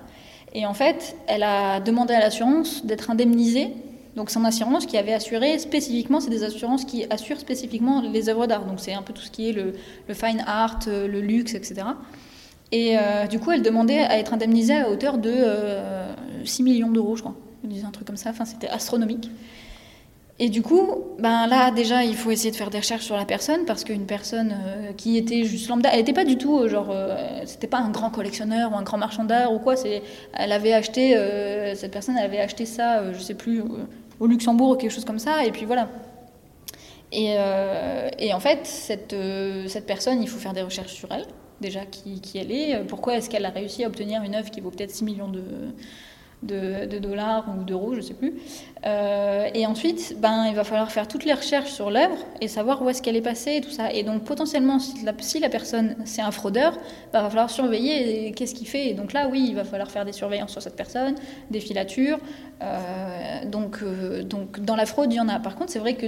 Et 0.54 0.66
en 0.66 0.74
fait, 0.74 1.18
elle 1.28 1.44
a 1.44 1.82
demandé 1.82 2.14
à 2.14 2.22
l'assurance 2.22 2.86
d'être 2.86 3.10
indemnisée. 3.10 3.74
Donc 4.16 4.30
son 4.30 4.46
assurance 4.46 4.86
qui 4.86 4.98
avait 4.98 5.14
assuré 5.14 5.60
spécifiquement, 5.60 6.22
c'est 6.22 6.30
des 6.30 6.44
assurances 6.44 6.86
qui 6.86 7.06
assurent 7.10 7.40
spécifiquement 7.40 8.02
les 8.02 8.30
œuvres 8.30 8.48
d'art. 8.48 8.66
Donc 8.66 8.80
c'est 8.80 8.94
un 8.94 9.02
peu 9.02 9.12
tout 9.12 9.22
ce 9.22 9.32
qui 9.32 9.50
est 9.50 9.54
le, 9.54 9.74
fine 10.14 10.44
art, 10.48 10.80
le 10.88 11.20
luxe, 11.20 11.56
etc. 11.56 11.88
Et 12.72 12.98
euh, 12.98 13.28
du 13.28 13.40
coup, 13.40 13.52
elle 13.52 13.64
demandait 13.64 14.00
à 14.00 14.18
être 14.18 14.34
indemnisée 14.34 14.78
à 14.78 14.90
hauteur 14.90 15.18
de 15.18 15.34
6 16.46 16.62
euh, 16.62 16.64
millions 16.64 16.90
d'euros, 16.90 17.18
je 17.18 17.22
crois. 17.22 17.36
Elle 17.64 17.70
disait 17.70 17.86
un 17.86 17.92
truc 17.92 18.08
comme 18.08 18.18
ça, 18.18 18.30
enfin 18.30 18.46
c'était 18.46 18.70
astronomique. 18.70 19.30
Et 20.44 20.50
du 20.50 20.64
coup, 20.64 20.88
ben 21.20 21.46
là 21.46 21.70
déjà, 21.70 22.04
il 22.04 22.16
faut 22.16 22.32
essayer 22.32 22.50
de 22.50 22.56
faire 22.56 22.72
des 22.72 22.80
recherches 22.80 23.04
sur 23.04 23.16
la 23.16 23.26
personne 23.26 23.64
parce 23.66 23.84
qu'une 23.84 24.08
personne 24.08 24.56
euh, 24.66 24.92
qui 24.92 25.16
était 25.16 25.44
juste 25.44 25.70
lambda, 25.70 25.90
elle 25.92 26.00
n'était 26.00 26.14
pas 26.14 26.26
du 26.26 26.36
tout 26.36 26.58
euh, 26.58 26.68
genre, 26.68 26.88
euh, 26.90 27.44
c'était 27.46 27.68
pas 27.68 27.78
un 27.78 27.92
grand 27.92 28.10
collectionneur 28.10 28.72
ou 28.72 28.76
un 28.76 28.82
grand 28.82 28.98
marchand 28.98 29.24
d'art 29.24 29.54
ou 29.54 29.60
quoi. 29.60 29.76
C'est, 29.76 30.02
elle 30.34 30.52
avait 30.52 30.74
acheté, 30.74 31.12
cette 31.76 31.92
personne, 31.92 32.18
elle 32.18 32.26
avait 32.26 32.40
acheté 32.40 32.66
ça, 32.66 33.14
je 33.14 33.20
sais 33.20 33.36
plus, 33.36 33.62
au 34.20 34.26
Luxembourg 34.26 34.72
ou 34.72 34.76
quelque 34.78 34.92
chose 34.92 35.06
comme 35.06 35.20
ça. 35.20 35.46
Et 35.46 35.52
puis 35.52 35.66
voilà. 35.66 35.90
Et, 37.12 37.36
et 38.18 38.34
en 38.34 38.40
fait, 38.40 38.66
cette, 38.66 39.16
cette 39.68 39.86
personne, 39.86 40.24
il 40.24 40.28
faut 40.28 40.40
faire 40.40 40.54
des 40.54 40.64
recherches 40.64 40.94
sur 40.94 41.12
elle 41.12 41.26
déjà 41.60 41.86
qui, 41.86 42.20
qui 42.20 42.40
elle 42.40 42.52
est. 42.52 42.84
Pourquoi 42.88 43.18
est-ce 43.18 43.30
qu'elle 43.30 43.46
a 43.46 43.52
réussi 43.52 43.84
à 43.84 43.88
obtenir 43.88 44.24
une 44.24 44.34
œuvre 44.34 44.50
qui 44.50 44.60
vaut 44.60 44.72
peut-être 44.72 44.90
6 44.90 45.04
millions 45.04 45.30
de 45.30 45.44
de, 46.44 47.00
dollars 47.00 47.46
ou 47.50 47.64
d'euros, 47.64 47.92
je 47.94 47.98
ne 47.98 48.02
sais 48.02 48.14
plus. 48.14 48.34
Euh, 48.86 49.48
et 49.54 49.66
ensuite, 49.68 50.16
ben, 50.20 50.46
il 50.48 50.56
va 50.56 50.64
falloir 50.64 50.92
faire 50.92 51.08
toutes 51.08 51.24
les 51.24 51.34
recherches 51.34 51.72
sur 51.72 51.92
l'œuvre 51.92 52.18
et 52.42 52.48
savoir 52.48 52.82
où 52.82 52.90
est-ce 52.90 53.02
qu'elle 53.02 53.16
est 53.16 53.22
passée 53.22 53.58
et 53.58 53.62
tout 53.62 53.70
ça. 53.70 53.92
Et 53.94 54.04
donc 54.04 54.24
potentiellement, 54.24 54.80
si 54.80 55.04
la, 55.04 55.50
personne 55.50 55.96
c'est 56.06 56.22
un 56.22 56.32
fraudeur, 56.32 56.74
ben, 57.14 57.20
il 57.20 57.24
va 57.24 57.30
falloir 57.30 57.50
surveiller 57.50 58.32
qu'est-ce 58.32 58.56
qu'il 58.56 58.68
fait. 58.68 58.90
Et 58.90 58.94
donc 58.94 59.14
là, 59.14 59.28
oui, 59.32 59.46
il 59.50 59.56
va 59.56 59.64
falloir 59.64 59.92
faire 59.92 60.06
des 60.06 60.14
surveillances 60.14 60.52
sur 60.52 60.62
cette 60.62 60.76
personne, 60.76 61.16
des 61.52 61.60
filatures. 61.60 62.20
Euh, 62.62 63.46
donc, 63.46 63.80
euh, 63.84 64.24
donc 64.24 64.60
dans 64.60 64.76
la 64.76 64.86
fraude, 64.86 65.14
il 65.14 65.18
y 65.18 65.20
en 65.20 65.30
a. 65.30 65.40
Par 65.40 65.56
contre, 65.56 65.72
c'est 65.72 65.80
vrai 65.80 65.94
que 65.96 66.08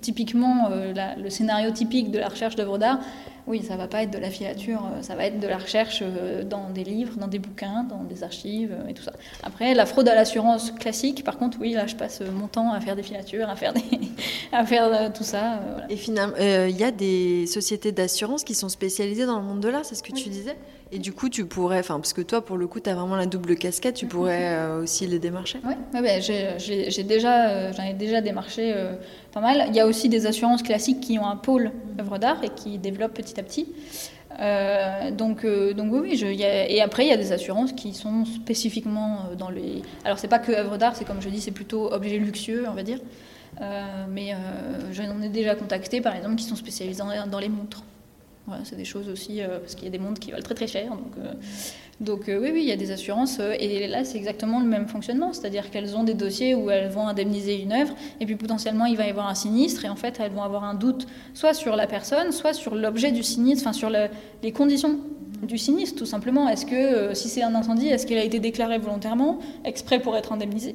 typiquement, 0.00 0.68
le 1.16 1.30
scénario 1.30 1.70
typique 1.70 2.10
de 2.10 2.18
la 2.18 2.28
recherche 2.28 2.56
d'œuvres 2.56 2.78
d'art, 2.78 3.00
oui, 3.46 3.62
ça 3.62 3.76
va 3.76 3.88
pas 3.88 4.02
être 4.02 4.10
de 4.10 4.18
la 4.18 4.30
filature, 4.30 4.82
euh, 4.84 5.02
ça 5.02 5.14
va 5.14 5.26
être 5.26 5.38
de 5.38 5.46
la 5.46 5.58
recherche 5.58 6.00
euh, 6.02 6.44
dans 6.44 6.70
des 6.70 6.82
livres, 6.82 7.18
dans 7.18 7.28
des 7.28 7.38
bouquins, 7.38 7.84
dans 7.84 8.02
des 8.02 8.22
archives 8.22 8.72
euh, 8.72 8.88
et 8.88 8.94
tout 8.94 9.02
ça. 9.02 9.12
Après, 9.42 9.74
la 9.74 9.84
fraude 9.84 10.08
à 10.08 10.14
l'assurance 10.14 10.70
classique, 10.70 11.24
par 11.24 11.36
contre, 11.36 11.58
oui, 11.60 11.72
là, 11.72 11.86
je 11.86 11.94
passe 11.94 12.22
mon 12.22 12.48
temps 12.48 12.72
à 12.72 12.80
faire 12.80 12.96
des 12.96 13.02
filatures, 13.02 13.50
à 13.50 13.56
faire, 13.56 13.74
des... 13.74 13.82
à 14.52 14.64
faire 14.64 15.12
tout 15.12 15.24
ça. 15.24 15.60
Et 15.90 15.96
finalement, 15.96 16.36
il 16.38 16.76
y 16.76 16.84
a 16.84 16.90
des 16.90 17.46
sociétés 17.46 17.92
d'assurance 17.92 18.44
qui 18.44 18.54
sont 18.54 18.70
spécialisées 18.70 19.26
dans 19.26 19.38
le 19.38 19.44
monde 19.44 19.60
de 19.60 19.68
l'art, 19.68 19.84
c'est 19.84 19.94
ce 19.94 20.02
que 20.02 20.12
tu 20.12 20.30
disais? 20.30 20.56
Et 20.94 20.98
du 20.98 21.12
coup, 21.12 21.28
tu 21.28 21.44
pourrais, 21.44 21.80
enfin, 21.80 21.96
parce 21.96 22.12
que 22.12 22.22
toi, 22.22 22.44
pour 22.44 22.56
le 22.56 22.66
coup, 22.66 22.80
tu 22.80 22.88
as 22.88 22.94
vraiment 22.94 23.16
la 23.16 23.26
double 23.26 23.56
casquette, 23.56 23.96
tu 23.96 24.06
pourrais 24.06 24.76
aussi 24.80 25.06
les 25.06 25.18
démarcher? 25.18 25.60
Oui, 25.64 26.00
ouais, 26.00 26.20
j'ai 26.20 27.02
déjà, 27.02 27.72
j'en 27.72 27.82
ai 27.82 27.94
déjà 27.94 28.20
démarché 28.20 28.74
pas 29.32 29.40
mal. 29.40 29.66
Il 29.68 29.74
y 29.74 29.80
a 29.80 29.86
aussi 29.86 30.08
des 30.08 30.26
assurances 30.26 30.62
classiques 30.62 31.00
qui 31.00 31.18
ont 31.18 31.26
un 31.26 31.36
pôle 31.36 31.72
œuvre 31.98 32.18
d'art 32.18 32.42
et 32.44 32.50
qui 32.50 32.78
développent 32.78 33.14
petit 33.14 33.38
à 33.38 33.42
petit. 33.42 33.66
Euh, 34.40 35.10
donc, 35.10 35.44
euh, 35.44 35.74
donc 35.74 35.92
oui, 35.92 36.16
je, 36.16 36.26
et 36.26 36.80
après 36.80 37.04
il 37.04 37.08
y 37.08 37.12
a 37.12 37.16
des 37.16 37.32
assurances 37.32 37.72
qui 37.72 37.94
sont 37.94 38.24
spécifiquement 38.24 39.26
euh, 39.30 39.34
dans 39.36 39.50
les. 39.50 39.82
Alors 40.04 40.18
c'est 40.18 40.28
pas 40.28 40.38
que 40.38 40.52
œuvre 40.52 40.76
d'art, 40.76 40.96
c'est 40.96 41.04
comme 41.04 41.20
je 41.20 41.28
dis, 41.28 41.40
c'est 41.40 41.52
plutôt 41.52 41.92
objet 41.92 42.18
luxueux, 42.18 42.64
on 42.68 42.74
va 42.74 42.82
dire. 42.82 42.98
mais 44.08 44.34
j'en 44.92 45.22
ai 45.22 45.28
déjà 45.28 45.54
contacté, 45.54 46.00
par 46.00 46.16
exemple, 46.16 46.36
qui 46.36 46.44
sont 46.44 46.56
spécialisés 46.56 47.02
dans, 47.30 47.38
les 47.38 47.48
montres. 47.48 47.84
C'est 48.64 48.76
des 48.76 48.84
choses 48.84 49.08
aussi 49.08 49.40
parce 49.60 49.74
qu'il 49.74 49.84
y 49.84 49.88
a 49.88 49.90
des 49.90 49.98
montres 49.98 50.20
qui 50.20 50.30
valent 50.30 50.42
très 50.42 50.54
très 50.54 50.66
cher, 50.66 50.90
donc 50.90 51.16
donc 52.00 52.28
euh, 52.28 52.40
oui, 52.40 52.50
oui, 52.52 52.62
il 52.62 52.68
y 52.68 52.72
a 52.72 52.76
des 52.76 52.90
assurances. 52.90 53.38
Euh, 53.40 53.54
et 53.58 53.86
là, 53.86 54.04
c'est 54.04 54.18
exactement 54.18 54.58
le 54.60 54.66
même 54.66 54.88
fonctionnement. 54.88 55.32
C'est-à-dire 55.32 55.70
qu'elles 55.70 55.96
ont 55.96 56.04
des 56.04 56.14
dossiers 56.14 56.54
où 56.54 56.70
elles 56.70 56.90
vont 56.90 57.06
indemniser 57.06 57.60
une 57.60 57.72
œuvre, 57.72 57.94
et 58.20 58.26
puis 58.26 58.36
potentiellement, 58.36 58.86
il 58.86 58.96
va 58.96 59.06
y 59.06 59.10
avoir 59.10 59.28
un 59.28 59.34
sinistre, 59.34 59.84
et 59.84 59.88
en 59.88 59.96
fait, 59.96 60.18
elles 60.20 60.32
vont 60.32 60.42
avoir 60.42 60.64
un 60.64 60.74
doute 60.74 61.06
soit 61.34 61.54
sur 61.54 61.76
la 61.76 61.86
personne, 61.86 62.32
soit 62.32 62.52
sur 62.52 62.74
l'objet 62.74 63.12
du 63.12 63.22
sinistre, 63.22 63.66
enfin 63.66 63.72
sur 63.72 63.90
les 63.90 64.52
conditions 64.52 64.98
du 65.42 65.58
sinistre, 65.58 65.98
tout 65.98 66.06
simplement. 66.06 66.48
Est-ce 66.48 66.66
que, 66.66 66.74
euh, 66.74 67.14
si 67.14 67.28
c'est 67.28 67.42
un 67.42 67.54
incendie, 67.54 67.88
est-ce 67.88 68.06
qu'il 68.06 68.18
a 68.18 68.24
été 68.24 68.40
déclaré 68.40 68.78
volontairement, 68.78 69.38
exprès 69.64 70.00
pour 70.00 70.16
être 70.16 70.32
indemnisé 70.32 70.74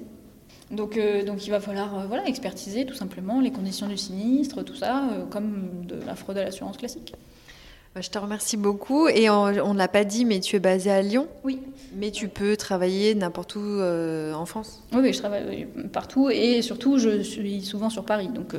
Donc, 0.71 0.95
euh, 0.95 1.25
donc 1.25 1.45
il 1.45 1.49
va 1.49 1.59
falloir 1.59 2.07
voilà, 2.07 2.25
expertiser 2.27 2.85
tout 2.85 2.93
simplement 2.93 3.41
les 3.41 3.51
conditions 3.51 3.87
du 3.87 3.97
sinistre, 3.97 4.63
tout 4.63 4.75
ça, 4.75 5.09
comme 5.31 5.85
de 5.85 5.99
la 6.05 6.15
fraude 6.15 6.37
à 6.37 6.43
l'assurance 6.43 6.77
classique. 6.77 7.13
Bah, 7.95 8.01
je 8.01 8.09
te 8.09 8.17
remercie 8.17 8.57
beaucoup. 8.57 9.07
Et 9.07 9.29
on 9.29 9.51
ne 9.51 9.77
l'a 9.77 9.87
pas 9.87 10.03
dit, 10.03 10.25
mais 10.25 10.39
tu 10.39 10.55
es 10.55 10.59
basée 10.59 10.91
à 10.91 11.01
Lyon 11.01 11.27
Oui. 11.43 11.59
Mais 11.95 12.11
tu 12.11 12.27
peux 12.27 12.55
travailler 12.55 13.15
n'importe 13.15 13.55
où 13.55 13.81
en 13.81 14.45
France 14.45 14.83
oui, 14.93 14.99
oui, 15.01 15.13
je 15.13 15.19
travaille 15.19 15.67
partout 15.91 16.29
et 16.29 16.61
surtout 16.61 16.99
je 16.99 17.23
suis 17.23 17.63
souvent 17.63 17.89
sur 17.89 18.05
Paris. 18.05 18.27
Donc 18.27 18.53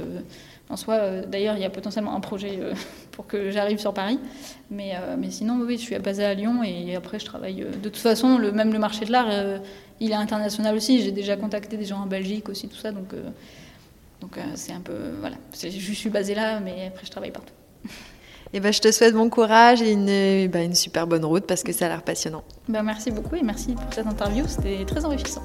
en 0.70 0.76
soi, 0.76 0.94
euh, 0.94 1.26
d'ailleurs, 1.26 1.56
il 1.56 1.62
y 1.62 1.64
a 1.64 1.70
potentiellement 1.70 2.14
un 2.14 2.20
projet 2.20 2.58
euh, 2.60 2.74
pour 3.10 3.26
que 3.26 3.50
j'arrive 3.50 3.78
sur 3.78 3.92
Paris. 3.92 4.20
Mais, 4.70 4.92
euh, 4.94 5.16
mais 5.18 5.30
sinon, 5.30 5.60
oui, 5.60 5.76
je 5.76 5.82
suis 5.82 5.98
basée 5.98 6.24
à 6.24 6.32
Lyon 6.32 6.62
et 6.62 6.94
après, 6.94 7.18
je 7.18 7.24
travaille. 7.24 7.56
de 7.56 7.88
toute 7.88 7.96
façon, 7.96 8.38
le, 8.38 8.52
même 8.52 8.72
le 8.72 8.78
marché 8.78 9.04
de 9.04 9.10
l'art, 9.10 9.28
il 9.98 10.12
est 10.12 10.14
international 10.14 10.76
aussi. 10.76 11.02
J'ai 11.02 11.10
déjà 11.10 11.36
contacté 11.36 11.76
des 11.76 11.84
gens 11.84 11.98
en 11.98 12.06
Belgique 12.06 12.48
aussi, 12.48 12.68
tout 12.68 12.76
ça. 12.76 12.92
Donc, 12.92 13.08
donc 14.20 14.38
c'est 14.54 14.72
un 14.72 14.80
peu. 14.80 14.94
Voilà. 15.18 15.36
Je 15.60 15.68
suis 15.68 16.10
basée 16.10 16.36
là, 16.36 16.60
mais 16.60 16.86
après, 16.86 17.04
je 17.04 17.10
travaille 17.10 17.32
partout. 17.32 17.54
Et 18.52 18.56
eh 18.56 18.60
ben, 18.60 18.72
je 18.72 18.80
te 18.80 18.90
souhaite 18.90 19.14
bon 19.14 19.30
courage 19.30 19.80
et 19.80 19.92
une, 19.92 20.48
bah, 20.48 20.62
une 20.62 20.74
super 20.74 21.06
bonne 21.06 21.24
route 21.24 21.46
parce 21.46 21.62
que 21.62 21.72
ça 21.72 21.86
a 21.86 21.88
l'air 21.88 22.02
passionnant. 22.02 22.42
Ben, 22.68 22.82
merci 22.82 23.12
beaucoup 23.12 23.36
et 23.36 23.42
merci 23.42 23.74
pour 23.74 23.94
cette 23.94 24.08
interview. 24.08 24.44
C'était 24.48 24.84
très 24.84 25.04
enrichissant. 25.04 25.42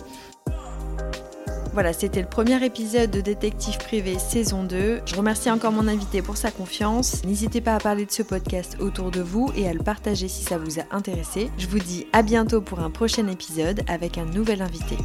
Voilà, 1.76 1.92
c'était 1.92 2.22
le 2.22 2.28
premier 2.28 2.64
épisode 2.66 3.12
de 3.12 3.22
Détective 3.22 3.78
Privé 3.78 4.18
saison 4.18 4.64
2. 4.64 5.02
Je 5.06 5.16
remercie 5.16 5.52
encore 5.52 5.74
mon 5.74 5.90
invité 5.90 6.22
pour 6.22 6.38
sa 6.38 6.50
confiance. 6.50 7.24
N'hésitez 7.26 7.60
pas 7.62 7.76
à 7.76 7.80
parler 7.80 8.06
de 8.06 8.12
ce 8.12 8.24
podcast 8.24 8.78
autour 8.80 9.12
de 9.12 9.20
vous 9.20 9.52
et 9.58 9.68
à 9.68 9.74
le 9.74 9.84
partager 9.84 10.30
si 10.30 10.44
ça 10.44 10.58
vous 10.58 10.80
a 10.80 10.84
intéressé. 10.92 11.52
Je 11.58 11.68
vous 11.68 11.80
dis 11.80 12.08
à 12.14 12.24
bientôt 12.24 12.62
pour 12.62 12.80
un 12.80 12.90
prochain 12.90 13.28
épisode 13.28 13.82
avec 13.88 14.18
un 14.18 14.26
nouvel 14.26 14.62
invité. 14.62 14.96